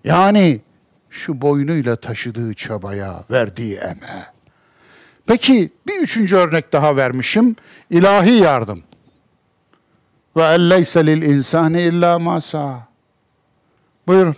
Yani 0.03 0.61
şu 1.09 1.41
boynuyla 1.41 1.95
taşıdığı 1.95 2.53
çabaya, 2.53 3.23
verdiği 3.31 3.75
emeğe. 3.75 4.25
Peki 5.27 5.71
bir 5.87 6.01
üçüncü 6.01 6.35
örnek 6.35 6.73
daha 6.73 6.95
vermişim. 6.95 7.55
İlahi 7.89 8.31
yardım. 8.31 8.83
Ve 10.37 10.43
elleyse 10.43 11.05
lil 11.05 11.21
insani 11.21 11.81
illa 11.81 12.19
masa. 12.19 12.87
Buyurun. 14.07 14.35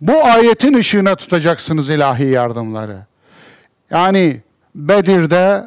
Bu 0.00 0.24
ayetin 0.24 0.74
ışığına 0.74 1.16
tutacaksınız 1.16 1.90
ilahi 1.90 2.26
yardımları. 2.26 3.06
Yani 3.90 4.42
Bedir'de 4.74 5.62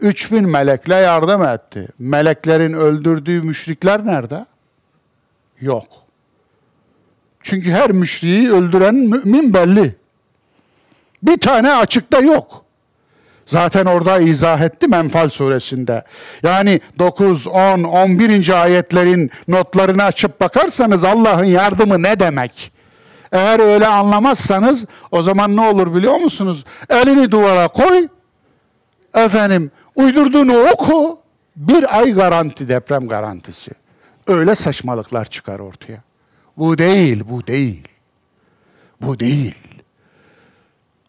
3000 0.00 0.48
melekle 0.48 0.94
yardım 0.94 1.42
etti. 1.42 1.88
Meleklerin 1.98 2.72
öldürdüğü 2.72 3.42
müşrikler 3.42 4.06
nerede? 4.06 4.46
Yok. 5.60 5.86
Çünkü 7.42 7.72
her 7.72 7.90
müşriği 7.90 8.52
öldüren 8.52 8.94
mümin 8.94 9.54
belli. 9.54 9.94
Bir 11.22 11.38
tane 11.38 11.74
açıkta 11.74 12.20
yok. 12.20 12.64
Zaten 13.46 13.86
orada 13.86 14.18
izah 14.18 14.60
etti 14.60 14.88
Menfal 14.88 15.28
suresinde. 15.28 16.04
Yani 16.42 16.80
9, 16.98 17.46
10, 17.46 17.82
11. 17.82 18.62
ayetlerin 18.62 19.30
notlarını 19.48 20.04
açıp 20.04 20.40
bakarsanız 20.40 21.04
Allah'ın 21.04 21.44
yardımı 21.44 22.02
ne 22.02 22.18
demek? 22.20 22.72
Eğer 23.32 23.60
öyle 23.60 23.86
anlamazsanız 23.86 24.86
o 25.10 25.22
zaman 25.22 25.56
ne 25.56 25.60
olur 25.60 25.94
biliyor 25.94 26.16
musunuz? 26.16 26.64
Elini 26.90 27.30
duvara 27.30 27.68
koy. 27.68 28.08
Efendim 29.14 29.70
Uydurduğunu 29.94 30.58
oku, 30.58 31.20
bir 31.56 31.98
ay 31.98 32.12
garanti, 32.12 32.68
deprem 32.68 33.08
garantisi. 33.08 33.70
Öyle 34.26 34.54
saçmalıklar 34.54 35.24
çıkar 35.24 35.58
ortaya. 35.58 36.02
Bu 36.56 36.78
değil, 36.78 37.22
bu 37.28 37.46
değil. 37.46 37.88
Bu 39.00 39.18
değil. 39.20 39.54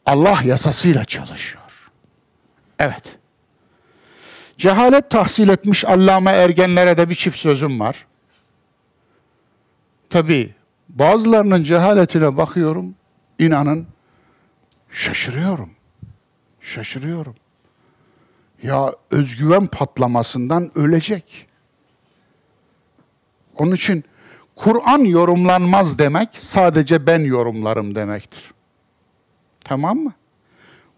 Allah 0.05 0.39
yasasıyla 0.43 1.05
çalışıyor. 1.05 1.63
Evet. 2.79 3.17
Cehalet 4.57 5.09
tahsil 5.09 5.49
etmiş 5.49 5.85
allame 5.85 6.31
ergenlere 6.31 6.97
de 6.97 7.09
bir 7.09 7.15
çift 7.15 7.37
sözüm 7.37 7.79
var. 7.79 8.05
Tabi 10.09 10.53
bazılarının 10.89 11.63
cehaletine 11.63 12.37
bakıyorum, 12.37 12.95
inanın 13.39 13.87
şaşırıyorum. 14.91 15.69
Şaşırıyorum. 16.61 17.35
Ya 18.65 18.93
özgüven 19.11 19.67
patlamasından 19.67 20.71
ölecek. 20.75 21.47
Onun 23.57 23.75
için 23.75 24.03
Kur'an 24.55 24.99
yorumlanmaz 24.99 25.99
demek 25.99 26.29
sadece 26.33 27.07
ben 27.07 27.19
yorumlarım 27.19 27.95
demektir. 27.95 28.53
Tamam 29.63 29.97
mı? 29.97 30.13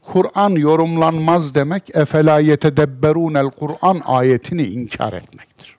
Kur'an 0.02 0.50
yorumlanmaz 0.50 1.56
demek 1.56 1.96
efela 1.96 2.40
yetedebberunel 2.40 3.50
Kur'an 3.50 4.02
ayetini 4.06 4.64
inkar 4.64 5.14
etmektir. 5.14 5.78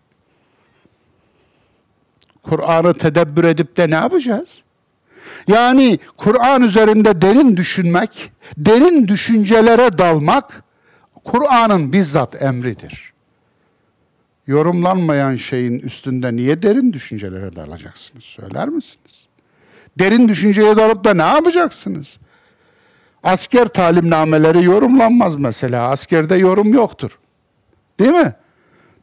Kur'an'ı 2.43 2.95
tedebbür 2.95 3.45
edip 3.45 3.76
de 3.76 3.91
ne 3.91 3.95
yapacağız? 3.95 4.62
Yani 5.49 5.99
Kur'an 6.16 6.62
üzerinde 6.62 7.22
derin 7.22 7.57
düşünmek, 7.57 8.32
derin 8.57 9.09
düşüncelere 9.09 9.99
dalmak 9.99 10.68
Kur'an'ın 11.33 11.93
bizzat 11.93 12.43
emridir. 12.43 13.12
Yorumlanmayan 14.47 15.37
şeyin 15.37 15.79
üstünde 15.79 16.37
niye 16.37 16.62
derin 16.62 16.93
düşüncelere 16.93 17.57
dalacaksınız? 17.57 18.24
Söyler 18.24 18.68
misiniz? 18.68 19.26
Derin 19.99 20.29
düşünceye 20.29 20.76
dalıp 20.76 21.05
da 21.05 21.14
ne 21.14 21.22
yapacaksınız? 21.22 22.18
Asker 23.22 23.68
talimnameleri 23.68 24.64
yorumlanmaz 24.64 25.37
mesela. 25.37 25.89
Askerde 25.89 26.37
yorum 26.37 26.74
yoktur. 26.74 27.18
Değil 28.01 28.12
mi? 28.12 28.35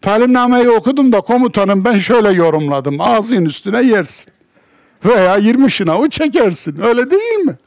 Talimnameyi 0.02 0.70
okudum 0.70 1.12
da 1.12 1.22
komutanım 1.22 1.86
ben 1.86 1.98
şöyle 1.98 2.30
yorumladım. 2.32 3.02
Ağzın 3.02 3.46
üstüne 3.46 3.82
yersin. 3.82 4.34
Veya 5.06 5.38
20 5.38 5.72
şınavı 5.72 6.10
çekersin. 6.10 6.82
Öyle 6.82 7.12
değil 7.12 7.40
mi? 7.40 7.58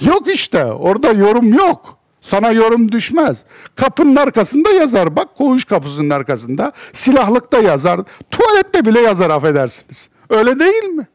Yok 0.00 0.28
işte. 0.28 0.64
Orada 0.64 1.12
yorum 1.12 1.52
yok. 1.52 2.03
Sana 2.24 2.50
yorum 2.50 2.92
düşmez. 2.92 3.44
Kapının 3.76 4.16
arkasında 4.16 4.70
yazar. 4.70 5.16
Bak 5.16 5.34
koğuş 5.34 5.64
kapısının 5.64 6.10
arkasında. 6.10 6.72
Silahlıkta 6.92 7.58
yazar. 7.58 8.00
Tuvalette 8.30 8.84
bile 8.84 9.00
yazar 9.00 9.30
affedersiniz. 9.30 10.08
Öyle 10.30 10.58
değil 10.58 10.84
mi? 10.84 11.08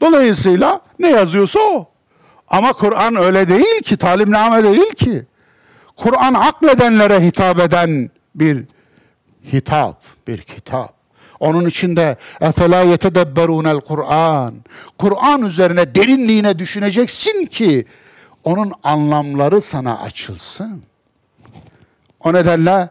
Dolayısıyla 0.00 0.80
ne 0.98 1.08
yazıyorsa 1.08 1.60
o. 1.60 1.88
Ama 2.48 2.72
Kur'an 2.72 3.16
öyle 3.16 3.48
değil 3.48 3.82
ki, 3.82 3.96
talimname 3.96 4.64
değil 4.64 4.94
ki. 4.94 5.26
Kur'an 5.96 6.34
akledenlere 6.34 7.20
hitap 7.20 7.58
eden 7.58 8.10
bir 8.34 8.64
hitap, 9.52 10.02
bir 10.28 10.38
kitap. 10.42 10.94
Onun 11.40 11.66
içinde 11.66 12.16
efela 12.40 12.82
yetedebberunel 12.82 13.80
Kur'an. 13.80 14.54
Kur'an 14.98 15.42
üzerine 15.42 15.94
derinliğine 15.94 16.58
düşüneceksin 16.58 17.46
ki 17.46 17.86
onun 18.44 18.72
anlamları 18.82 19.60
sana 19.60 20.00
açılsın. 20.00 20.82
O 22.24 22.32
nedenle 22.32 22.90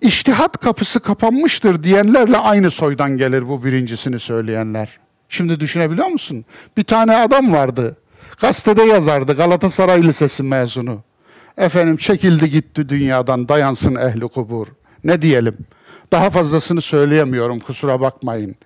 iştihat 0.00 0.58
kapısı 0.58 1.00
kapanmıştır 1.00 1.82
diyenlerle 1.82 2.36
aynı 2.36 2.70
soydan 2.70 3.16
gelir 3.16 3.48
bu 3.48 3.64
birincisini 3.64 4.20
söyleyenler. 4.20 4.98
Şimdi 5.28 5.60
düşünebiliyor 5.60 6.06
musun? 6.06 6.44
Bir 6.76 6.84
tane 6.84 7.16
adam 7.16 7.52
vardı. 7.52 7.96
Gazetede 8.40 8.82
yazardı 8.82 9.32
Galatasaray 9.32 10.02
Lisesi 10.02 10.42
mezunu. 10.42 11.00
Efendim 11.58 11.96
çekildi 11.96 12.50
gitti 12.50 12.88
dünyadan 12.88 13.48
dayansın 13.48 13.94
ehli 13.94 14.28
kubur. 14.28 14.66
Ne 15.04 15.22
diyelim? 15.22 15.58
Daha 16.12 16.30
fazlasını 16.30 16.80
söyleyemiyorum 16.80 17.58
kusura 17.58 18.00
bakmayın. 18.00 18.56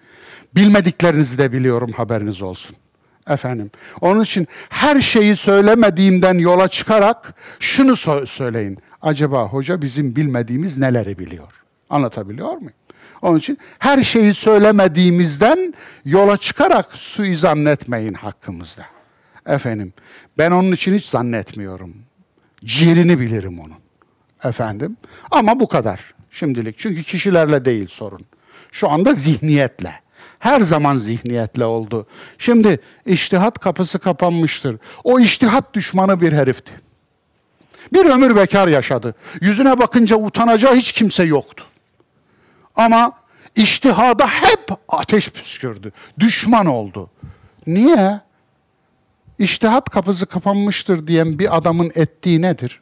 Bilmediklerinizi 0.55 1.39
de 1.39 1.53
biliyorum 1.53 1.93
haberiniz 1.93 2.43
olsun. 2.43 2.77
Efendim. 3.29 3.71
Onun 4.01 4.23
için 4.23 4.49
her 4.69 5.01
şeyi 5.01 5.37
söylemediğimden 5.37 6.39
yola 6.39 6.69
çıkarak 6.69 7.35
şunu 7.61 7.93
so- 7.93 8.27
söyleyin. 8.27 8.79
Acaba 9.03 9.49
hoca 9.49 9.83
bizim 9.83 10.17
bilmediğimiz 10.17 10.79
neleri 10.79 11.19
biliyor? 11.19 11.65
Anlatabiliyor 11.91 12.55
muyum? 12.55 12.73
Onun 13.23 13.39
için 13.39 13.59
her 13.79 14.03
şeyi 14.03 14.35
söylemediğimizden 14.35 15.75
yola 16.05 16.37
çıkarak 16.37 16.93
suizan 16.93 17.67
etmeyin 17.67 18.15
hakkımızda. 18.15 18.87
Efendim 19.47 19.93
ben 20.39 20.51
onun 20.51 20.73
için 20.73 20.95
hiç 20.95 21.07
zannetmiyorum. 21.07 21.95
Ciğerini 22.65 23.21
bilirim 23.21 23.61
onun. 23.61 23.79
Efendim 24.45 24.97
ama 25.31 25.61
bu 25.61 25.69
kadar 25.69 26.15
şimdilik. 26.31 26.79
Çünkü 26.79 27.03
kişilerle 27.03 27.65
değil 27.65 27.87
sorun. 27.87 28.27
Şu 28.73 28.91
anda 28.91 29.15
zihniyetle. 29.15 30.06
Her 30.39 30.61
zaman 30.61 30.97
zihniyetle 30.97 31.65
oldu. 31.65 32.07
Şimdi 32.39 32.81
iştihat 33.07 33.59
kapısı 33.59 33.99
kapanmıştır. 33.99 34.77
O 35.05 35.21
iştihat 35.21 35.75
düşmanı 35.75 36.21
bir 36.21 36.33
herifti. 36.33 36.73
Bir 37.93 38.05
ömür 38.05 38.37
bekar 38.37 38.69
yaşadı. 38.69 39.15
Yüzüne 39.41 39.79
bakınca 39.79 40.17
utanacağı 40.17 40.75
hiç 40.75 40.93
kimse 40.93 41.25
yoktu. 41.25 41.65
Ama 42.75 43.13
iştihada 43.57 44.27
hep 44.27 44.71
ateş 44.89 45.31
püskürdü. 45.31 45.93
Düşman 46.21 46.67
oldu. 46.67 47.11
Niye? 47.67 48.21
İştihat 49.39 49.91
kapısı 49.91 50.27
kapanmıştır 50.27 51.07
diyen 51.07 51.39
bir 51.39 51.57
adamın 51.57 51.93
ettiği 51.95 52.43
nedir? 52.43 52.81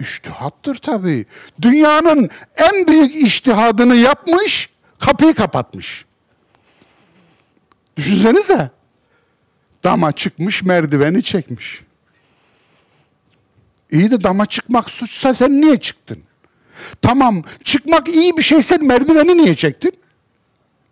İştihattır 0.00 0.76
tabii. 0.76 1.26
Dünyanın 1.62 2.30
en 2.56 2.86
büyük 2.86 3.16
iştihadını 3.16 3.96
yapmış, 3.96 4.70
kapıyı 4.98 5.34
kapatmış. 5.34 6.04
Düşünsenize. 7.96 8.70
Dama 9.84 10.12
çıkmış, 10.12 10.62
merdiveni 10.62 11.22
çekmiş. 11.22 11.82
İyi 13.90 14.10
de 14.10 14.24
dama 14.24 14.46
çıkmak 14.46 14.90
suçsa 14.90 15.34
sen 15.34 15.60
niye 15.60 15.80
çıktın? 15.80 16.22
Tamam, 17.02 17.42
çıkmak 17.64 18.08
iyi 18.08 18.36
bir 18.36 18.42
şeyse 18.42 18.76
merdiveni 18.76 19.36
niye 19.36 19.56
çektin? 19.56 19.92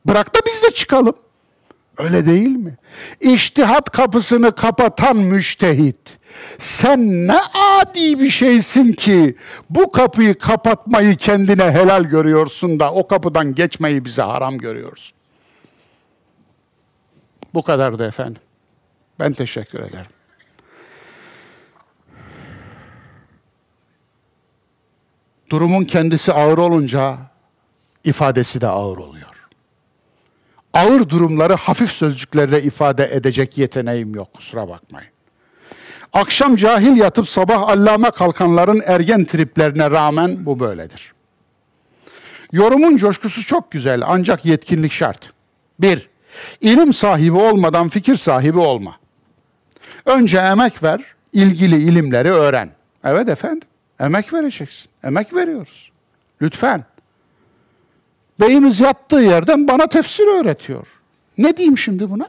Bırak 0.06 0.34
da 0.34 0.38
biz 0.46 0.62
de 0.62 0.74
çıkalım. 0.74 1.16
Öyle 1.98 2.26
değil 2.26 2.56
mi? 2.56 2.76
İştihat 3.20 3.90
kapısını 3.90 4.54
kapatan 4.54 5.16
müştehit. 5.16 6.15
Sen 6.58 7.26
ne 7.26 7.40
adi 7.54 8.20
bir 8.20 8.30
şeysin 8.30 8.92
ki 8.92 9.36
bu 9.70 9.92
kapıyı 9.92 10.38
kapatmayı 10.38 11.16
kendine 11.16 11.70
helal 11.70 12.04
görüyorsun 12.04 12.80
da 12.80 12.92
o 12.92 13.06
kapıdan 13.06 13.54
geçmeyi 13.54 14.04
bize 14.04 14.22
haram 14.22 14.58
görüyorsun. 14.58 15.16
Bu 17.54 17.62
kadardı 17.62 18.08
efendim. 18.08 18.42
Ben 19.20 19.32
teşekkür 19.32 19.80
ederim. 19.80 20.06
Durumun 25.50 25.84
kendisi 25.84 26.32
ağır 26.32 26.58
olunca 26.58 27.18
ifadesi 28.04 28.60
de 28.60 28.66
ağır 28.66 28.96
oluyor 28.96 29.36
ağır 30.76 31.08
durumları 31.08 31.54
hafif 31.54 31.90
sözcüklerle 31.90 32.62
ifade 32.62 33.08
edecek 33.12 33.58
yeteneğim 33.58 34.14
yok 34.14 34.34
kusura 34.34 34.68
bakmayın. 34.68 35.15
Akşam 36.16 36.56
cahil 36.56 36.96
yatıp 36.96 37.28
sabah 37.28 37.68
allame 37.68 38.10
kalkanların 38.10 38.82
ergen 38.86 39.24
triplerine 39.24 39.90
rağmen 39.90 40.44
bu 40.46 40.60
böyledir. 40.60 41.12
Yorumun 42.52 42.96
coşkusu 42.96 43.46
çok 43.46 43.70
güzel 43.70 44.02
ancak 44.06 44.44
yetkinlik 44.44 44.92
şart. 44.92 45.30
Bir, 45.80 46.08
ilim 46.60 46.92
sahibi 46.92 47.36
olmadan 47.36 47.88
fikir 47.88 48.16
sahibi 48.16 48.58
olma. 48.58 48.96
Önce 50.06 50.38
emek 50.38 50.82
ver, 50.82 51.00
ilgili 51.32 51.76
ilimleri 51.76 52.30
öğren. 52.30 52.70
Evet 53.04 53.28
efendim, 53.28 53.68
emek 54.00 54.32
vereceksin. 54.32 54.88
Emek 55.04 55.34
veriyoruz. 55.34 55.90
Lütfen. 56.42 56.84
Beyimiz 58.40 58.80
yattığı 58.80 59.20
yerden 59.20 59.68
bana 59.68 59.86
tefsir 59.86 60.26
öğretiyor. 60.26 60.86
Ne 61.38 61.56
diyeyim 61.56 61.78
şimdi 61.78 62.10
buna? 62.10 62.28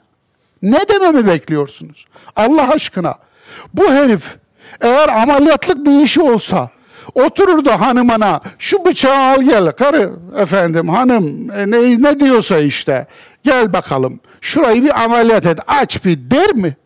Ne 0.62 0.80
dememi 0.90 1.28
bekliyorsunuz? 1.28 2.08
Allah 2.36 2.70
aşkına. 2.70 3.27
Bu 3.74 3.92
herif 3.92 4.38
eğer 4.82 5.10
ameliyatlık 5.22 5.86
bir 5.86 6.04
işi 6.04 6.22
olsa 6.22 6.70
oturur 7.16 7.66
da 7.66 7.82
hanımına 7.82 8.40
şu 8.60 8.86
bıçağı 8.86 9.34
al 9.34 9.42
gel 9.42 9.72
karı 9.72 10.12
efendim 10.38 10.90
hanım 10.90 11.52
e, 11.52 11.72
ne, 11.72 12.02
ne 12.02 12.20
diyorsa 12.20 12.58
işte 12.58 13.08
gel 13.44 13.74
bakalım 13.74 14.20
şurayı 14.42 14.84
bir 14.84 15.04
ameliyat 15.04 15.46
et 15.46 15.60
aç 15.68 16.06
bir 16.06 16.32
der 16.32 16.54
mi? 16.54 16.78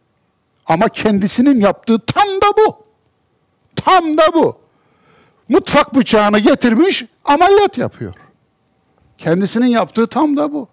Ama 0.65 0.89
kendisinin 0.89 1.61
yaptığı 1.61 1.99
tam 1.99 2.27
da 2.27 2.47
bu. 2.57 2.85
Tam 3.75 4.17
da 4.17 4.33
bu. 4.33 4.57
Mutfak 5.49 5.95
bıçağını 5.95 6.39
getirmiş 6.39 7.05
ameliyat 7.25 7.77
yapıyor. 7.77 8.13
Kendisinin 9.17 9.65
yaptığı 9.65 10.07
tam 10.07 10.37
da 10.37 10.53
bu. 10.53 10.67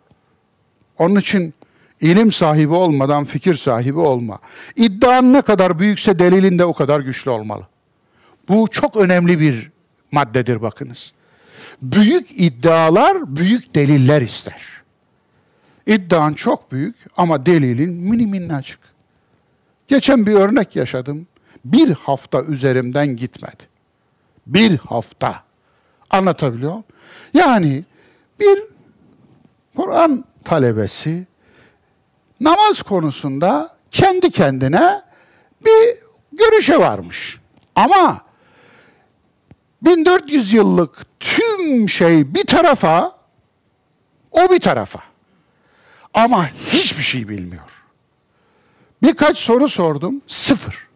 Onun 0.98 1.16
için 1.16 1.54
İlim 2.00 2.32
sahibi 2.32 2.74
olmadan 2.74 3.24
fikir 3.24 3.54
sahibi 3.54 3.98
olma. 3.98 4.38
İddian 4.76 5.32
ne 5.32 5.42
kadar 5.42 5.78
büyükse 5.78 6.18
delilin 6.18 6.58
de 6.58 6.64
o 6.64 6.72
kadar 6.72 7.00
güçlü 7.00 7.30
olmalı. 7.30 7.66
Bu 8.48 8.68
çok 8.70 8.96
önemli 8.96 9.40
bir 9.40 9.70
maddedir 10.12 10.62
bakınız. 10.62 11.12
Büyük 11.82 12.26
iddialar 12.30 13.36
büyük 13.36 13.74
deliller 13.74 14.22
ister. 14.22 14.62
İddian 15.86 16.32
çok 16.32 16.72
büyük 16.72 16.96
ama 17.16 17.46
delilin 17.46 17.92
mini 17.92 18.26
minnacık. 18.26 18.78
Geçen 19.88 20.26
bir 20.26 20.34
örnek 20.34 20.76
yaşadım. 20.76 21.26
Bir 21.64 21.90
hafta 21.90 22.42
üzerimden 22.42 23.16
gitmedi. 23.16 23.62
Bir 24.46 24.78
hafta. 24.78 25.42
Anlatabiliyor 26.10 26.70
muyum? 26.70 26.84
Yani 27.34 27.84
bir 28.40 28.62
Kur'an 29.76 30.24
talebesi 30.44 31.26
namaz 32.40 32.82
konusunda 32.82 33.76
kendi 33.90 34.30
kendine 34.30 35.02
bir 35.64 35.98
görüşe 36.32 36.78
varmış. 36.78 37.38
Ama 37.76 38.20
1400 39.82 40.52
yıllık 40.52 41.20
tüm 41.20 41.88
şey 41.88 42.34
bir 42.34 42.46
tarafa, 42.46 43.18
o 44.30 44.50
bir 44.50 44.60
tarafa. 44.60 45.00
Ama 46.14 46.48
hiçbir 46.66 47.02
şey 47.02 47.28
bilmiyor. 47.28 47.84
Birkaç 49.02 49.38
soru 49.38 49.68
sordum, 49.68 50.22
sıfır. 50.26 50.88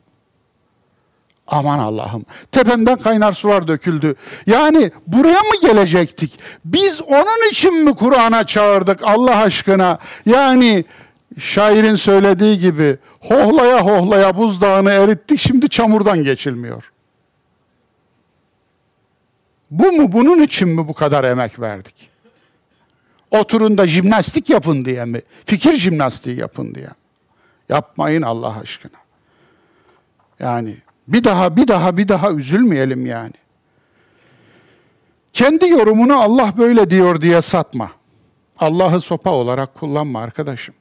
Aman 1.47 1.78
Allah'ım, 1.78 2.24
tepemden 2.52 2.98
kaynar 2.98 3.32
sular 3.32 3.69
döküldü. 3.69 4.14
Yani 4.47 4.90
buraya 5.06 5.40
mı 5.40 5.60
gelecektik? 5.62 6.39
Biz 6.64 7.02
onun 7.02 7.51
için 7.51 7.74
mi 7.74 7.94
Kur'an'a 7.94 8.44
çağırdık 8.44 9.01
Allah 9.02 9.36
aşkına? 9.36 9.98
Yani 10.27 10.85
şairin 11.38 11.94
söylediği 11.94 12.59
gibi 12.59 12.98
hohlaya 13.20 13.80
hohlaya 13.80 14.36
buzdağını 14.36 14.90
erittik, 14.90 15.40
şimdi 15.40 15.68
çamurdan 15.68 16.24
geçilmiyor. 16.24 16.92
Bu 19.70 19.92
mu, 19.92 20.12
bunun 20.12 20.42
için 20.42 20.68
mi 20.68 20.88
bu 20.88 20.94
kadar 20.94 21.24
emek 21.24 21.60
verdik? 21.60 22.10
Oturun 23.30 23.78
da 23.78 23.88
jimnastik 23.88 24.50
yapın 24.50 24.84
diye 24.84 25.04
mi? 25.04 25.22
Fikir 25.44 25.72
jimnastiği 25.72 26.38
yapın 26.40 26.74
diye. 26.74 26.88
Yapmayın 27.68 28.22
Allah 28.22 28.59
aşkına. 28.59 28.98
Yani 30.40 30.76
bir 31.09 31.24
daha, 31.24 31.56
bir 31.56 31.68
daha, 31.68 31.96
bir 31.96 32.09
daha 32.09 32.32
üzülmeyelim 32.32 33.06
yani. 33.06 33.32
Kendi 35.32 35.68
yorumunu 35.68 36.20
Allah 36.20 36.52
böyle 36.59 36.90
diyor 36.90 37.20
diye 37.20 37.42
satma. 37.42 37.90
Allah'ı 38.59 39.00
sopa 39.00 39.30
olarak 39.30 39.74
kullanma 39.74 40.20
arkadaşım. 40.20 40.74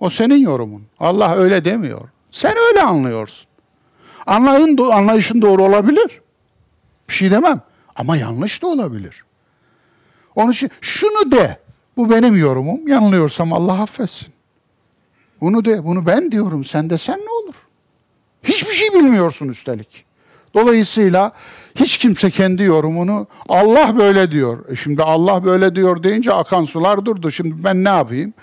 O 0.00 0.10
senin 0.10 0.36
yorumun. 0.36 0.82
Allah 1.00 1.36
öyle 1.36 1.64
demiyor. 1.64 2.08
Sen 2.30 2.54
öyle 2.68 2.82
anlıyorsun. 2.82 3.46
Anlayın, 4.26 4.76
anlayışın 4.76 5.42
doğru 5.42 5.62
olabilir. 5.62 6.20
Bir 7.08 7.14
şey 7.14 7.30
demem. 7.30 7.60
Ama 7.96 8.16
yanlış 8.16 8.62
da 8.62 8.66
olabilir. 8.66 9.24
Onun 10.34 10.52
için 10.52 10.70
şunu 10.80 11.32
de. 11.32 11.58
Bu 11.96 12.10
benim 12.10 12.36
yorumum. 12.36 12.88
Yanılıyorsam 12.88 13.52
Allah 13.52 13.82
affetsin. 13.82 14.28
Bunu 15.40 15.64
de. 15.64 15.84
Bunu 15.84 16.06
ben 16.06 16.32
diyorum. 16.32 16.64
Sen 16.64 16.90
de 16.90 16.98
sen 16.98 17.18
ne 17.18 17.30
olur? 17.30 17.54
Hiçbir 18.42 18.72
şey 18.72 18.92
bilmiyorsun 18.94 19.48
üstelik. 19.48 20.04
Dolayısıyla 20.54 21.32
hiç 21.74 21.98
kimse 21.98 22.30
kendi 22.30 22.62
yorumunu 22.62 23.26
Allah 23.48 23.98
böyle 23.98 24.30
diyor. 24.30 24.68
E 24.68 24.76
şimdi 24.76 25.02
Allah 25.02 25.44
böyle 25.44 25.74
diyor 25.74 26.02
deyince 26.02 26.32
akan 26.32 26.64
sular 26.64 27.04
durdu. 27.04 27.30
Şimdi 27.30 27.64
ben 27.64 27.84
ne 27.84 27.88
yapayım? 27.88 28.34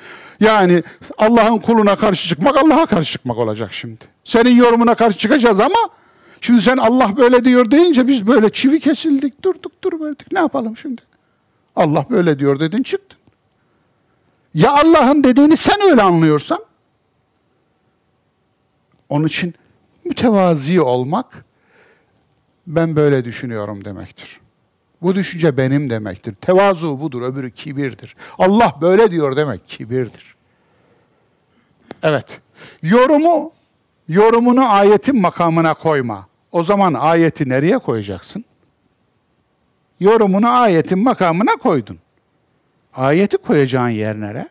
Yani 0.41 0.84
Allah'ın 1.18 1.57
kuluna 1.57 1.95
karşı 1.95 2.27
çıkmak 2.27 2.57
Allah'a 2.57 2.85
karşı 2.85 3.11
çıkmak 3.11 3.38
olacak 3.38 3.73
şimdi. 3.73 4.05
Senin 4.23 4.55
yorumuna 4.55 4.95
karşı 4.95 5.18
çıkacağız 5.18 5.59
ama 5.59 5.89
şimdi 6.41 6.61
sen 6.61 6.77
Allah 6.77 7.18
böyle 7.18 7.45
diyor 7.45 7.72
deyince 7.72 8.07
biz 8.07 8.27
böyle 8.27 8.49
çivi 8.49 8.80
kesildik, 8.80 9.43
durduk, 9.43 9.84
duruverdik. 9.84 10.31
Ne 10.31 10.39
yapalım 10.39 10.77
şimdi? 10.77 11.01
Allah 11.76 12.05
böyle 12.09 12.39
diyor 12.39 12.59
dedin 12.59 12.84
çıktın. 12.84 13.18
Ya 14.53 14.72
Allah'ın 14.72 15.23
dediğini 15.23 15.57
sen 15.57 15.81
öyle 15.81 16.01
anlıyorsan 16.01 16.59
onun 19.09 19.27
için 19.27 19.53
mütevazi 20.05 20.81
olmak 20.81 21.45
ben 22.68 22.95
böyle 22.95 23.26
düşünüyorum 23.26 23.85
demektir. 23.85 24.40
Bu 25.02 25.15
düşünce 25.15 25.57
benim 25.57 25.90
demektir. 25.90 26.36
Tevazu 26.36 27.02
budur, 27.02 27.22
öbürü 27.22 27.52
kibirdir. 27.52 28.15
Allah 28.38 28.76
böyle 28.82 29.11
diyor 29.11 29.36
demek 29.36 29.68
kibirdir. 29.68 30.36
Evet. 32.03 32.40
Yorumu 32.82 33.52
yorumunu 34.07 34.73
ayetin 34.73 35.22
makamına 35.22 35.73
koyma. 35.73 36.28
O 36.52 36.64
zaman 36.64 36.94
ayeti 36.94 37.49
nereye 37.49 37.78
koyacaksın? 37.78 38.45
Yorumunu 39.99 40.49
ayetin 40.49 40.99
makamına 40.99 41.52
koydun. 41.52 41.99
Ayeti 42.94 43.38
koyacağın 43.38 43.90
yer 43.90 44.19
nere? 44.19 44.48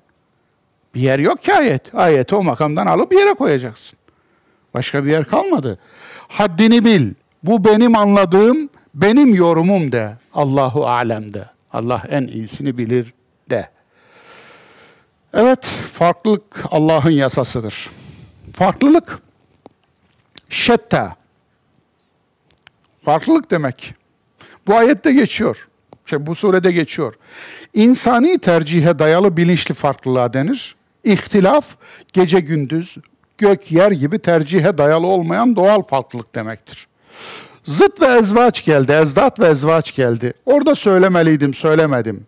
Bir 0.95 1.01
yer 1.01 1.19
yok 1.19 1.43
ki 1.43 1.55
ayet. 1.55 1.95
Ayeti 1.95 2.35
o 2.35 2.43
makamdan 2.43 2.87
alıp 2.87 3.11
bir 3.11 3.19
yere 3.19 3.35
koyacaksın. 3.35 3.99
Başka 4.75 5.05
bir 5.05 5.11
yer 5.11 5.25
kalmadı. 5.25 5.79
Haddini 6.29 6.85
bil. 6.85 7.15
Bu 7.43 7.65
benim 7.65 7.97
anladığım, 7.97 8.71
benim 8.95 9.35
yorumum 9.35 9.93
de. 9.93 10.17
Allahu 10.35 10.87
alem 10.87 11.35
de. 11.35 11.45
Allah 11.73 12.03
en 12.11 12.23
iyisini 12.23 12.79
bilir 12.79 13.13
de. 13.51 13.71
Evet, 15.35 15.65
farklılık 15.93 16.65
Allah'ın 16.71 17.11
yasasıdır. 17.11 17.91
Farklılık 18.53 19.19
şetta. 20.49 21.17
Farklılık 23.05 23.51
demek. 23.51 23.95
Bu 24.67 24.77
ayette 24.77 25.13
geçiyor. 25.13 25.69
Şey, 26.07 26.27
bu 26.27 26.35
surede 26.35 26.73
geçiyor. 26.73 27.15
İnsani 27.75 28.39
tercihe 28.39 28.99
dayalı 28.99 29.37
bilinçli 29.37 29.75
farklılığa 29.75 30.33
denir. 30.33 30.77
İhtilaf 31.05 31.67
gece 32.13 32.41
gündüz, 32.41 32.97
gök 33.39 33.73
yer 33.73 33.91
gibi 33.91 34.19
tercihe 34.19 34.79
dayalı 34.79 35.07
olmayan 35.07 35.57
doğal 35.57 35.83
farklılık 35.83 36.35
demektir. 36.35 36.87
Zıt 37.65 38.01
ve 38.01 38.07
ezvaç 38.07 38.65
geldi, 38.65 38.93
ezdat 38.93 39.41
ve 39.41 39.47
ezvaç 39.47 39.95
geldi. 39.95 40.33
Orada 40.47 40.75
söylemeliydim, 40.75 41.55
söylemedim. 41.55 42.27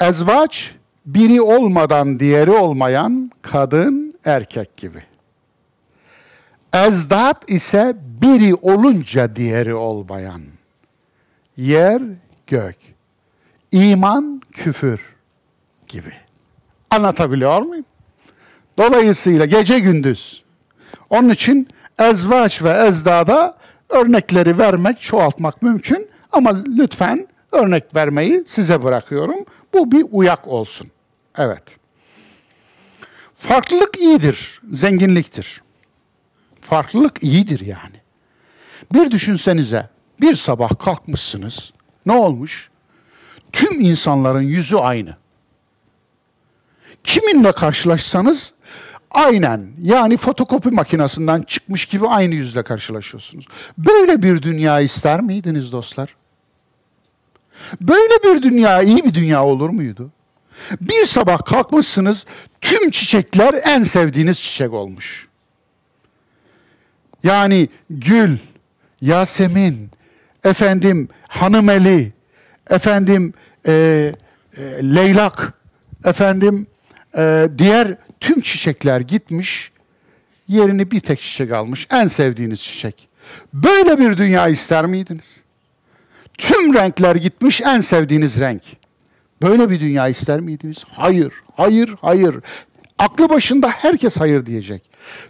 Ezvaç, 0.00 0.74
biri 1.06 1.42
olmadan 1.42 2.20
diğeri 2.20 2.50
olmayan 2.50 3.30
kadın, 3.42 4.12
erkek 4.24 4.76
gibi. 4.76 5.02
Ezdat 6.72 7.50
ise 7.50 7.96
biri 8.22 8.54
olunca 8.54 9.36
diğeri 9.36 9.74
olmayan. 9.74 10.42
Yer, 11.56 12.02
gök. 12.46 12.76
İman, 13.72 14.42
küfür 14.52 15.00
gibi. 15.88 16.12
Anlatabiliyor 16.90 17.62
muyum? 17.62 17.84
Dolayısıyla 18.78 19.46
gece 19.46 19.78
gündüz. 19.78 20.44
Onun 21.10 21.28
için 21.28 21.68
ezvaç 21.98 22.62
ve 22.62 22.70
ezdada 22.70 23.56
örnekleri 23.88 24.58
vermek, 24.58 25.00
çoğaltmak 25.00 25.62
mümkün. 25.62 26.08
Ama 26.32 26.62
lütfen 26.78 27.28
örnek 27.52 27.94
vermeyi 27.94 28.42
size 28.46 28.82
bırakıyorum. 28.82 29.44
Bu 29.74 29.92
bir 29.92 30.06
uyak 30.10 30.48
olsun. 30.48 30.86
Evet. 31.38 31.78
Farklılık 33.34 33.98
iyidir, 33.98 34.60
zenginliktir. 34.72 35.62
Farklılık 36.60 37.22
iyidir 37.22 37.60
yani. 37.60 38.00
Bir 38.92 39.10
düşünsenize, 39.10 39.88
bir 40.20 40.36
sabah 40.36 40.78
kalkmışsınız. 40.78 41.72
Ne 42.06 42.12
olmuş? 42.12 42.70
Tüm 43.52 43.80
insanların 43.80 44.42
yüzü 44.42 44.76
aynı. 44.76 45.16
Kiminle 47.04 47.52
karşılaşsanız 47.52 48.54
aynen 49.14 49.70
yani 49.82 50.16
fotokopi 50.16 50.70
makinesinden 50.70 51.42
çıkmış 51.42 51.86
gibi 51.86 52.08
aynı 52.08 52.34
yüzle 52.34 52.62
karşılaşıyorsunuz. 52.62 53.46
Böyle 53.78 54.22
bir 54.22 54.42
dünya 54.42 54.80
ister 54.80 55.20
miydiniz 55.20 55.72
dostlar? 55.72 56.16
Böyle 57.80 58.22
bir 58.24 58.42
dünya 58.42 58.82
iyi 58.82 59.04
bir 59.04 59.14
dünya 59.14 59.44
olur 59.44 59.70
muydu? 59.70 60.10
Bir 60.80 61.06
sabah 61.06 61.44
kalkmışsınız 61.44 62.24
tüm 62.60 62.90
çiçekler 62.90 63.54
en 63.64 63.82
sevdiğiniz 63.82 64.40
çiçek 64.40 64.72
olmuş. 64.72 65.28
Yani 67.22 67.68
gül, 67.90 68.38
Yasemin, 69.00 69.90
efendim 70.44 71.08
hanımeli, 71.28 72.12
efendim 72.70 73.34
e, 73.66 73.72
e, 73.72 74.62
leylak, 74.82 75.52
efendim 76.04 76.66
e, 77.16 77.48
diğer 77.58 77.96
tüm 78.24 78.40
çiçekler 78.40 79.00
gitmiş, 79.00 79.72
yerini 80.48 80.90
bir 80.90 81.00
tek 81.00 81.20
çiçek 81.20 81.52
almış. 81.52 81.86
En 81.90 82.06
sevdiğiniz 82.06 82.62
çiçek. 82.62 83.08
Böyle 83.52 83.98
bir 83.98 84.16
dünya 84.16 84.48
ister 84.48 84.86
miydiniz? 84.86 85.40
Tüm 86.38 86.74
renkler 86.74 87.16
gitmiş, 87.16 87.60
en 87.60 87.80
sevdiğiniz 87.80 88.40
renk. 88.40 88.62
Böyle 89.42 89.70
bir 89.70 89.80
dünya 89.80 90.08
ister 90.08 90.40
miydiniz? 90.40 90.84
Hayır, 90.88 91.32
hayır, 91.56 91.94
hayır. 92.00 92.36
Aklı 92.98 93.28
başında 93.28 93.68
herkes 93.68 94.16
hayır 94.16 94.46
diyecek. 94.46 94.82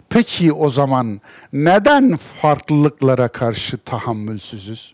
Peki 0.09 0.53
o 0.53 0.69
zaman 0.69 1.21
neden 1.53 2.15
farklılıklara 2.15 3.27
karşı 3.27 3.77
tahammülsüzüz? 3.77 4.93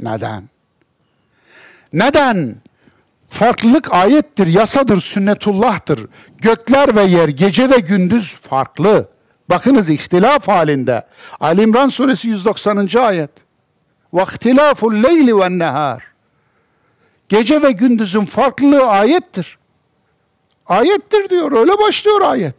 Neden? 0.00 0.48
Neden? 1.92 2.56
Farklılık 3.29 3.93
ayettir, 3.93 4.47
yasadır, 4.47 5.01
sünnetullah'tır. 5.01 6.07
Gökler 6.37 6.95
ve 6.95 7.03
yer, 7.03 7.27
gece 7.27 7.69
ve 7.69 7.77
gündüz 7.77 8.35
farklı. 8.35 9.09
Bakınız 9.49 9.89
ihtilaf 9.89 10.47
halinde. 10.47 11.07
Ali 11.39 11.61
İmran 11.61 11.89
suresi 11.89 12.27
190. 12.27 12.89
ayet. 12.99 13.29
وَاخْتِلَافُ 14.13 14.75
اللَّيْلِ 14.75 15.31
وَالنَّهَارِ 15.31 15.99
Gece 17.29 17.61
ve 17.61 17.71
gündüzün 17.71 18.25
farklılığı 18.25 18.85
ayettir. 18.85 19.57
Ayettir 20.65 21.29
diyor, 21.29 21.51
öyle 21.51 21.71
başlıyor 21.71 22.21
ayet. 22.21 22.55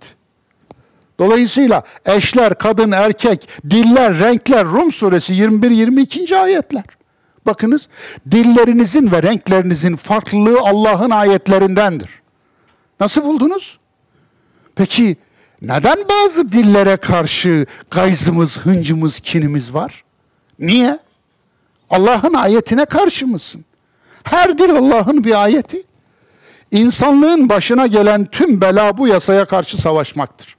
Dolayısıyla 1.19 1.83
eşler, 2.07 2.59
kadın, 2.59 2.93
erkek, 2.93 3.49
diller, 3.71 4.19
renkler, 4.19 4.65
Rum 4.65 4.93
suresi 4.93 5.35
21-22. 5.35 6.37
ayetler. 6.37 6.85
Bakınız, 7.50 7.88
dillerinizin 8.32 9.12
ve 9.12 9.24
renklerinizin 9.24 9.96
farklılığı 9.96 10.60
Allah'ın 10.60 11.10
ayetlerindendir. 11.10 12.10
Nasıl 13.00 13.24
buldunuz? 13.24 13.80
Peki 14.76 15.18
neden 15.62 15.98
bazı 16.10 16.52
dillere 16.52 16.98
karşı 16.98 17.66
gayzımız, 17.92 18.58
hıncımız, 18.58 19.20
kinimiz 19.20 19.74
var? 19.74 20.04
Niye? 20.60 21.00
Allah'ın 21.90 22.34
ayetine 22.34 22.86
karşı 22.86 23.28
mısın? 23.28 23.66
Her 24.24 24.58
dil 24.58 24.72
Allah'ın 24.72 25.24
bir 25.24 25.44
ayeti. 25.44 25.84
İnsanlığın 26.72 27.50
başına 27.50 27.88
gelen 27.88 28.26
tüm 28.26 28.62
bela 28.62 28.98
bu 28.98 29.08
yasaya 29.08 29.46
karşı 29.46 29.78
savaşmaktır. 29.78 30.58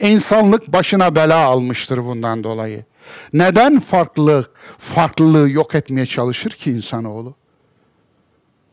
İnsanlık 0.00 0.72
başına 0.72 1.14
bela 1.14 1.38
almıştır 1.44 1.98
bundan 1.98 2.44
dolayı. 2.44 2.84
Neden 3.32 3.80
farklılık, 3.80 4.50
farklılığı 4.78 5.50
yok 5.50 5.74
etmeye 5.74 6.06
çalışır 6.06 6.50
ki 6.50 6.70
insanoğlu? 6.70 7.34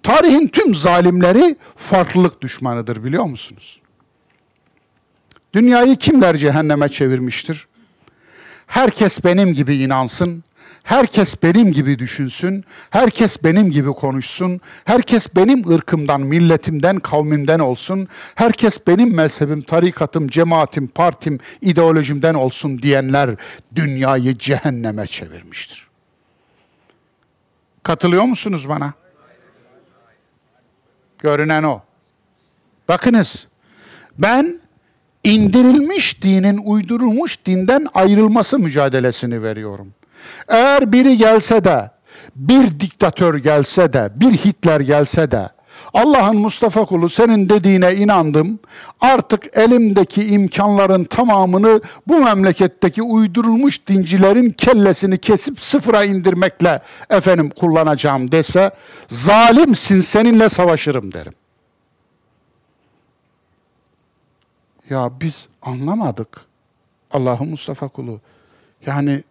Tarihin 0.03 0.47
tüm 0.47 0.75
zalimleri 0.75 1.57
farklılık 1.75 2.41
düşmanıdır 2.41 3.03
biliyor 3.03 3.25
musunuz? 3.25 3.79
Dünyayı 5.53 5.97
kimler 5.97 6.37
cehenneme 6.37 6.89
çevirmiştir? 6.89 7.67
Herkes 8.67 9.23
benim 9.23 9.53
gibi 9.53 9.75
inansın, 9.75 10.43
herkes 10.83 11.43
benim 11.43 11.71
gibi 11.71 11.99
düşünsün, 11.99 12.65
herkes 12.89 13.43
benim 13.43 13.71
gibi 13.71 13.89
konuşsun, 13.89 14.61
herkes 14.85 15.35
benim 15.35 15.71
ırkımdan, 15.71 16.21
milletimden, 16.21 16.99
kavmimden 16.99 17.59
olsun, 17.59 18.07
herkes 18.35 18.87
benim 18.87 19.15
mezhebim, 19.15 19.61
tarikatım, 19.61 20.27
cemaatim, 20.27 20.87
partim, 20.87 21.39
ideolojimden 21.61 22.33
olsun 22.33 22.81
diyenler 22.81 23.35
dünyayı 23.75 24.37
cehenneme 24.37 25.07
çevirmiştir. 25.07 25.87
Katılıyor 27.83 28.23
musunuz 28.23 28.69
bana? 28.69 28.93
Görünen 31.19 31.63
o. 31.63 31.81
Bakınız, 32.87 33.47
ben 34.17 34.59
indirilmiş 35.23 36.23
dinin 36.23 36.57
uydurulmuş 36.57 37.45
dinden 37.45 37.87
ayrılması 37.93 38.59
mücadelesini 38.59 39.43
veriyorum. 39.43 39.93
Eğer 40.47 40.91
biri 40.91 41.17
gelse 41.17 41.63
de, 41.63 41.91
bir 42.35 42.79
diktatör 42.79 43.35
gelse 43.35 43.93
de, 43.93 44.09
bir 44.15 44.31
Hitler 44.31 44.79
gelse 44.79 45.31
de, 45.31 45.49
Allah'ın 45.93 46.37
Mustafa 46.37 46.85
kulu 46.85 47.09
senin 47.09 47.49
dediğine 47.49 47.95
inandım. 47.95 48.59
Artık 49.01 49.57
elimdeki 49.57 50.27
imkanların 50.27 51.03
tamamını 51.03 51.81
bu 52.07 52.19
memleketteki 52.19 53.01
uydurulmuş 53.01 53.87
dincilerin 53.87 54.49
kellesini 54.49 55.17
kesip 55.17 55.59
sıfıra 55.59 56.03
indirmekle 56.03 56.81
efendim 57.09 57.49
kullanacağım 57.49 58.31
dese 58.31 58.71
zalimsin 59.07 59.99
seninle 59.99 60.49
savaşırım 60.49 61.13
derim. 61.13 61.33
Ya 64.89 65.11
biz 65.21 65.49
anlamadık 65.61 66.41
Allah'ın 67.11 67.49
Mustafa 67.49 67.87
kulu. 67.87 68.21
Yani 68.85 69.23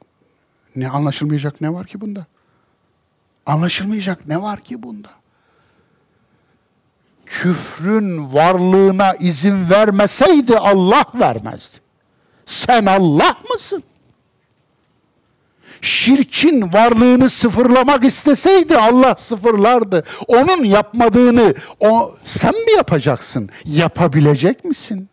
ne 0.76 0.88
anlaşılmayacak 0.88 1.60
ne 1.60 1.74
var 1.74 1.86
ki 1.86 2.00
bunda? 2.00 2.26
Anlaşılmayacak 3.46 4.28
ne 4.28 4.42
var 4.42 4.60
ki 4.60 4.82
bunda? 4.82 5.08
Küfrün 7.26 8.34
varlığına 8.34 9.14
izin 9.14 9.70
vermeseydi 9.70 10.58
Allah 10.58 11.04
vermezdi. 11.14 11.76
Sen 12.46 12.86
Allah 12.86 13.36
mısın? 13.50 13.82
Şirkin 15.80 16.72
varlığını 16.72 17.30
sıfırlamak 17.30 18.04
isteseydi 18.04 18.76
Allah 18.76 19.14
sıfırlardı. 19.14 20.04
Onun 20.28 20.64
yapmadığını 20.64 21.54
o 21.80 22.16
sen 22.24 22.54
mi 22.54 22.72
yapacaksın? 22.76 23.50
Yapabilecek 23.64 24.64
misin? 24.64 25.08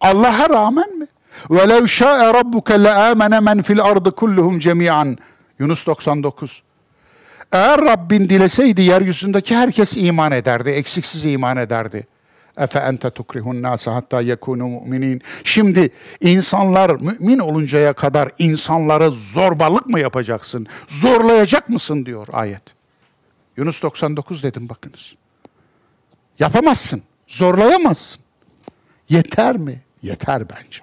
Allah'a 0.00 0.50
rağmen 0.50 0.98
mi? 0.98 1.06
وَلَوْ 1.49 1.83
شَاءَ 1.99 2.19
رَبُّكَ 2.39 2.69
لَآمَنَ 2.85 3.33
مَنْ 3.47 3.57
فِي 3.61 3.73
الْأَرْضِ 3.77 4.07
كُلُّهُمْ 4.09 4.59
جَمِيعًا 4.59 5.17
Yunus 5.59 5.87
99 5.87 6.63
Eğer 7.51 7.81
Rabbin 7.81 8.29
dileseydi 8.29 8.81
yeryüzündeki 8.81 9.55
herkes 9.55 9.97
iman 9.97 10.31
ederdi, 10.31 10.69
eksiksiz 10.69 11.25
iman 11.25 11.57
ederdi. 11.57 12.07
Efe 12.57 12.79
ente 12.79 13.09
tukrihun 13.09 13.61
nase 13.61 13.91
hatta 13.91 14.21
yekunu 14.21 14.67
mu'minin. 14.67 15.21
Şimdi 15.43 15.89
insanlar 16.21 16.89
mümin 16.89 17.39
oluncaya 17.39 17.93
kadar 17.93 18.29
insanlara 18.39 19.09
zorbalık 19.09 19.87
mı 19.87 19.99
yapacaksın? 19.99 20.67
Zorlayacak 20.87 21.69
mısın 21.69 22.05
diyor 22.05 22.27
ayet. 22.31 22.63
Yunus 23.57 23.81
99 23.81 24.43
dedim 24.43 24.69
bakınız. 24.69 25.15
Yapamazsın, 26.39 27.01
zorlayamazsın. 27.27 28.21
Yeter 29.09 29.57
mi? 29.57 29.81
Yeter 30.01 30.49
bence. 30.49 30.81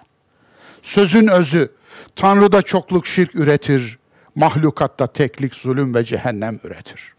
Sözün 0.84 1.28
özü, 1.28 1.72
Tanrı'da 2.16 2.62
çokluk 2.62 3.08
şirk 3.08 3.36
üretir, 3.36 4.00
mahlukatta 4.36 5.08
teklik, 5.08 5.56
zulüm 5.56 5.96
ve 5.96 6.04
cehennem 6.04 6.60
üretir. 6.64 7.14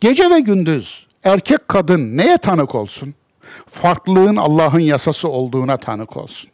Gece 0.00 0.30
ve 0.30 0.40
gündüz 0.40 1.06
erkek 1.24 1.68
kadın 1.68 2.16
neye 2.16 2.38
tanık 2.38 2.74
olsun? 2.74 3.14
Farklılığın 3.70 4.36
Allah'ın 4.36 4.80
yasası 4.80 5.28
olduğuna 5.28 5.76
tanık 5.76 6.16
olsun. 6.16 6.50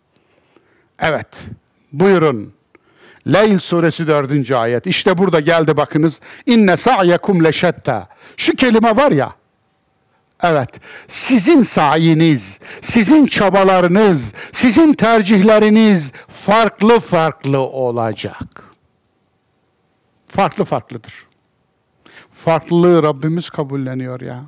Evet, 0.99 1.41
buyurun. 1.93 2.53
Leyl 3.33 3.59
suresi 3.59 4.07
dördüncü 4.07 4.55
ayet. 4.55 4.87
İşte 4.87 5.19
burada 5.19 5.41
geldi 5.41 5.77
bakınız. 5.77 6.21
İnne 6.47 6.77
sa'yekum 6.77 7.45
leşetta. 7.45 8.09
Şu 8.37 8.57
kelime 8.57 8.97
var 8.97 9.13
ya, 9.13 9.33
Evet, 10.43 10.69
sizin 11.09 11.63
sayiniz, 11.63 12.61
sizin 12.81 13.27
çabalarınız, 13.27 14.33
sizin 14.53 14.93
tercihleriniz 14.93 16.13
farklı 16.29 17.01
farklı 17.01 17.59
olacak. 17.59 18.65
Farklı 20.29 20.65
farklıdır. 20.65 21.15
Farklılığı 22.45 23.03
Rabbimiz 23.03 23.51
kabulleniyor 23.51 24.21
ya. 24.21 24.45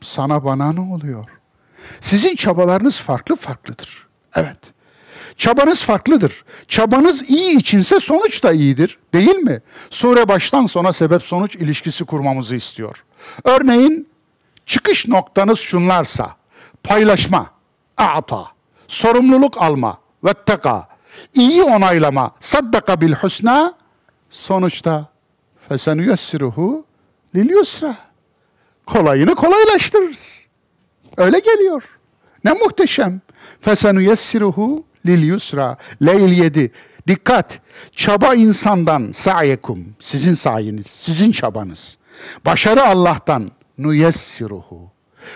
Sana 0.00 0.44
bana 0.44 0.72
ne 0.72 0.80
oluyor? 0.80 1.24
Sizin 2.00 2.36
çabalarınız 2.36 3.00
farklı 3.00 3.36
farklıdır. 3.36 4.06
Evet. 4.34 4.58
Çabanız 5.36 5.82
farklıdır. 5.82 6.44
Çabanız 6.68 7.30
iyi 7.30 7.58
içinse 7.58 8.00
sonuç 8.00 8.42
da 8.42 8.52
iyidir. 8.52 8.98
Değil 9.14 9.36
mi? 9.36 9.60
Sure 9.90 10.28
baştan 10.28 10.66
sona 10.66 10.92
sebep 10.92 11.22
sonuç 11.22 11.56
ilişkisi 11.56 12.04
kurmamızı 12.04 12.56
istiyor. 12.56 13.04
Örneğin 13.44 14.05
çıkış 14.66 15.08
noktanız 15.08 15.58
şunlarsa 15.58 16.36
paylaşma, 16.82 17.50
a'ta, 17.96 18.46
sorumluluk 18.88 19.62
alma, 19.62 19.98
vetteka, 20.24 20.88
iyi 21.34 21.62
onaylama, 21.62 22.30
saddaka 22.40 23.00
bil 23.00 23.12
husna, 23.12 23.74
sonuçta 24.30 25.06
fesenüyessiruhu 25.68 26.84
lil 27.34 27.50
yusra. 27.50 27.96
Kolayını 28.86 29.34
kolaylaştırırız. 29.34 30.46
Öyle 31.16 31.38
geliyor. 31.38 31.82
Ne 32.44 32.52
muhteşem. 32.52 33.20
Fesenüyessiruhu 33.60 34.84
lil 35.06 35.22
yusra. 35.22 35.76
Leyl 36.02 36.38
7. 36.38 36.72
Dikkat. 37.08 37.60
Çaba 37.92 38.34
insandan 38.34 39.12
sa'yekum. 39.12 39.84
Sizin 40.00 40.34
sayeniz, 40.34 40.86
sizin 40.86 41.32
çabanız. 41.32 41.98
Başarı 42.44 42.84
Allah'tan 42.84 43.50
nuyessiruhu. 43.78 44.90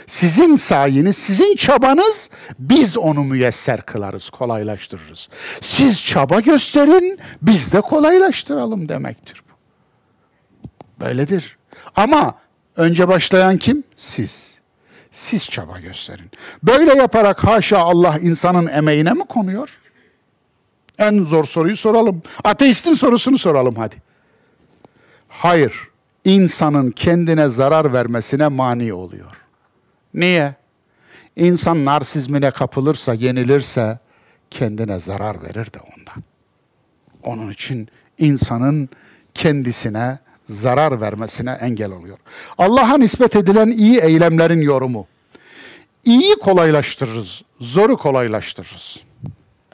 Sizin 0.06 0.56
sayeniz, 0.56 1.16
sizin 1.16 1.56
çabanız 1.56 2.30
biz 2.58 2.96
onu 2.96 3.24
müyesser 3.24 3.82
kılarız, 3.82 4.30
kolaylaştırırız. 4.30 5.28
Siz 5.60 6.04
çaba 6.04 6.40
gösterin, 6.40 7.18
biz 7.42 7.72
de 7.72 7.80
kolaylaştıralım 7.80 8.88
demektir 8.88 9.42
bu. 9.50 9.54
Böyledir. 11.04 11.56
Ama 11.96 12.34
Önce 12.80 13.08
başlayan 13.08 13.56
kim? 13.56 13.84
Siz. 13.96 14.58
Siz 15.10 15.50
çaba 15.50 15.80
gösterin. 15.80 16.30
Böyle 16.62 16.94
yaparak 16.94 17.44
haşa 17.44 17.78
Allah 17.78 18.18
insanın 18.18 18.66
emeğine 18.66 19.12
mi 19.12 19.24
konuyor? 19.24 19.78
En 20.98 21.22
zor 21.24 21.44
soruyu 21.44 21.76
soralım. 21.76 22.22
Ateistin 22.44 22.94
sorusunu 22.94 23.38
soralım 23.38 23.74
hadi. 23.76 23.96
Hayır. 25.28 25.89
İnsanın 26.24 26.90
kendine 26.90 27.48
zarar 27.48 27.92
vermesine 27.92 28.48
mani 28.48 28.92
oluyor. 28.92 29.32
Niye? 30.14 30.54
İnsan 31.36 31.84
narsizmine 31.84 32.50
kapılırsa, 32.50 33.14
yenilirse 33.14 33.98
kendine 34.50 34.98
zarar 34.98 35.42
verir 35.42 35.72
de 35.72 35.78
ondan. 35.78 36.24
Onun 37.24 37.50
için 37.50 37.88
insanın 38.18 38.88
kendisine 39.34 40.18
zarar 40.46 41.00
vermesine 41.00 41.50
engel 41.50 41.92
oluyor. 41.92 42.18
Allah'a 42.58 42.98
nispet 42.98 43.36
edilen 43.36 43.68
iyi 43.68 44.00
eylemlerin 44.00 44.60
yorumu. 44.60 45.06
İyiyi 46.04 46.34
kolaylaştırırız, 46.34 47.42
zoru 47.60 47.96
kolaylaştırırız. 47.96 49.00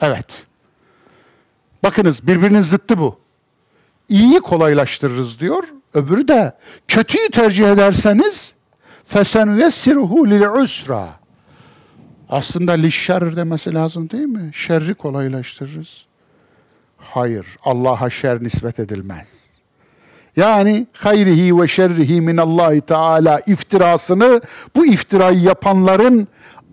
Evet. 0.01 0.45
Bakınız 1.83 2.27
birbirinin 2.27 2.61
zıttı 2.61 2.99
bu. 2.99 3.19
İyiyi 4.09 4.39
kolaylaştırırız 4.39 5.39
diyor. 5.39 5.63
Öbürü 5.97 6.27
de 6.27 6.53
kötüyü 6.87 7.29
tercih 7.29 7.67
ederseniz 7.67 8.53
fesenüyessiruhu 9.05 10.29
lil 10.29 10.41
usra. 10.63 11.09
Aslında 12.29 12.71
lişşer 12.71 13.35
demesi 13.35 13.73
lazım 13.73 14.09
değil 14.09 14.25
mi? 14.25 14.51
Şerri 14.53 14.93
kolaylaştırırız. 14.93 16.05
Hayır, 16.97 17.45
Allah'a 17.63 18.09
şer 18.09 18.43
nispet 18.43 18.79
edilmez. 18.79 19.49
Yani 20.35 20.87
hayrihi 20.93 21.61
ve 21.61 21.67
şerrihi 21.67 22.21
minallahi 22.21 22.81
teala 22.81 23.39
iftirasını 23.47 24.41
bu 24.75 24.85
iftirayı 24.85 25.39
yapanların 25.39 26.27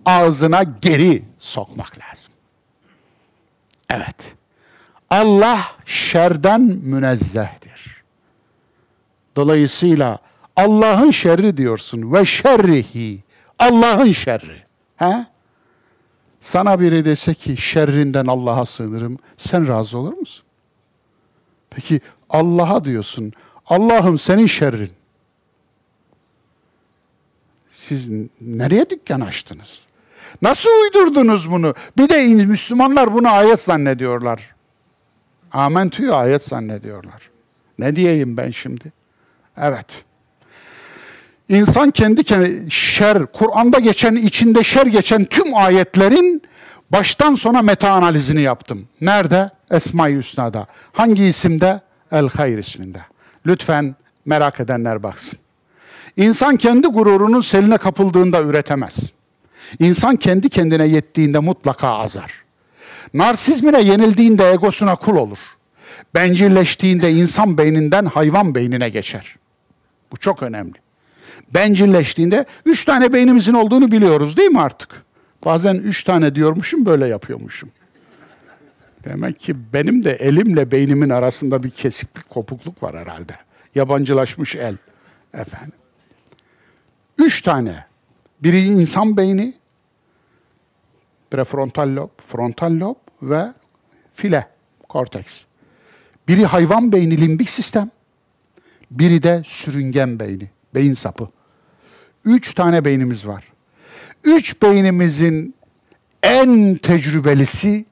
ağzına 0.05 0.63
geri 0.63 1.23
sokmak 1.39 1.91
lazım. 1.99 2.33
Evet. 3.89 4.35
Allah 5.09 5.61
şerden 5.85 6.61
münezzehtir. 6.61 7.74
Dolayısıyla 9.35 10.19
Allah'ın 10.55 11.11
şerri 11.11 11.57
diyorsun 11.57 12.13
ve 12.13 12.25
şerrihi. 12.25 13.23
Allah'ın 13.59 14.11
şerri. 14.11 14.63
He? 14.95 15.25
Sana 16.39 16.79
biri 16.79 17.05
dese 17.05 17.33
ki 17.33 17.57
şerrinden 17.57 18.25
Allah'a 18.25 18.65
sığınırım. 18.65 19.17
Sen 19.37 19.67
razı 19.67 19.97
olur 19.97 20.17
musun? 20.17 20.45
Peki 21.69 22.01
Allah'a 22.29 22.85
diyorsun. 22.85 23.33
Allah'ım 23.65 24.19
senin 24.19 24.45
şerrin. 24.45 24.91
Siz 27.69 28.09
nereye 28.41 28.89
dükkan 28.89 29.21
açtınız? 29.21 29.79
Nasıl 30.41 30.69
uydurdunuz 30.83 31.51
bunu? 31.51 31.73
Bir 31.97 32.09
de 32.09 32.45
Müslümanlar 32.45 33.13
bunu 33.13 33.29
ayet 33.29 33.61
zannediyorlar. 33.61 34.55
Amentü'yü 35.51 36.11
ayet 36.11 36.43
zannediyorlar. 36.43 37.29
Ne 37.79 37.95
diyeyim 37.95 38.37
ben 38.37 38.49
şimdi? 38.49 38.91
Evet. 39.57 39.85
İnsan 41.49 41.91
kendi 41.91 42.23
kendi 42.23 42.71
şer, 42.71 43.25
Kur'an'da 43.25 43.79
geçen, 43.79 44.15
içinde 44.15 44.63
şer 44.63 44.85
geçen 44.85 45.25
tüm 45.25 45.55
ayetlerin 45.55 46.41
baştan 46.91 47.35
sona 47.35 47.61
meta 47.61 47.91
analizini 47.91 48.41
yaptım. 48.41 48.87
Nerede? 49.01 49.49
Esma-i 49.71 50.17
Hüsna'da. 50.17 50.67
Hangi 50.93 51.25
isimde? 51.25 51.81
El 52.11 52.29
Hayr 52.29 52.57
isminde. 52.57 52.99
Lütfen 53.45 53.95
merak 54.25 54.59
edenler 54.59 55.03
baksın. 55.03 55.39
İnsan 56.17 56.57
kendi 56.57 56.87
gururunun 56.87 57.41
seline 57.41 57.77
kapıldığında 57.77 58.41
üretemez. 58.41 58.97
İnsan 59.79 60.15
kendi 60.15 60.49
kendine 60.49 60.87
yettiğinde 60.87 61.39
mutlaka 61.39 61.89
azar. 61.89 62.31
Narsizmine 63.13 63.81
yenildiğinde 63.81 64.51
egosuna 64.51 64.95
kul 64.95 65.15
olur. 65.15 65.37
Bencilleştiğinde 66.15 67.11
insan 67.11 67.57
beyninden 67.57 68.05
hayvan 68.05 68.55
beynine 68.55 68.89
geçer. 68.89 69.35
Bu 70.11 70.17
çok 70.17 70.43
önemli. 70.43 70.73
Bencilleştiğinde 71.53 72.45
üç 72.65 72.85
tane 72.85 73.13
beynimizin 73.13 73.53
olduğunu 73.53 73.91
biliyoruz 73.91 74.37
değil 74.37 74.49
mi 74.51 74.61
artık? 74.61 75.05
Bazen 75.45 75.75
üç 75.75 76.03
tane 76.03 76.35
diyormuşum 76.35 76.85
böyle 76.85 77.07
yapıyormuşum. 77.07 77.69
Demek 79.03 79.39
ki 79.39 79.73
benim 79.73 80.03
de 80.03 80.11
elimle 80.11 80.71
beynimin 80.71 81.09
arasında 81.09 81.63
bir 81.63 81.69
kesiklik, 81.69 82.29
kopukluk 82.29 82.83
var 82.83 82.97
herhalde. 82.97 83.33
Yabancılaşmış 83.75 84.55
el. 84.55 84.77
Efendim. 85.33 85.73
Üç 87.17 87.41
tane. 87.41 87.85
Biri 88.43 88.65
insan 88.65 89.17
beyni, 89.17 89.53
prefrontal 91.31 91.95
lob, 91.95 92.09
frontal 92.27 92.79
lob 92.79 92.95
ve 93.21 93.53
file, 94.13 94.47
korteks. 94.89 95.43
Biri 96.27 96.45
hayvan 96.45 96.91
beyni, 96.91 97.21
limbik 97.21 97.49
sistem. 97.49 97.91
Biri 98.91 99.23
de 99.23 99.41
sürüngen 99.45 100.19
beyni, 100.19 100.49
beyin 100.75 100.93
sapı. 100.93 101.27
Üç 102.25 102.53
tane 102.53 102.85
beynimiz 102.85 103.27
var. 103.27 103.43
Üç 104.23 104.61
beynimizin 104.61 105.55
en 106.23 106.75
tecrübelisi 106.75 107.85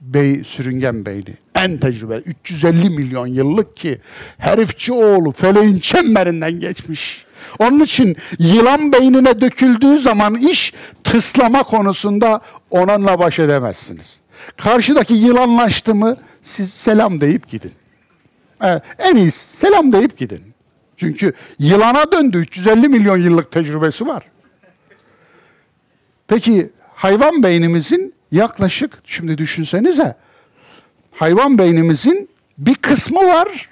bey, 0.00 0.44
sürüngen 0.44 1.06
beyni. 1.06 1.36
En 1.54 1.78
tecrübeli. 1.78 2.20
350 2.20 2.90
milyon 2.90 3.26
yıllık 3.26 3.76
ki 3.76 4.00
herifçi 4.38 4.92
oğlu 4.92 5.32
feleğin 5.32 5.78
çemberinden 5.78 6.60
geçmiş. 6.60 7.26
Onun 7.58 7.80
için 7.80 8.16
yılan 8.38 8.92
beynine 8.92 9.40
döküldüğü 9.40 9.98
zaman 9.98 10.34
iş 10.34 10.72
tıslama 11.04 11.62
konusunda 11.62 12.40
onunla 12.70 13.18
baş 13.18 13.38
edemezsiniz. 13.38 14.18
Karşıdaki 14.56 15.14
yılanlaştı 15.14 15.94
mı 15.94 16.16
siz 16.42 16.72
selam 16.72 17.20
deyip 17.20 17.48
gidin. 17.48 17.72
En 18.98 19.16
iyisi 19.16 19.56
selam 19.56 19.92
deyip 19.92 20.18
gidin. 20.18 20.42
Çünkü 20.96 21.32
yılana 21.58 22.12
döndü. 22.12 22.38
350 22.38 22.88
milyon 22.88 23.18
yıllık 23.18 23.52
tecrübesi 23.52 24.06
var. 24.06 24.24
Peki 26.28 26.70
hayvan 26.94 27.42
beynimizin 27.42 28.14
yaklaşık 28.32 28.98
şimdi 29.04 29.38
düşünsenize 29.38 30.16
hayvan 31.12 31.58
beynimizin 31.58 32.28
bir 32.58 32.74
kısmı 32.74 33.26
var 33.26 33.68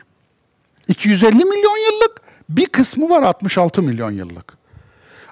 250 0.89 1.35
milyon 1.35 1.93
yıllık 1.93 2.20
bir 2.48 2.66
kısmı 2.66 3.11
var 3.11 3.23
66 3.23 3.82
milyon 3.82 4.12
yıllık. 4.12 4.55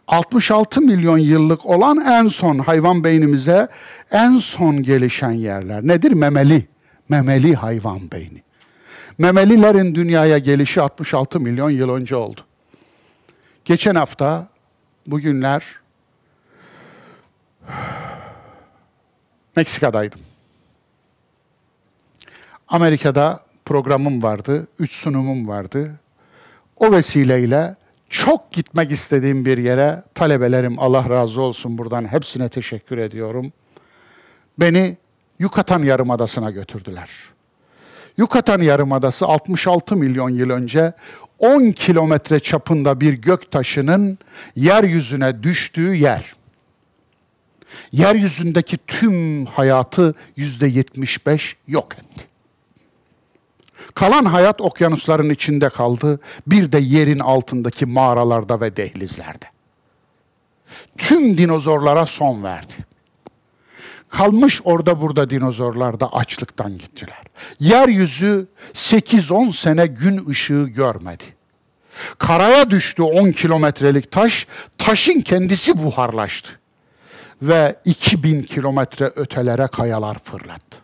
66 0.08 0.80
milyon 0.80 1.18
yıllık 1.18 1.66
olan 1.66 2.04
en 2.06 2.28
son 2.28 2.58
hayvan 2.58 3.04
beynimize 3.04 3.68
en 4.10 4.38
son 4.38 4.82
gelişen 4.82 5.32
yerler 5.32 5.86
nedir? 5.86 6.12
Memeli. 6.12 6.66
Memeli 7.08 7.54
hayvan 7.54 8.10
beyni. 8.10 8.42
Memelilerin 9.18 9.94
dünyaya 9.94 10.38
gelişi 10.38 10.80
66 10.80 11.40
milyon 11.40 11.70
yıl 11.70 11.90
önce 11.90 12.16
oldu. 12.16 12.40
Geçen 13.64 13.94
hafta 13.94 14.48
bugünler 15.06 15.64
Meksika'daydım. 19.56 20.20
Amerika'da 22.68 23.40
programım 23.64 24.22
vardı, 24.22 24.68
üç 24.78 24.92
sunumum 24.92 25.48
vardı. 25.48 26.00
O 26.76 26.92
vesileyle 26.92 27.76
çok 28.08 28.52
gitmek 28.52 28.92
istediğim 28.92 29.44
bir 29.44 29.58
yere 29.58 30.02
talebelerim 30.14 30.78
Allah 30.78 31.10
razı 31.10 31.40
olsun 31.40 31.78
buradan 31.78 32.12
hepsine 32.12 32.48
teşekkür 32.48 32.98
ediyorum. 32.98 33.52
Beni 34.60 34.96
Yucatan 35.38 35.82
Yarımadası'na 35.82 36.50
götürdüler. 36.50 37.10
Yucatan 38.16 38.60
Yarımadası 38.60 39.26
66 39.26 39.96
milyon 39.96 40.30
yıl 40.30 40.50
önce 40.50 40.92
10 41.38 41.72
kilometre 41.72 42.40
çapında 42.40 43.00
bir 43.00 43.12
gök 43.12 43.50
taşının 43.50 44.18
yeryüzüne 44.56 45.42
düştüğü 45.42 45.94
yer. 45.94 46.34
Yeryüzündeki 47.92 48.78
tüm 48.86 49.46
hayatı 49.46 50.14
yüzde 50.36 50.66
75 50.66 51.56
yok 51.68 51.94
etti. 51.94 52.26
Kalan 53.94 54.24
hayat 54.24 54.60
okyanusların 54.60 55.30
içinde 55.30 55.68
kaldı, 55.68 56.20
bir 56.46 56.72
de 56.72 56.78
yerin 56.78 57.18
altındaki 57.18 57.86
mağaralarda 57.86 58.60
ve 58.60 58.76
dehlizlerde. 58.76 59.44
Tüm 60.98 61.38
dinozorlara 61.38 62.06
son 62.06 62.42
verdi. 62.42 62.72
Kalmış 64.12 64.60
orada 64.64 65.00
burada 65.00 65.30
dinozorlar 65.30 66.00
da 66.00 66.12
açlıktan 66.12 66.78
gittiler. 66.78 67.22
Yeryüzü 67.60 68.46
8-10 68.74 69.52
sene 69.52 69.86
gün 69.86 70.28
ışığı 70.28 70.62
görmedi. 70.62 71.24
Karaya 72.18 72.70
düştü 72.70 73.02
10 73.02 73.32
kilometrelik 73.32 74.10
taş, 74.10 74.46
taşın 74.78 75.20
kendisi 75.20 75.84
buharlaştı. 75.84 76.58
Ve 77.42 77.76
2000 77.84 78.42
kilometre 78.42 79.04
ötelere 79.04 79.66
kayalar 79.66 80.18
fırlattı. 80.18 80.78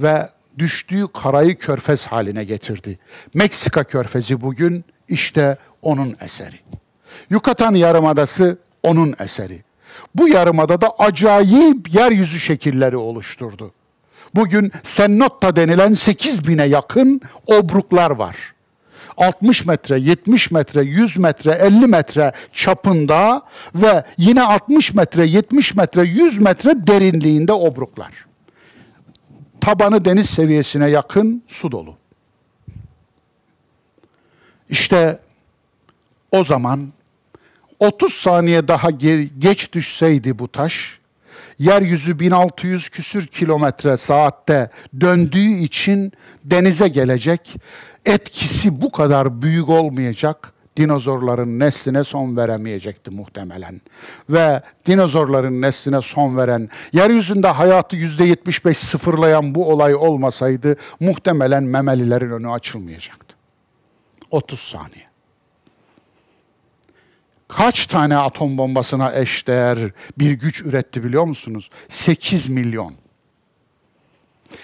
Ve 0.00 0.28
düştüğü 0.58 1.08
karayı 1.12 1.58
körfez 1.58 2.06
haline 2.06 2.44
getirdi. 2.44 2.98
Meksika 3.34 3.84
körfezi 3.84 4.40
bugün 4.40 4.84
işte 5.08 5.56
onun 5.82 6.14
eseri. 6.20 6.56
Yucatan 7.30 7.74
Yarımadası 7.74 8.58
onun 8.82 9.14
eseri. 9.18 9.69
Bu 10.14 10.28
yarımadada 10.28 10.90
acayip 10.98 11.94
yeryüzü 11.94 12.40
şekilleri 12.40 12.96
oluşturdu. 12.96 13.72
Bugün 14.34 14.72
Sennotta 14.82 15.56
denilen 15.56 15.92
8 15.92 16.48
bine 16.48 16.64
yakın 16.64 17.20
obruklar 17.46 18.10
var. 18.10 18.36
60 19.16 19.66
metre, 19.66 20.00
70 20.00 20.50
metre, 20.50 20.82
100 20.82 21.16
metre, 21.16 21.50
50 21.52 21.86
metre 21.86 22.32
çapında 22.54 23.42
ve 23.74 24.04
yine 24.18 24.42
60 24.42 24.94
metre, 24.94 25.26
70 25.26 25.74
metre, 25.74 26.02
100 26.02 26.38
metre 26.38 26.86
derinliğinde 26.86 27.52
obruklar. 27.52 28.26
Tabanı 29.60 30.04
deniz 30.04 30.30
seviyesine 30.30 30.90
yakın 30.90 31.42
su 31.46 31.72
dolu. 31.72 31.96
İşte 34.70 35.18
o 36.32 36.44
zaman 36.44 36.92
30 37.80 38.14
saniye 38.14 38.68
daha 38.68 38.90
geç 39.38 39.72
düşseydi 39.72 40.38
bu 40.38 40.48
taş, 40.48 40.98
yeryüzü 41.58 42.18
1600 42.18 42.88
küsür 42.88 43.26
kilometre 43.26 43.96
saatte 43.96 44.70
döndüğü 45.00 45.58
için 45.58 46.12
denize 46.44 46.88
gelecek, 46.88 47.56
etkisi 48.06 48.82
bu 48.82 48.92
kadar 48.92 49.42
büyük 49.42 49.68
olmayacak, 49.68 50.52
dinozorların 50.76 51.58
nesline 51.58 52.04
son 52.04 52.36
veremeyecekti 52.36 53.10
muhtemelen. 53.10 53.80
Ve 54.30 54.62
dinozorların 54.86 55.62
nesline 55.62 56.00
son 56.00 56.36
veren, 56.36 56.68
yeryüzünde 56.92 57.48
hayatı 57.48 57.96
yüzde 57.96 58.24
75 58.24 58.78
sıfırlayan 58.78 59.54
bu 59.54 59.70
olay 59.70 59.94
olmasaydı 59.94 60.76
muhtemelen 61.00 61.62
memelilerin 61.62 62.30
önü 62.30 62.50
açılmayacaktı. 62.50 63.34
30 64.30 64.60
saniye 64.60 65.09
kaç 67.50 67.86
tane 67.86 68.16
atom 68.16 68.58
bombasına 68.58 69.14
eşdeğer 69.14 69.78
bir 70.18 70.32
güç 70.32 70.60
üretti 70.62 71.04
biliyor 71.04 71.24
musunuz? 71.24 71.70
8 71.88 72.48
milyon. 72.48 72.94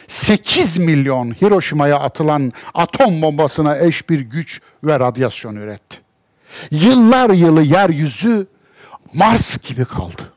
8 0.08 0.78
milyon 0.78 1.30
Hiroşima'ya 1.30 1.98
atılan 1.98 2.52
atom 2.74 3.22
bombasına 3.22 3.78
eş 3.78 4.10
bir 4.10 4.20
güç 4.20 4.60
ve 4.84 5.00
radyasyon 5.00 5.56
üretti. 5.56 6.00
Yıllar 6.70 7.30
yılı 7.30 7.62
yeryüzü 7.62 8.46
Mars 9.14 9.58
gibi 9.58 9.84
kaldı. 9.84 10.32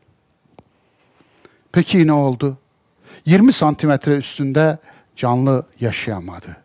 Peki 1.71 2.07
ne 2.07 2.13
oldu? 2.13 2.57
20 3.25 3.53
santimetre 3.53 4.15
üstünde 4.15 4.77
canlı 5.15 5.65
yaşayamadı. 5.79 6.57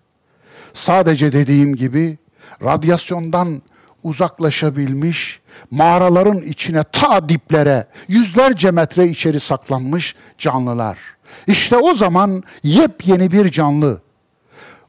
Sadece 0.73 1.33
dediğim 1.33 1.77
gibi 1.77 2.19
radyasyondan 2.63 3.63
uzaklaşabilmiş, 4.05 5.41
mağaraların 5.71 6.39
içine 6.39 6.85
ta 6.85 7.29
diplere, 7.29 7.87
yüzlerce 8.09 8.71
metre 8.71 9.09
içeri 9.09 9.41
saklanmış 9.41 10.15
canlılar. 10.39 10.99
İşte 11.47 11.77
o 11.77 11.95
zaman 11.95 12.43
yepyeni 12.63 13.33
bir 13.33 13.51
canlı, 13.51 14.03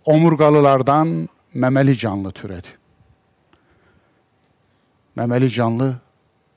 omurgalılardan 0.05 1.29
memeli 1.53 1.97
canlı 1.97 2.31
türedi. 2.31 2.67
Memeli 5.15 5.51
canlı 5.51 5.95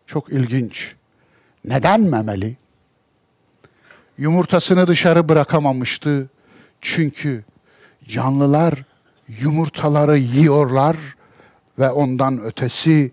çok 0.06 0.28
ilginç. 0.28 0.94
Neden 1.64 2.00
memeli? 2.00 2.56
Yumurtasını 4.18 4.86
dışarı 4.86 5.28
bırakamamıştı. 5.28 6.30
Çünkü 6.80 7.44
canlılar 8.08 8.74
yumurtaları 9.28 10.18
yiyorlar 10.18 10.96
ve 11.78 11.90
ondan 11.90 12.42
ötesi 12.42 13.12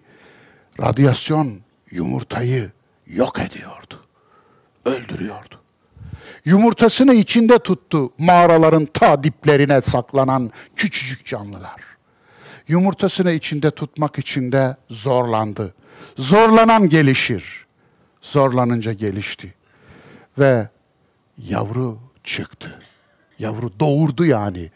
radyasyon 0.82 1.60
yumurtayı 1.92 2.72
yok 3.08 3.40
ediyordu. 3.40 4.04
Öldürüyordu. 4.86 5.62
Yumurtasını 6.46 7.14
içinde 7.14 7.60
tuttu 7.60 8.12
mağaraların 8.18 8.86
ta 8.86 9.24
diplerine 9.24 9.82
saklanan 9.82 10.52
küçücük 10.76 11.26
canlılar. 11.26 11.82
Yumurtasını 12.68 13.32
içinde 13.32 13.72
tutmak 13.72 14.20
için 14.20 14.52
de 14.52 14.78
zorlandı. 14.90 15.74
Zorlanan 16.18 16.90
gelişir. 16.90 17.66
Zorlanınca 18.22 18.94
gelişti. 18.94 19.54
Ve 20.40 20.70
yavru 21.38 21.98
çıktı. 22.24 22.82
Yavru 23.40 23.80
doğurdu 23.80 24.26
yani. 24.26 24.72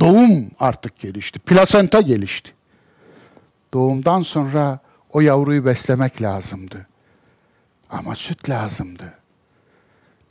Doğum 0.00 0.50
artık 0.60 0.98
gelişti. 0.98 1.38
Plasenta 1.38 2.00
gelişti 2.00 2.55
doğumdan 3.74 4.22
sonra 4.22 4.78
o 5.12 5.20
yavruyu 5.20 5.64
beslemek 5.64 6.22
lazımdı. 6.22 6.86
Ama 7.90 8.14
süt 8.14 8.50
lazımdı. 8.50 9.14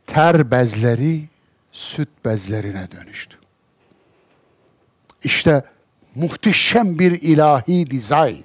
Ter 0.07 0.51
bezleri 0.51 1.23
süt 1.71 2.09
bezlerine 2.25 2.87
dönüştü. 2.91 3.37
İşte 5.23 5.63
muhteşem 6.15 6.99
bir 6.99 7.11
ilahi 7.11 7.91
dizayn 7.91 8.43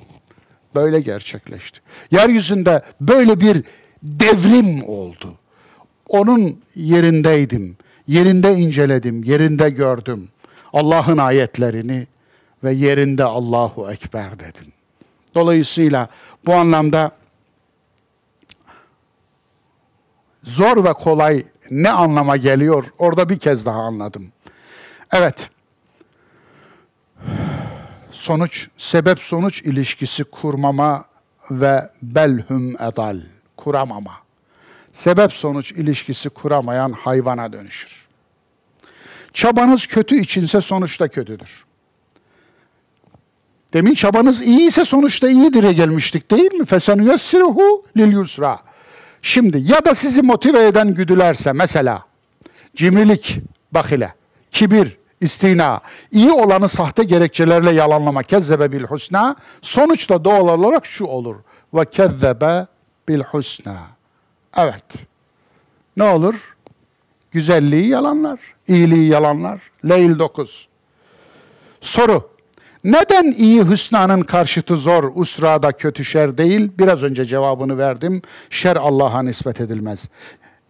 böyle 0.75 1.01
gerçekleşti. 1.01 1.81
Yeryüzünde 2.11 2.83
böyle 3.01 3.41
bir 3.41 3.65
devrim 4.03 4.85
oldu. 4.85 5.35
Onun 6.09 6.61
yerindeydim, 6.75 7.77
yerinde 8.07 8.55
inceledim, 8.55 9.25
yerinde 9.25 9.71
gördüm. 9.71 10.29
Allah'ın 10.73 11.19
ayetlerini 11.19 12.07
ve 12.65 12.73
yerinde 12.73 13.25
Allahu 13.25 13.91
Ekber 13.93 14.41
dedim. 14.41 14.73
Dolayısıyla 15.35 16.09
bu 16.47 16.55
anlamda 16.55 17.13
zor 20.43 20.85
ve 20.85 20.93
kolay 20.93 21.45
ne 21.71 21.91
anlama 21.91 22.37
geliyor 22.37 22.85
orada 22.99 23.29
bir 23.29 23.39
kez 23.39 23.67
daha 23.67 23.81
anladım. 23.81 24.33
Evet. 25.13 25.51
Sonuç, 28.11 28.69
sebep 28.77 29.19
sonuç 29.19 29.63
ilişkisi 29.63 30.25
kurmama 30.25 31.05
ve 31.51 31.91
belhum 32.03 32.71
edal, 32.71 33.21
kuramama. 33.57 34.13
Sebep 34.93 35.33
sonuç 35.33 35.73
ilişkisi 35.73 36.31
kuramayan 36.31 36.93
hayvana 36.93 37.53
dönüşür. 37.53 38.09
Çabanız 39.33 39.87
kötü 39.87 40.21
içinse 40.21 40.61
sonuçta 40.61 41.09
kötüdür. 41.09 41.65
Demin 43.73 43.95
çabanız 43.95 44.43
iyiyse 44.43 44.85
sonuçta 44.85 45.29
iyidir'e 45.29 45.73
gelmiştik 45.73 46.31
değil 46.31 46.53
mi? 46.53 46.65
Fesenüyessiruhu 46.65 47.85
lil 47.97 48.13
yusra. 48.13 48.59
Şimdi 49.23 49.59
ya 49.59 49.85
da 49.85 49.95
sizi 49.95 50.23
motive 50.23 50.67
eden 50.67 50.95
güdülerse 50.95 51.53
mesela 51.53 52.05
cimrilik, 52.77 53.39
bakile, 53.73 54.15
kibir, 54.51 54.97
istina, 55.21 55.81
iyi 56.13 56.33
olanı 56.33 56.69
sahte 56.69 57.05
gerekçelerle 57.05 57.71
yalanlama, 57.71 58.23
kezzebe 58.23 58.73
bil 58.73 58.83
husna, 58.83 59.37
sonuçta 59.63 60.25
doğal 60.25 60.49
olarak 60.49 60.87
şu 60.87 61.05
olur. 61.05 61.37
Ve 61.75 61.85
kezzebe 61.85 62.67
bil 63.09 63.21
husna. 63.21 63.77
Evet. 64.57 64.85
Ne 65.97 66.05
olur? 66.05 66.35
Güzelliği 67.31 67.89
yalanlar, 67.89 68.41
iyiliği 68.69 69.09
yalanlar. 69.09 69.61
Leyl 69.89 70.19
9. 70.19 70.69
Soru. 71.81 72.31
Neden 72.85 73.35
iyi 73.39 73.65
hüsnanın 73.65 74.23
karşıtı 74.23 74.77
zor, 74.77 75.13
usrada 75.15 75.73
kötü 75.73 76.05
şer 76.05 76.39
değil? 76.39 76.71
Biraz 76.79 77.03
önce 77.03 77.25
cevabını 77.25 77.79
verdim. 77.79 78.23
Şer 78.51 78.77
Allah'a 78.77 79.23
nispet 79.23 79.61
edilmez. 79.61 80.09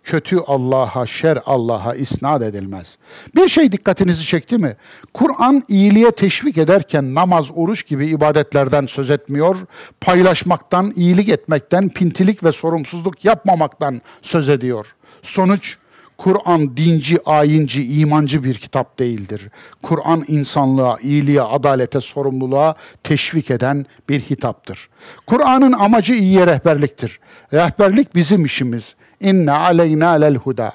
Kötü 0.05 0.39
Allah'a, 0.47 1.07
şer 1.07 1.39
Allah'a 1.47 1.95
isnat 1.95 2.43
edilmez. 2.43 2.99
Bir 3.37 3.49
şey 3.49 3.73
dikkatinizi 3.73 4.27
çekti 4.27 4.59
mi? 4.59 4.77
Kur'an 5.15 5.63
iyiliğe 5.69 6.11
teşvik 6.11 6.59
ederken 6.59 7.15
namaz, 7.15 7.51
oruç 7.55 7.87
gibi 7.87 8.07
ibadetlerden 8.07 8.87
söz 8.87 9.11
etmiyor. 9.11 9.57
Paylaşmaktan, 10.01 10.93
iyilik 10.97 11.29
etmekten, 11.29 11.89
pintilik 11.89 12.45
ve 12.45 12.53
sorumsuzluk 12.53 13.25
yapmamaktan 13.25 14.03
söz 14.23 14.49
ediyor. 14.49 14.87
Sonuç 15.23 15.79
Kur'an 16.23 16.77
dinci, 16.77 17.19
ayinci, 17.27 18.01
imancı 18.01 18.45
bir 18.45 18.55
kitap 18.55 18.99
değildir. 18.99 19.49
Kur'an 19.83 20.25
insanlığa, 20.29 20.99
iyiliğe, 20.99 21.43
adalete, 21.43 22.01
sorumluluğa 22.01 22.75
teşvik 23.05 23.51
eden 23.51 23.87
bir 24.09 24.21
hitaptır. 24.21 24.89
Kur'an'ın 25.27 25.73
amacı 25.73 26.13
iyiye 26.13 26.47
rehberliktir. 26.47 27.21
Rehberlik 27.53 28.15
bizim 28.15 28.45
işimiz. 28.45 28.95
İnne 29.21 29.53
aleyna 29.53 30.11
lel 30.11 30.35
huda. 30.35 30.73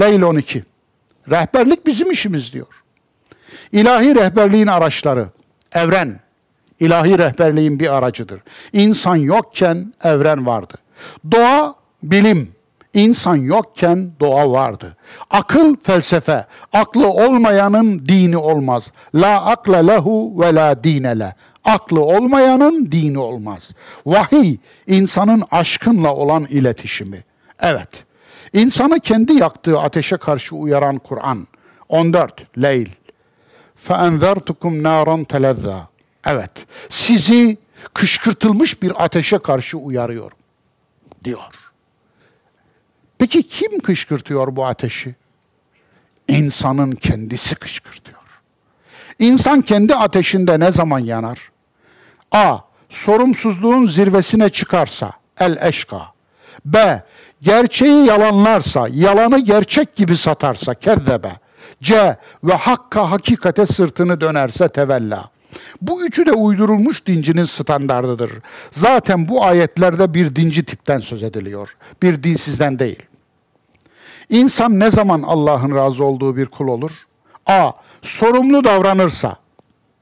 Leyl 0.00 0.22
12. 0.22 0.64
Rehberlik 1.30 1.86
bizim 1.86 2.10
işimiz 2.10 2.52
diyor. 2.52 2.82
İlahi 3.72 4.14
rehberliğin 4.14 4.66
araçları, 4.66 5.26
evren, 5.72 6.20
ilahi 6.80 7.18
rehberliğin 7.18 7.80
bir 7.80 7.96
aracıdır. 7.96 8.40
İnsan 8.72 9.16
yokken 9.16 9.92
evren 10.04 10.46
vardı. 10.46 10.74
Doğa, 11.32 11.74
bilim, 12.02 12.57
İnsan 12.93 13.35
yokken 13.35 14.11
doğa 14.19 14.51
vardı. 14.51 14.97
Akıl 15.29 15.75
felsefe. 15.83 16.45
Aklı 16.73 17.07
olmayanın 17.07 17.99
dini 17.99 18.37
olmaz. 18.37 18.91
La 19.15 19.45
akla 19.45 19.77
lehu 19.77 20.41
ve 20.41 20.55
la 20.55 20.83
dinele. 20.83 21.35
Aklı 21.63 22.01
olmayanın 22.01 22.91
dini 22.91 23.19
olmaz. 23.19 23.71
Vahiy 24.05 24.57
insanın 24.87 25.43
aşkınla 25.51 26.15
olan 26.15 26.43
iletişimi. 26.43 27.23
Evet. 27.59 28.05
İnsanı 28.53 28.99
kendi 28.99 29.33
yaktığı 29.33 29.79
ateşe 29.79 30.17
karşı 30.17 30.55
uyaran 30.55 30.95
Kur'an. 30.95 31.47
14 31.89 32.57
Leyl. 32.57 32.89
فَاَنْذَرْتُكُمْ 33.87 34.81
نَارًا 34.81 35.25
تَلَذَّى 35.25 35.81
Evet. 36.25 36.51
Sizi 36.89 37.57
kışkırtılmış 37.93 38.81
bir 38.81 39.03
ateşe 39.03 39.37
karşı 39.37 39.77
uyarıyorum. 39.77 40.37
Diyor. 41.23 41.56
Peki 43.18 43.42
kim 43.42 43.80
kışkırtıyor 43.80 44.56
bu 44.56 44.66
ateşi? 44.66 45.14
İnsanın 46.28 46.92
kendisi 46.92 47.54
kışkırtıyor. 47.54 48.18
İnsan 49.18 49.60
kendi 49.60 49.94
ateşinde 49.94 50.60
ne 50.60 50.72
zaman 50.72 51.00
yanar? 51.00 51.50
A. 52.32 52.58
Sorumsuzluğun 52.88 53.86
zirvesine 53.86 54.48
çıkarsa, 54.48 55.12
el 55.40 55.58
eşka. 55.60 56.12
B. 56.64 57.02
Gerçeği 57.42 58.06
yalanlarsa, 58.06 58.88
yalanı 58.90 59.38
gerçek 59.38 59.96
gibi 59.96 60.16
satarsa, 60.16 60.74
kezzebe. 60.74 61.32
C. 61.82 62.16
Ve 62.44 62.54
hakka 62.54 63.10
hakikate 63.10 63.66
sırtını 63.66 64.20
dönerse 64.20 64.68
tevella. 64.68 65.30
Bu 65.82 66.04
üçü 66.06 66.26
de 66.26 66.32
uydurulmuş 66.32 67.06
dincinin 67.06 67.44
standardıdır. 67.44 68.32
Zaten 68.70 69.28
bu 69.28 69.44
ayetlerde 69.44 70.14
bir 70.14 70.36
dinci 70.36 70.64
tipten 70.64 70.98
söz 70.98 71.22
ediliyor. 71.22 71.76
Bir 72.02 72.22
dinsizden 72.22 72.78
değil. 72.78 73.02
İnsan 74.28 74.80
ne 74.80 74.90
zaman 74.90 75.22
Allah'ın 75.22 75.76
razı 75.76 76.04
olduğu 76.04 76.36
bir 76.36 76.46
kul 76.46 76.68
olur? 76.68 76.90
A. 77.46 77.72
Sorumlu 78.02 78.64
davranırsa. 78.64 79.36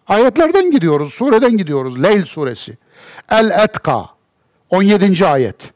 Ayetlerden 0.08 0.70
gidiyoruz, 0.70 1.14
sureden 1.14 1.56
gidiyoruz. 1.56 2.02
Leyl 2.02 2.24
suresi. 2.24 2.78
El-Etka 3.30 4.06
17. 4.70 5.26
ayet. 5.26 5.72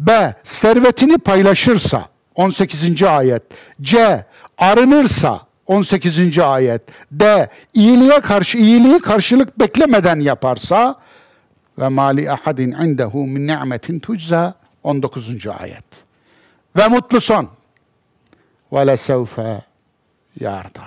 B. 0.00 0.34
Servetini 0.42 1.18
paylaşırsa 1.18 2.08
18. 2.34 3.02
ayet. 3.02 3.42
C. 3.80 4.24
Arınırsa 4.58 5.40
18. 5.66 6.38
ayet. 6.38 6.82
D. 7.12 7.48
İyiliğe 7.74 8.20
karşı 8.20 8.58
iyiliği 8.58 9.00
karşılık 9.00 9.60
beklemeden 9.60 10.20
yaparsa 10.20 11.00
ve 11.78 11.88
mali 11.88 12.30
ahadin 12.30 12.72
indehu 12.72 13.26
min 13.26 13.46
ni'metin 13.46 13.98
tucza 13.98 14.54
19. 14.82 15.46
ayet. 15.46 15.84
Ve 16.76 16.88
mutlu 16.88 17.20
son. 17.20 17.50
Ve 18.72 18.86
lesevfe 18.86 19.62
yarda. 20.40 20.84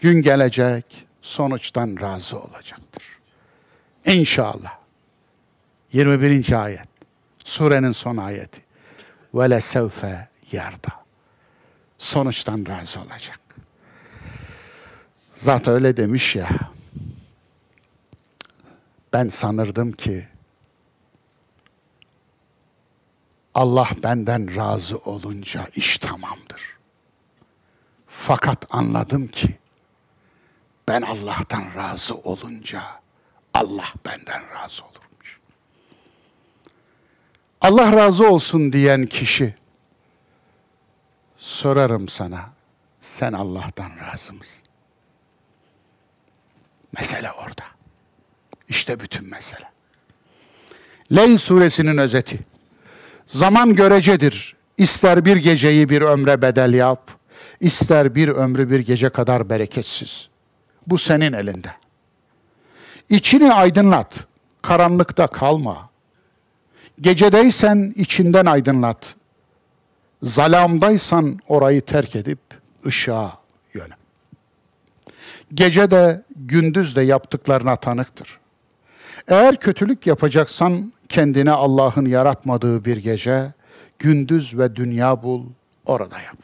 Gün 0.00 0.22
gelecek 0.22 1.06
sonuçtan 1.22 1.96
razı 2.00 2.38
olacaktır. 2.38 3.02
İnşallah. 4.06 4.78
21. 5.92 6.64
ayet. 6.64 6.88
Surenin 7.44 7.92
son 7.92 8.16
ayeti. 8.16 8.60
Ve 9.34 9.50
lesevfe 9.50 10.28
yarda. 10.52 10.98
Sonuçtan 11.98 12.66
razı 12.68 13.00
olacak. 13.00 13.47
Zat 15.38 15.68
öyle 15.68 15.96
demiş 15.96 16.36
ya. 16.36 16.50
Ben 19.12 19.28
sanırdım 19.28 19.92
ki 19.92 20.28
Allah 23.54 23.88
benden 24.02 24.56
razı 24.56 24.98
olunca 24.98 25.68
iş 25.76 25.98
tamamdır. 25.98 26.62
Fakat 28.06 28.66
anladım 28.70 29.28
ki 29.28 29.58
ben 30.88 31.02
Allah'tan 31.02 31.74
razı 31.74 32.14
olunca 32.14 32.82
Allah 33.54 33.92
benden 34.06 34.50
razı 34.54 34.82
olurmuş. 34.82 35.40
Allah 37.60 37.92
razı 37.92 38.28
olsun 38.28 38.72
diyen 38.72 39.06
kişi 39.06 39.54
sorarım 41.36 42.08
sana 42.08 42.50
sen 43.00 43.32
Allah'tan 43.32 43.90
razı 43.98 44.32
mısın? 44.32 44.67
Mesele 46.96 47.32
orada. 47.32 47.64
İşte 48.68 49.00
bütün 49.00 49.30
mesele. 49.30 49.70
Leyl 51.12 51.38
suresinin 51.38 51.98
özeti. 51.98 52.40
Zaman 53.26 53.74
görecedir. 53.74 54.56
İster 54.78 55.24
bir 55.24 55.36
geceyi 55.36 55.88
bir 55.88 56.02
ömre 56.02 56.42
bedel 56.42 56.74
yap, 56.74 57.10
ister 57.60 58.14
bir 58.14 58.28
ömrü 58.28 58.70
bir 58.70 58.80
gece 58.80 59.08
kadar 59.08 59.50
bereketsiz. 59.50 60.28
Bu 60.86 60.98
senin 60.98 61.32
elinde. 61.32 61.68
İçini 63.08 63.52
aydınlat, 63.52 64.26
karanlıkta 64.62 65.26
kalma. 65.26 65.90
Gecedeysen 67.00 67.94
içinden 67.96 68.46
aydınlat. 68.46 69.14
Zalamdaysan 70.22 71.38
orayı 71.48 71.82
terk 71.82 72.16
edip 72.16 72.38
ışığa. 72.86 73.37
Gece 75.54 75.90
de 75.90 76.22
gündüz 76.36 76.96
de 76.96 77.02
yaptıklarına 77.02 77.76
tanıktır. 77.76 78.38
Eğer 79.28 79.56
kötülük 79.56 80.06
yapacaksan 80.06 80.92
kendine 81.08 81.50
Allah'ın 81.50 82.06
yaratmadığı 82.06 82.84
bir 82.84 82.96
gece, 82.96 83.52
gündüz 83.98 84.58
ve 84.58 84.76
dünya 84.76 85.22
bul, 85.22 85.44
orada 85.86 86.20
yap. 86.20 86.38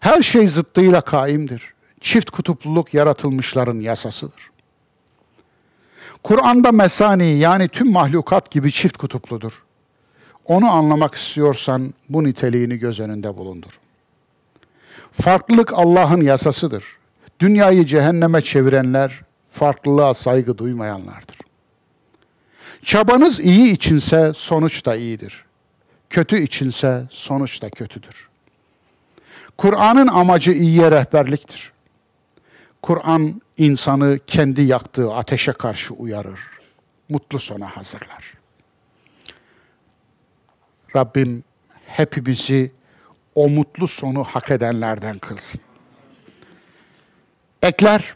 Her 0.00 0.22
şey 0.22 0.48
zıttıyla 0.48 1.00
kaimdir. 1.00 1.74
Çift 2.00 2.30
kutupluluk 2.30 2.94
yaratılmışların 2.94 3.80
yasasıdır. 3.80 4.50
Kur'an'da 6.22 6.72
mesani 6.72 7.38
yani 7.38 7.68
tüm 7.68 7.92
mahlukat 7.92 8.50
gibi 8.50 8.72
çift 8.72 8.96
kutupludur. 8.96 9.64
Onu 10.44 10.70
anlamak 10.70 11.14
istiyorsan 11.14 11.94
bu 12.08 12.24
niteliğini 12.24 12.76
göz 12.76 13.00
önünde 13.00 13.36
bulundur. 13.36 13.80
Farklılık 15.12 15.72
Allah'ın 15.72 16.20
yasasıdır. 16.20 16.97
Dünyayı 17.40 17.86
cehenneme 17.86 18.42
çevirenler 18.42 19.20
farklılığa 19.50 20.14
saygı 20.14 20.58
duymayanlardır. 20.58 21.36
Çabanız 22.84 23.40
iyi 23.40 23.72
içinse 23.72 24.32
sonuç 24.34 24.86
da 24.86 24.96
iyidir. 24.96 25.44
Kötü 26.10 26.42
içinse 26.42 27.06
sonuç 27.10 27.62
da 27.62 27.70
kötüdür. 27.70 28.28
Kur'an'ın 29.58 30.06
amacı 30.06 30.52
iyiye 30.52 30.90
rehberliktir. 30.90 31.72
Kur'an 32.82 33.42
insanı 33.56 34.18
kendi 34.26 34.62
yaktığı 34.62 35.14
ateşe 35.14 35.52
karşı 35.52 35.94
uyarır. 35.94 36.40
Mutlu 37.08 37.38
sona 37.38 37.76
hazırlar. 37.76 38.34
Rabbim 40.96 41.44
hepimizi 41.86 42.72
o 43.34 43.48
mutlu 43.48 43.88
sonu 43.88 44.24
hak 44.24 44.50
edenlerden 44.50 45.18
kılsın. 45.18 45.60
Ekler, 47.62 48.14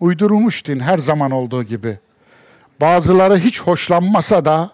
uydurulmuş 0.00 0.66
din 0.66 0.80
her 0.80 0.98
zaman 0.98 1.30
olduğu 1.30 1.62
gibi. 1.62 1.98
Bazıları 2.80 3.38
hiç 3.38 3.60
hoşlanmasa 3.60 4.44
da 4.44 4.70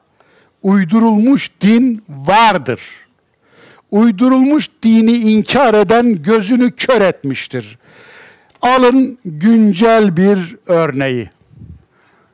uydurulmuş 0.62 1.50
din 1.60 2.04
vardır. 2.08 2.80
Uydurulmuş 3.90 4.70
dini 4.82 5.12
inkar 5.12 5.74
eden 5.74 6.22
gözünü 6.22 6.70
kör 6.70 7.00
etmiştir. 7.00 7.78
Alın 8.62 9.18
güncel 9.24 10.16
bir 10.16 10.56
örneği. 10.66 11.30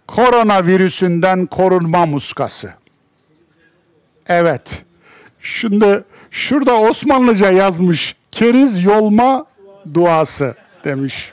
Koronavirüsünden 0.07 1.47
korunma 1.47 2.07
muskası. 2.07 2.73
Evet. 4.27 4.83
Şimdi 5.41 6.05
şurada 6.31 6.81
Osmanlıca 6.81 7.51
yazmış. 7.51 8.17
Keriz 8.31 8.85
yolma 8.85 9.47
duası 9.95 10.55
demiş. 10.85 11.33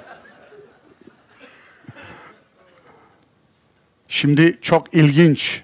Şimdi 4.07 4.57
çok 4.61 4.93
ilginç. 4.95 5.63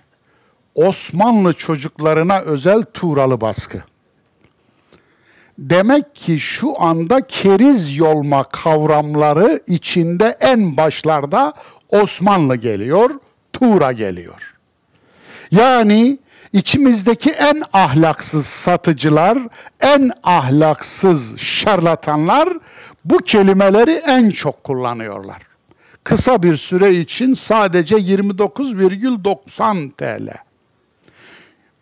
Osmanlı 0.76 1.54
çocuklarına 1.54 2.40
özel 2.40 2.84
Tuğralı 2.94 3.42
baskı. 3.42 3.84
Demek 5.60 6.16
ki 6.16 6.40
şu 6.40 6.82
anda 6.82 7.28
keriz 7.28 7.98
yolma 7.98 8.44
kavramları 8.44 9.60
içinde 9.68 10.38
en 10.40 10.78
başlarda 10.78 11.54
Osmanlı 11.90 12.56
geliyor, 12.56 13.10
Tuğra 13.54 13.92
geliyor. 13.92 14.56
Yani 15.52 16.18
içimizdeki 16.54 17.32
en 17.32 17.64
ahlaksız 17.74 18.46
satıcılar, 18.46 19.38
en 19.82 20.12
ahlaksız 20.24 21.38
şarlatanlar 21.38 22.50
bu 23.06 23.18
kelimeleri 23.18 23.92
en 23.92 24.30
çok 24.30 24.64
kullanıyorlar. 24.64 25.42
Kısa 26.04 26.44
bir 26.44 26.56
süre 26.56 26.92
için 26.92 27.34
sadece 27.34 27.96
29,90 27.96 29.92
TL. 29.92 30.30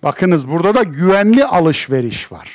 Bakınız 0.03 0.48
burada 0.48 0.76
da 0.76 0.84
güvenli 0.84 1.45
alışveriş 1.45 2.31
var. 2.31 2.49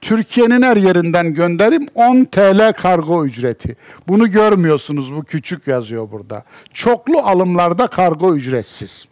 Türkiye'nin 0.00 0.62
her 0.62 0.76
yerinden 0.76 1.34
gönderim 1.34 1.88
10 1.94 2.24
TL 2.24 2.72
kargo 2.72 3.26
ücreti. 3.26 3.76
Bunu 4.08 4.30
görmüyorsunuz 4.30 5.14
bu 5.14 5.24
küçük 5.24 5.66
yazıyor 5.66 6.10
burada. 6.10 6.44
Çoklu 6.74 7.18
alımlarda 7.18 7.86
kargo 7.86 8.36
ücretsiz. 8.36 9.06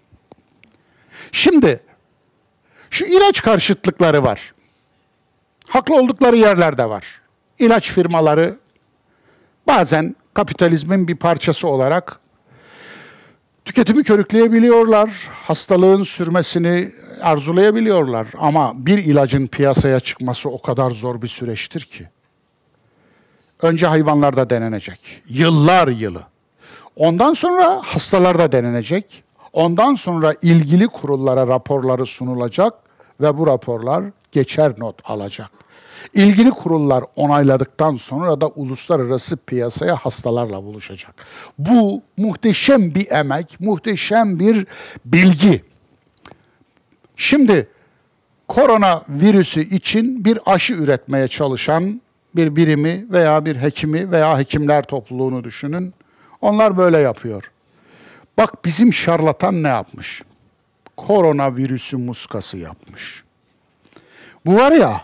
Şimdi 1.32 1.80
şu 2.90 3.04
ilaç 3.04 3.42
karşıtlıkları 3.42 4.22
var. 4.22 4.54
Haklı 5.68 5.96
oldukları 5.96 6.36
yerler 6.36 6.78
de 6.78 6.88
var. 6.88 7.20
İlaç 7.58 7.92
firmaları 7.92 8.58
bazen 9.66 10.16
kapitalizmin 10.34 11.08
bir 11.08 11.16
parçası 11.16 11.68
olarak 11.68 12.20
tüketimi 13.64 14.04
körükleyebiliyorlar, 14.04 15.10
hastalığın 15.32 16.02
sürmesini 16.02 16.92
arzulayabiliyorlar 17.22 18.26
ama 18.38 18.72
bir 18.76 18.98
ilacın 18.98 19.46
piyasaya 19.46 20.00
çıkması 20.00 20.50
o 20.50 20.62
kadar 20.62 20.90
zor 20.90 21.22
bir 21.22 21.28
süreçtir 21.28 21.80
ki. 21.80 22.08
Önce 23.62 23.86
hayvanlarda 23.86 24.50
denenecek. 24.50 25.22
Yıllar 25.28 25.88
yılı. 25.88 26.22
Ondan 26.96 27.32
sonra 27.32 27.80
hastalarda 27.84 28.52
denenecek. 28.52 29.24
Ondan 29.52 29.94
sonra 29.94 30.34
ilgili 30.42 30.88
kurullara 30.88 31.46
raporları 31.46 32.06
sunulacak 32.06 32.74
ve 33.20 33.38
bu 33.38 33.46
raporlar 33.46 34.04
geçer 34.32 34.72
not 34.78 35.10
alacak. 35.10 35.50
İlgili 36.12 36.50
kurullar 36.50 37.04
onayladıktan 37.16 37.96
sonra 37.96 38.40
da 38.40 38.48
uluslararası 38.48 39.36
piyasaya 39.36 39.96
hastalarla 39.96 40.64
buluşacak. 40.64 41.14
Bu 41.58 42.02
muhteşem 42.16 42.94
bir 42.94 43.10
emek, 43.10 43.60
muhteşem 43.60 44.38
bir 44.38 44.66
bilgi. 45.04 45.64
Şimdi 47.16 47.68
korona 48.48 49.02
virüsü 49.08 49.74
için 49.74 50.24
bir 50.24 50.38
aşı 50.46 50.72
üretmeye 50.74 51.28
çalışan 51.28 52.00
bir 52.36 52.56
birimi 52.56 53.06
veya 53.10 53.44
bir 53.44 53.56
hekimi 53.56 54.10
veya 54.10 54.38
hekimler 54.38 54.82
topluluğunu 54.82 55.44
düşünün. 55.44 55.94
Onlar 56.40 56.76
böyle 56.76 56.98
yapıyor. 56.98 57.50
Bak 58.38 58.64
bizim 58.64 58.92
şarlatan 58.92 59.62
ne 59.62 59.68
yapmış? 59.68 60.22
Korona 60.96 61.56
virüsü 61.56 61.96
muskası 61.96 62.58
yapmış. 62.58 63.24
Bu 64.46 64.56
var 64.56 64.72
ya 64.72 65.00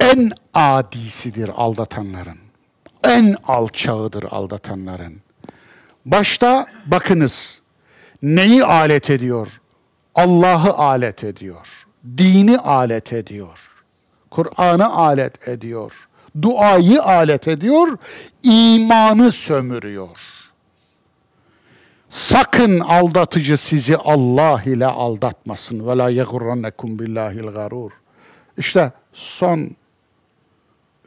en 0.00 0.30
adisidir 0.54 1.50
aldatanların. 1.56 2.38
En 3.04 3.36
alçağıdır 3.46 4.24
aldatanların. 4.30 5.20
Başta 6.06 6.66
bakınız 6.86 7.60
neyi 8.22 8.64
alet 8.64 9.10
ediyor? 9.10 9.48
Allah'ı 10.14 10.72
alet 10.72 11.24
ediyor. 11.24 11.86
Dini 12.18 12.58
alet 12.58 13.12
ediyor. 13.12 13.58
Kur'an'ı 14.30 14.92
alet 14.94 15.48
ediyor. 15.48 15.92
Duayı 16.42 17.02
alet 17.02 17.48
ediyor. 17.48 17.98
imanı 18.42 19.32
sömürüyor. 19.32 20.18
Sakın 22.10 22.80
aldatıcı 22.80 23.58
sizi 23.58 23.96
Allah 23.96 24.62
ile 24.66 24.86
aldatmasın. 24.86 25.88
Ve 25.88 25.98
la 25.98 26.10
yegurrannekum 26.10 26.98
billahil. 26.98 27.90
İşte 28.58 28.92
son 29.12 29.70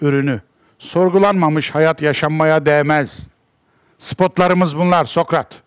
ürünü. 0.01 0.41
Sorgulanmamış 0.79 1.71
hayat 1.75 2.01
yaşanmaya 2.01 2.65
değmez. 2.65 3.27
Spotlarımız 3.97 4.77
bunlar 4.77 5.05
Sokrat. 5.05 5.61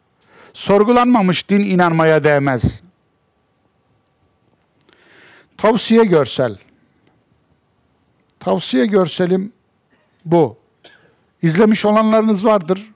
Sorgulanmamış 0.52 1.48
din 1.50 1.60
inanmaya 1.60 2.24
değmez. 2.24 2.82
Tavsiye 5.56 6.04
görsel. 6.04 6.58
Tavsiye 8.40 8.86
görselim 8.86 9.52
bu. 10.24 10.58
İzlemiş 11.42 11.84
olanlarınız 11.84 12.44
vardır. 12.44 12.92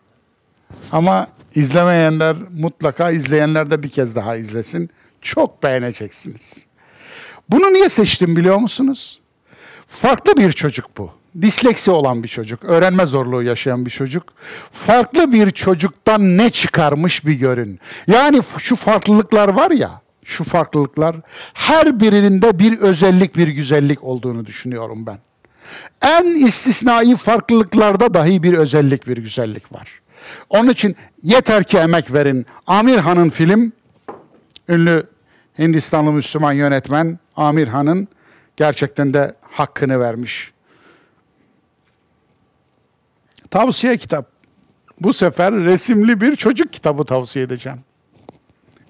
Ama 0.92 1.28
izlemeyenler 1.54 2.36
mutlaka 2.58 3.10
izleyenler 3.10 3.70
de 3.70 3.82
bir 3.82 3.88
kez 3.88 4.16
daha 4.16 4.36
izlesin. 4.36 4.90
Çok 5.20 5.62
beğeneceksiniz. 5.62 6.66
Bunu 7.48 7.72
niye 7.72 7.88
seçtim 7.88 8.36
biliyor 8.36 8.56
musunuz? 8.56 9.20
Farklı 9.86 10.36
bir 10.36 10.52
çocuk 10.52 10.98
bu. 10.98 11.17
Disleksi 11.42 11.90
olan 11.90 12.22
bir 12.22 12.28
çocuk, 12.28 12.64
öğrenme 12.64 13.06
zorluğu 13.06 13.42
yaşayan 13.42 13.86
bir 13.86 13.90
çocuk. 13.90 14.24
Farklı 14.70 15.32
bir 15.32 15.50
çocuktan 15.50 16.38
ne 16.38 16.50
çıkarmış 16.50 17.26
bir 17.26 17.32
görün. 17.32 17.80
Yani 18.06 18.40
şu 18.58 18.76
farklılıklar 18.76 19.48
var 19.48 19.70
ya, 19.70 20.00
şu 20.24 20.44
farklılıklar 20.44 21.16
her 21.54 22.00
birinin 22.00 22.42
bir 22.42 22.78
özellik, 22.78 23.36
bir 23.36 23.48
güzellik 23.48 24.04
olduğunu 24.04 24.46
düşünüyorum 24.46 25.06
ben. 25.06 25.18
En 26.02 26.46
istisnai 26.46 27.16
farklılıklarda 27.16 28.14
dahi 28.14 28.42
bir 28.42 28.52
özellik, 28.52 29.08
bir 29.08 29.16
güzellik 29.16 29.72
var. 29.72 30.00
Onun 30.50 30.70
için 30.70 30.96
yeter 31.22 31.64
ki 31.64 31.78
emek 31.78 32.12
verin. 32.12 32.46
Amir 32.66 32.96
Han'ın 32.96 33.30
film, 33.30 33.72
ünlü 34.68 35.06
Hindistanlı 35.58 36.12
Müslüman 36.12 36.52
yönetmen 36.52 37.18
Amir 37.36 37.68
Han'ın 37.68 38.08
gerçekten 38.56 39.14
de 39.14 39.34
hakkını 39.50 40.00
vermiş. 40.00 40.52
Tavsiye 43.50 43.96
kitap. 43.96 44.30
Bu 45.00 45.12
sefer 45.12 45.54
resimli 45.54 46.20
bir 46.20 46.36
çocuk 46.36 46.72
kitabı 46.72 47.04
tavsiye 47.04 47.44
edeceğim. 47.44 47.78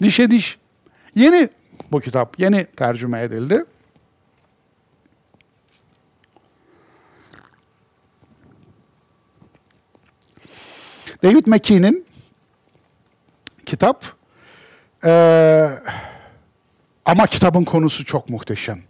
Dişe 0.02 0.30
diş. 0.30 0.59
Yeni 1.14 1.48
bu 1.93 2.01
kitap, 2.01 2.40
yeni 2.40 2.66
tercüme 2.66 3.22
edildi. 3.22 3.64
David 11.22 11.47
McKee'nin 11.47 12.06
kitap 13.66 14.05
ee, 15.05 15.68
ama 17.05 17.26
kitabın 17.26 17.64
konusu 17.64 18.05
çok 18.05 18.28
muhteşem. 18.28 18.82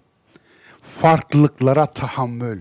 Farklılıklara 1.00 1.86
tahammül. 1.86 2.60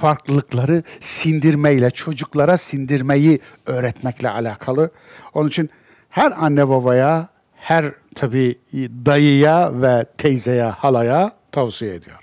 Farklılıkları 0.00 0.82
sindirmeyle, 1.00 1.90
çocuklara 1.90 2.58
sindirmeyi 2.58 3.40
öğretmekle 3.66 4.30
alakalı. 4.30 4.90
Onun 5.34 5.48
için 5.48 5.70
her 6.10 6.44
anne 6.44 6.68
babaya, 6.68 7.28
her 7.56 7.92
tabii 8.14 8.58
dayıya 9.06 9.82
ve 9.82 10.04
teyzeye, 10.18 10.64
halaya 10.64 11.32
tavsiye 11.52 11.94
ediyor. 11.94 12.18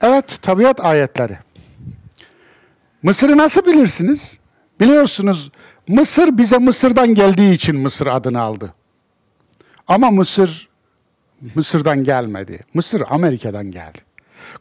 Evet, 0.00 0.38
tabiat 0.42 0.80
ayetleri. 0.80 1.38
Mısır'ı 3.02 3.38
nasıl 3.38 3.66
bilirsiniz? 3.66 4.38
Biliyorsunuz 4.80 5.50
Mısır 5.88 6.38
bize 6.38 6.58
Mısır'dan 6.58 7.14
geldiği 7.14 7.54
için 7.54 7.76
Mısır 7.76 8.06
adını 8.06 8.40
aldı. 8.40 8.74
Ama 9.86 10.10
Mısır 10.10 10.68
Mısır'dan 11.54 12.04
gelmedi. 12.04 12.60
Mısır 12.74 13.02
Amerika'dan 13.08 13.70
geldi. 13.70 13.98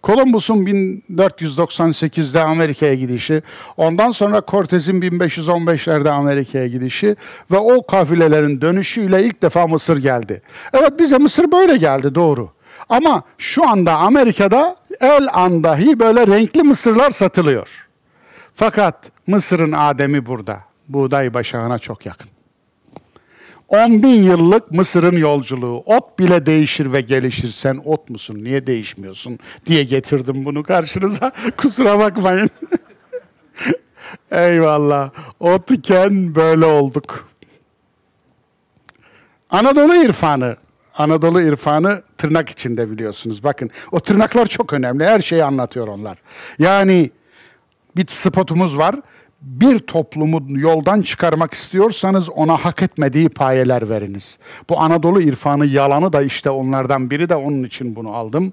Columbus'un 0.03 0.65
1498'de 0.65 2.43
Amerika'ya 2.43 2.93
gidişi, 2.93 3.41
ondan 3.77 4.11
sonra 4.11 4.41
Cortez'in 4.47 5.01
1515'lerde 5.01 6.09
Amerika'ya 6.09 6.67
gidişi 6.67 7.15
ve 7.51 7.57
o 7.57 7.85
kafilelerin 7.85 8.61
dönüşüyle 8.61 9.23
ilk 9.23 9.41
defa 9.41 9.67
Mısır 9.67 9.97
geldi. 9.97 10.41
Evet 10.73 10.99
bize 10.99 11.17
Mısır 11.17 11.51
böyle 11.51 11.77
geldi 11.77 12.15
doğru. 12.15 12.49
Ama 12.89 13.23
şu 13.37 13.69
anda 13.69 13.97
Amerika'da 13.97 14.75
el 15.01 15.27
an 15.33 15.63
dahi 15.63 15.99
böyle 15.99 16.27
renkli 16.27 16.63
mısırlar 16.63 17.11
satılıyor. 17.11 17.87
Fakat 18.55 18.95
Mısır'ın 19.27 19.71
Adem'i 19.71 20.25
burada. 20.25 20.59
Buğday 20.89 21.33
başağına 21.33 21.79
çok 21.79 22.05
yakın. 22.05 22.30
10 23.71 24.03
bin 24.03 24.23
yıllık 24.23 24.71
Mısır'ın 24.71 25.17
yolculuğu. 25.17 25.83
Ot 25.85 26.19
bile 26.19 26.45
değişir 26.45 26.93
ve 26.93 27.01
gelişir. 27.01 27.47
Sen 27.49 27.81
ot 27.85 28.09
musun? 28.09 28.37
Niye 28.41 28.67
değişmiyorsun? 28.67 29.39
diye 29.65 29.83
getirdim 29.83 30.45
bunu 30.45 30.63
karşınıza. 30.63 31.31
Kusura 31.57 31.99
bakmayın. 31.99 32.49
Eyvallah. 34.31 35.11
Ot 35.39 35.71
iken 35.71 36.35
böyle 36.35 36.65
olduk. 36.65 37.29
Anadolu 39.49 39.95
irfanı. 39.95 40.55
Anadolu 40.95 41.41
irfanı 41.41 42.03
tırnak 42.17 42.49
içinde 42.49 42.91
biliyorsunuz. 42.91 43.43
Bakın 43.43 43.69
o 43.91 43.99
tırnaklar 43.99 44.47
çok 44.47 44.73
önemli. 44.73 45.05
Her 45.05 45.19
şeyi 45.19 45.43
anlatıyor 45.43 45.87
onlar. 45.87 46.17
Yani 46.59 47.11
bir 47.95 48.07
spotumuz 48.07 48.77
var 48.77 48.95
bir 49.41 49.79
toplumu 49.79 50.59
yoldan 50.59 51.01
çıkarmak 51.01 51.53
istiyorsanız 51.53 52.29
ona 52.29 52.57
hak 52.57 52.83
etmediği 52.83 53.29
payeler 53.29 53.89
veriniz. 53.89 54.37
Bu 54.69 54.79
Anadolu 54.79 55.21
irfanı 55.21 55.65
yalanı 55.65 56.13
da 56.13 56.21
işte 56.21 56.49
onlardan 56.49 57.09
biri 57.09 57.29
de 57.29 57.35
onun 57.35 57.63
için 57.63 57.95
bunu 57.95 58.09
aldım. 58.09 58.51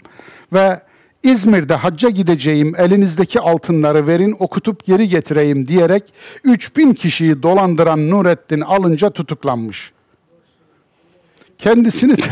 Ve 0.53 0.81
İzmir'de 1.23 1.75
hacca 1.75 2.09
gideceğim 2.11 2.75
elinizdeki 2.79 3.41
altınları 3.41 4.07
verin 4.07 4.37
okutup 4.39 4.85
geri 4.85 5.09
getireyim 5.09 5.69
diyerek 5.69 6.05
3000 6.45 6.93
kişiyi 6.93 7.43
dolandıran 7.43 8.11
Nurettin 8.11 8.61
alınca 8.61 9.11
tutuklanmış. 9.11 9.93
Kendisini 11.59 12.15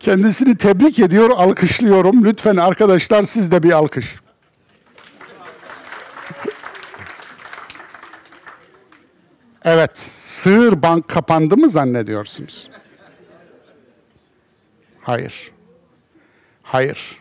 Kendisini 0.00 0.56
tebrik 0.56 0.98
ediyor, 0.98 1.30
alkışlıyorum. 1.30 2.24
Lütfen 2.24 2.56
arkadaşlar 2.56 3.24
siz 3.24 3.52
de 3.52 3.62
bir 3.62 3.72
alkış. 3.72 4.16
Evet, 9.64 9.98
sığır 9.98 10.82
bank 10.82 11.08
kapandı 11.08 11.56
mı 11.56 11.68
zannediyorsunuz? 11.68 12.70
Hayır. 15.00 15.52
Hayır. 16.62 17.20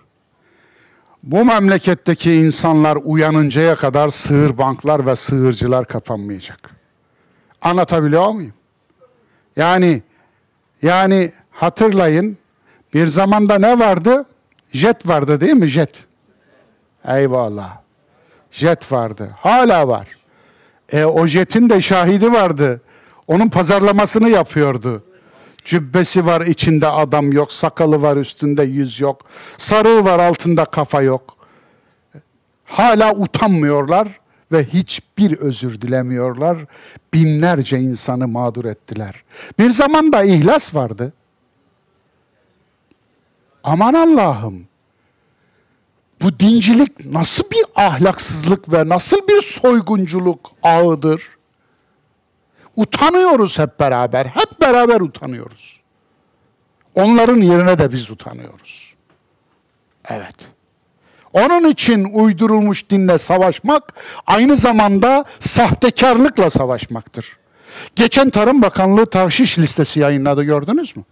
Bu 1.23 1.45
memleketteki 1.45 2.33
insanlar 2.33 2.97
uyanıncaya 3.03 3.75
kadar 3.75 4.09
sığır 4.09 4.57
banklar 4.57 5.05
ve 5.05 5.15
sığırcılar 5.15 5.87
kapanmayacak. 5.87 6.69
Anlatabiliyor 7.61 8.31
muyum? 8.31 8.53
Yani 9.55 10.01
yani 10.81 11.31
hatırlayın 11.51 12.37
bir 12.93 13.07
zamanda 13.07 13.59
ne 13.59 13.79
vardı? 13.79 14.25
Jet 14.73 15.07
vardı 15.07 15.41
değil 15.41 15.53
mi? 15.53 15.67
Jet. 15.67 16.03
Eyvallah. 17.07 17.77
Jet 18.51 18.91
vardı. 18.91 19.35
Hala 19.37 19.87
var. 19.87 20.07
E, 20.91 21.05
o 21.05 21.27
jetin 21.27 21.69
de 21.69 21.81
şahidi 21.81 22.31
vardı. 22.31 22.81
Onun 23.27 23.49
pazarlamasını 23.49 24.29
yapıyordu. 24.29 25.03
Cübbesi 25.65 26.25
var 26.25 26.41
içinde 26.41 26.87
adam 26.87 27.31
yok, 27.31 27.51
sakalı 27.51 28.01
var 28.01 28.17
üstünde 28.17 28.63
yüz 28.63 28.99
yok, 28.99 29.21
sarığı 29.57 30.05
var 30.05 30.19
altında 30.19 30.65
kafa 30.65 31.01
yok. 31.01 31.35
Hala 32.65 33.15
utanmıyorlar 33.15 34.07
ve 34.51 34.65
hiçbir 34.65 35.37
özür 35.37 35.81
dilemiyorlar. 35.81 36.57
Binlerce 37.13 37.79
insanı 37.79 38.27
mağdur 38.27 38.65
ettiler. 38.65 39.23
Bir 39.59 39.69
zaman 39.69 40.11
da 40.11 40.23
ihlas 40.23 40.75
vardı. 40.75 41.13
Aman 43.63 43.93
Allah'ım. 43.93 44.68
Bu 46.21 46.39
dincilik 46.39 47.05
nasıl 47.05 47.43
bir 47.51 47.65
ahlaksızlık 47.75 48.73
ve 48.73 48.89
nasıl 48.89 49.27
bir 49.27 49.41
soygunculuk 49.41 50.51
ağıdır? 50.63 51.23
Utanıyoruz 52.75 53.59
hep 53.59 53.79
beraber. 53.79 54.25
Hep 54.25 54.61
beraber 54.61 55.01
utanıyoruz. 55.01 55.79
Onların 56.95 57.41
yerine 57.41 57.79
de 57.79 57.91
biz 57.91 58.11
utanıyoruz. 58.11 58.95
Evet. 60.09 60.35
Onun 61.33 61.67
için 61.67 62.03
uydurulmuş 62.13 62.89
dinle 62.89 63.17
savaşmak 63.17 63.93
aynı 64.27 64.57
zamanda 64.57 65.25
sahtekarlıkla 65.39 66.49
savaşmaktır. 66.49 67.37
Geçen 67.95 68.29
Tarım 68.29 68.61
Bakanlığı 68.61 69.05
tahşiş 69.05 69.59
listesi 69.59 69.99
yayınladı 69.99 70.43
gördünüz 70.43 70.97
mü? 70.97 71.03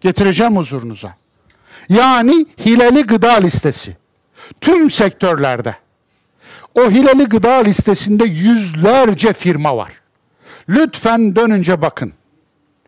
Getireceğim 0.00 0.56
huzurunuza. 0.56 1.14
Yani 1.88 2.46
hileli 2.66 3.02
gıda 3.02 3.32
listesi. 3.32 3.99
Tüm 4.60 4.90
sektörlerde. 4.90 5.76
O 6.74 6.90
hileli 6.90 7.24
gıda 7.24 7.54
listesinde 7.54 8.24
yüzlerce 8.24 9.32
firma 9.32 9.76
var. 9.76 9.92
Lütfen 10.68 11.36
dönünce 11.36 11.82
bakın. 11.82 12.12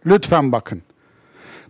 Lütfen 0.07 0.53
bakın. 0.53 0.83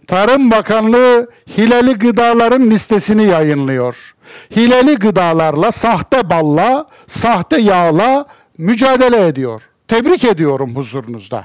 Tarım 0.06 0.50
Bakanlığı 0.50 1.30
hileli 1.58 1.94
gıdaların 1.94 2.70
listesini 2.70 3.24
yayınlıyor. 3.24 4.14
Hileli 4.56 4.94
gıdalarla, 4.94 5.72
sahte 5.72 6.30
balla, 6.30 6.86
sahte 7.06 7.60
yağla 7.60 8.26
mücadele 8.58 9.26
ediyor. 9.26 9.62
Tebrik 9.88 10.24
ediyorum 10.24 10.76
huzurunuzda. 10.76 11.44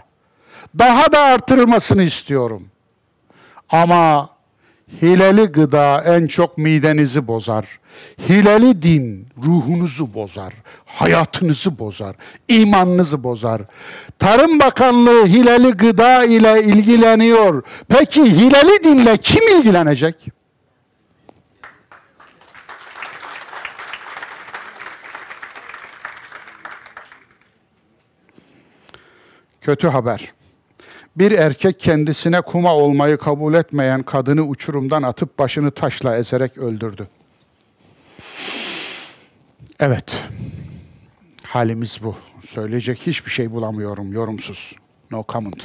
Daha 0.79 1.11
da 1.11 1.19
artırılmasını 1.21 2.03
istiyorum. 2.03 2.67
Ama 3.69 4.29
hileli 5.01 5.45
gıda 5.45 6.03
en 6.05 6.27
çok 6.27 6.57
midenizi 6.57 7.27
bozar. 7.27 7.79
Hileli 8.29 8.81
din 8.81 9.27
ruhunuzu 9.43 10.13
bozar, 10.13 10.53
hayatınızı 10.85 11.79
bozar, 11.79 12.15
imanınızı 12.47 13.23
bozar. 13.23 13.61
Tarım 14.19 14.59
Bakanlığı 14.59 15.25
hileli 15.25 15.71
gıda 15.71 16.23
ile 16.23 16.63
ilgileniyor. 16.63 17.63
Peki 17.87 18.23
hileli 18.23 18.83
dinle 18.83 19.17
kim 19.17 19.57
ilgilenecek? 19.57 20.15
Kötü 29.61 29.87
haber. 29.87 30.33
Bir 31.17 31.31
erkek 31.31 31.79
kendisine 31.79 32.41
kuma 32.41 32.75
olmayı 32.75 33.17
kabul 33.17 33.53
etmeyen 33.53 34.03
kadını 34.03 34.41
uçurumdan 34.41 35.03
atıp 35.03 35.39
başını 35.39 35.71
taşla 35.71 36.17
ezerek 36.17 36.57
öldürdü. 36.57 37.07
Evet. 39.79 40.29
Halimiz 41.43 41.99
bu. 42.03 42.15
Söyleyecek 42.47 42.99
hiçbir 43.07 43.31
şey 43.31 43.51
bulamıyorum 43.51 44.13
yorumsuz. 44.13 44.75
No 45.11 45.25
comment. 45.29 45.63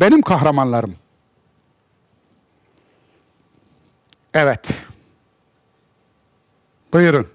Benim 0.00 0.22
kahramanlarım. 0.22 0.94
Evet. 4.34 4.68
Buyurun. 6.92 7.28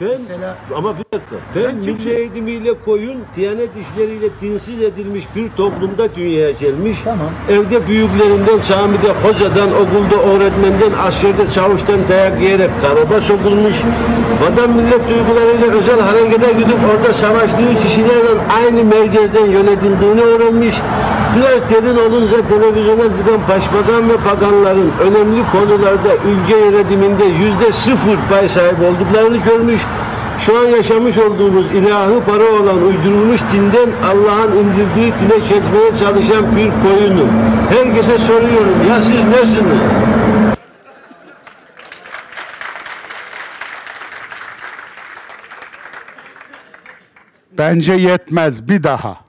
Ben, 0.00 0.08
Mesela- 0.08 0.56
ama 0.76 0.94
bir 0.98 1.04
dakika. 1.18 1.36
Ben 1.56 1.74
milli 1.74 2.10
eğitimiyle 2.10 2.70
koyun, 2.84 3.16
diyanet 3.36 3.70
işleriyle 3.82 4.26
dinsiz 4.40 4.82
edilmiş 4.82 5.24
bir 5.36 5.50
toplumda 5.56 6.14
dünyaya 6.16 6.50
gelmiş. 6.50 6.98
Tamam. 7.04 7.30
Evde 7.50 7.86
büyüklerinden, 7.86 8.60
camide, 8.68 9.08
hocadan, 9.22 9.68
okulda 9.68 10.22
öğretmenden, 10.22 10.92
askerde 11.06 11.46
çavuştan 11.54 12.00
dayak 12.08 12.42
yiyerek 12.42 12.70
kalıba 12.82 13.20
sokulmuş. 13.20 13.76
Vatan 14.42 14.70
millet 14.70 15.08
duygularıyla 15.08 15.66
özel 15.78 16.00
harekete 16.00 16.52
gidip 16.52 16.78
orada 16.96 17.12
savaştığı 17.12 17.82
kişilerden 17.82 18.38
aynı 18.62 18.84
merkezden 18.84 19.46
yönetildiğini 19.46 20.20
öğrenmiş. 20.20 20.74
Biraz 21.34 21.70
derin 21.70 21.96
olunca 21.96 22.48
televizyona 22.48 23.16
çıkan 23.16 23.40
başbakan 23.48 24.08
ve 24.08 24.24
bakanların 24.24 24.90
önemli 25.00 25.42
konularda 25.52 26.14
ülke 26.14 26.58
yönetiminde 26.58 27.24
yüzde 27.24 27.72
sıfır 27.72 28.16
pay 28.30 28.48
sahibi 28.48 28.84
olduklarını 28.84 29.36
görmüş. 29.36 29.80
Şu 30.38 30.58
an 30.58 30.64
yaşamış 30.64 31.18
olduğumuz 31.18 31.66
ilahı 31.66 32.20
para 32.26 32.44
olan 32.44 32.82
uydurulmuş 32.82 33.40
dinden 33.52 33.88
Allah'ın 34.04 34.52
indirdiği 34.52 35.12
dine 35.20 35.40
kesmeye 35.48 35.92
çalışan 35.98 36.56
bir 36.56 36.70
koyunum. 36.82 37.28
Herkese 37.70 38.18
soruyorum 38.18 38.88
ya 38.88 39.02
siz 39.02 39.24
nesiniz? 39.24 39.80
Bence 47.58 47.92
yetmez 47.92 48.68
bir 48.68 48.82
daha. 48.82 49.25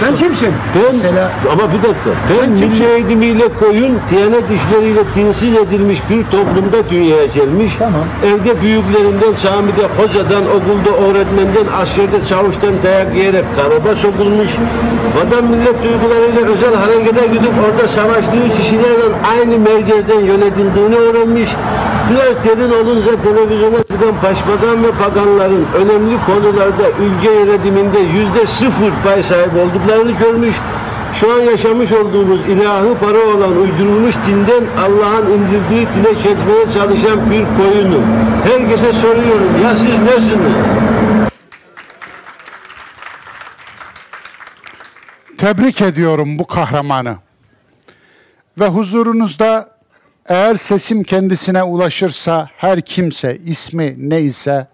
Sen 0.00 0.16
kimsin? 0.16 0.48
Ben, 0.74 0.82
Mesela- 0.86 1.30
ama 1.52 1.62
bir 1.72 1.76
dakika. 1.82 2.10
Ben 2.42 2.50
milli 2.50 2.84
eğitimiyle 2.84 3.44
koyun, 3.60 3.98
diyanet 4.10 4.44
işleriyle 4.58 5.00
dinsiz 5.16 5.56
edilmiş 5.56 6.02
bir 6.10 6.24
toplumda 6.24 6.90
dünyaya 6.90 7.26
gelmiş. 7.26 7.72
Tamam. 7.78 8.04
Evde 8.24 8.62
büyüklerinden, 8.62 9.34
camide, 9.42 9.84
hocadan, 9.98 10.42
okulda 10.46 10.90
öğretmenden, 11.06 11.66
askerde 11.82 12.22
çavuştan 12.28 12.74
dayak 12.84 13.16
yiyerek 13.16 13.44
kalıba 13.56 13.94
sokulmuş. 13.94 14.50
Vatan 15.16 15.44
millet 15.44 15.82
duygularıyla 15.84 16.40
özel 16.52 16.74
harekete 16.74 17.26
gidip 17.26 17.52
orada 17.64 17.88
savaştığı 17.88 18.56
kişilerden 18.58 19.12
aynı 19.32 19.58
merkezden 19.58 20.20
yönetildiğini 20.20 20.96
öğrenmiş. 20.96 21.48
Biraz 22.10 22.44
derin 22.44 22.70
olunca 22.70 23.22
televizyona 23.22 23.82
çıkan 23.82 24.14
başbakan 24.22 24.84
ve 24.84 24.98
bakanların 25.00 25.66
önemli 25.74 26.16
konularda 26.26 26.88
ülke 26.90 27.34
yönetiminde 27.34 27.98
yüzde 27.98 28.46
sıfır 28.46 28.92
pay 29.04 29.22
sahibi 29.22 29.58
olduklarını 29.58 30.10
görmüş. 30.10 30.56
Şu 31.14 31.32
an 31.32 31.40
yaşamış 31.40 31.92
olduğumuz 31.92 32.40
ilahı 32.40 32.94
para 32.98 33.18
olan 33.18 33.56
uydurulmuş 33.56 34.14
dinden 34.26 34.64
Allah'ın 34.78 35.26
indirdiği 35.26 35.86
dine 35.94 36.14
kesmeye 36.22 36.66
çalışan 36.74 37.30
bir 37.30 37.44
koyunum. 37.56 38.02
Herkese 38.44 38.92
soruyorum 38.92 39.62
ya 39.62 39.76
siz 39.76 39.98
nesiniz? 39.98 40.56
Tebrik 45.38 45.82
ediyorum 45.82 46.38
bu 46.38 46.46
kahramanı. 46.46 47.16
Ve 48.58 48.66
huzurunuzda 48.66 49.79
eğer 50.30 50.56
sesim 50.56 51.02
kendisine 51.02 51.62
ulaşırsa 51.62 52.48
her 52.56 52.80
kimse 52.80 53.38
ismi 53.46 53.94
neyse 53.98 54.66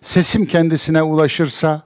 sesim 0.00 0.46
kendisine 0.46 1.02
ulaşırsa 1.02 1.82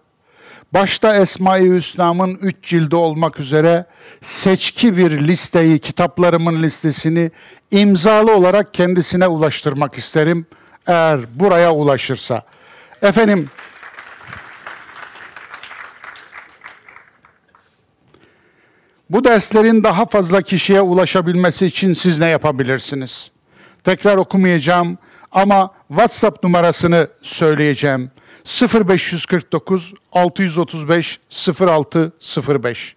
başta 0.73 1.17
Esma-i 1.17 1.71
Hüsna'mın 1.73 2.39
üç 2.43 2.57
cildi 2.63 2.97
olmak 2.97 3.41
üzere 3.41 3.85
seçki 4.23 4.97
bir 4.97 5.19
listeyi, 5.19 5.79
kitaplarımın 5.79 6.63
listesini 6.63 7.31
imzalı 7.71 8.37
olarak 8.37 8.75
kendisine 8.75 9.27
ulaştırmak 9.27 9.99
isterim. 9.99 10.47
Eğer 10.87 11.21
buraya 11.41 11.73
ulaşırsa. 11.73 12.43
Efendim, 13.03 13.49
Bu 19.15 19.25
derslerin 19.25 19.85
daha 19.85 20.07
fazla 20.07 20.43
kişiye 20.43 20.81
ulaşabilmesi 20.81 21.67
için 21.67 21.93
siz 21.93 22.19
ne 22.19 22.29
yapabilirsiniz? 22.29 23.31
Tekrar 23.85 24.17
okumayacağım 24.17 24.99
ama 25.33 25.71
WhatsApp 25.89 26.45
numarasını 26.45 27.09
söyleyeceğim. 27.23 28.11
0549 28.89 29.95
635 30.13 31.21
0605 31.61 32.97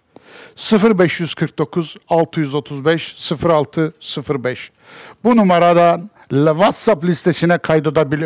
0549 0.82 1.96
635 2.08 3.32
0605 3.44 4.70
Bu 5.24 5.36
numaradan 5.36 6.10
WhatsApp 6.30 7.04
listesine 7.04 7.58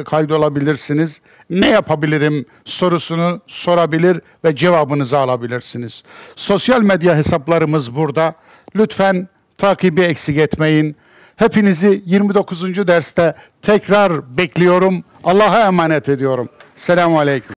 kaydolabilirsiniz. 0.04 1.20
Ne 1.50 1.68
yapabilirim 1.68 2.46
sorusunu 2.64 3.40
sorabilir 3.46 4.20
ve 4.44 4.56
cevabınızı 4.56 5.18
alabilirsiniz. 5.18 6.02
Sosyal 6.36 6.80
medya 6.80 7.16
hesaplarımız 7.16 7.96
burada. 7.96 8.34
Lütfen 8.76 9.28
takibi 9.58 10.00
eksik 10.00 10.36
etmeyin. 10.36 10.96
Hepinizi 11.36 12.02
29. 12.06 12.86
derste 12.86 13.34
tekrar 13.62 14.36
bekliyorum. 14.36 15.04
Allah'a 15.24 15.66
emanet 15.66 16.08
ediyorum. 16.08 16.48
Selamun 16.74 17.16
Aleyküm. 17.16 17.54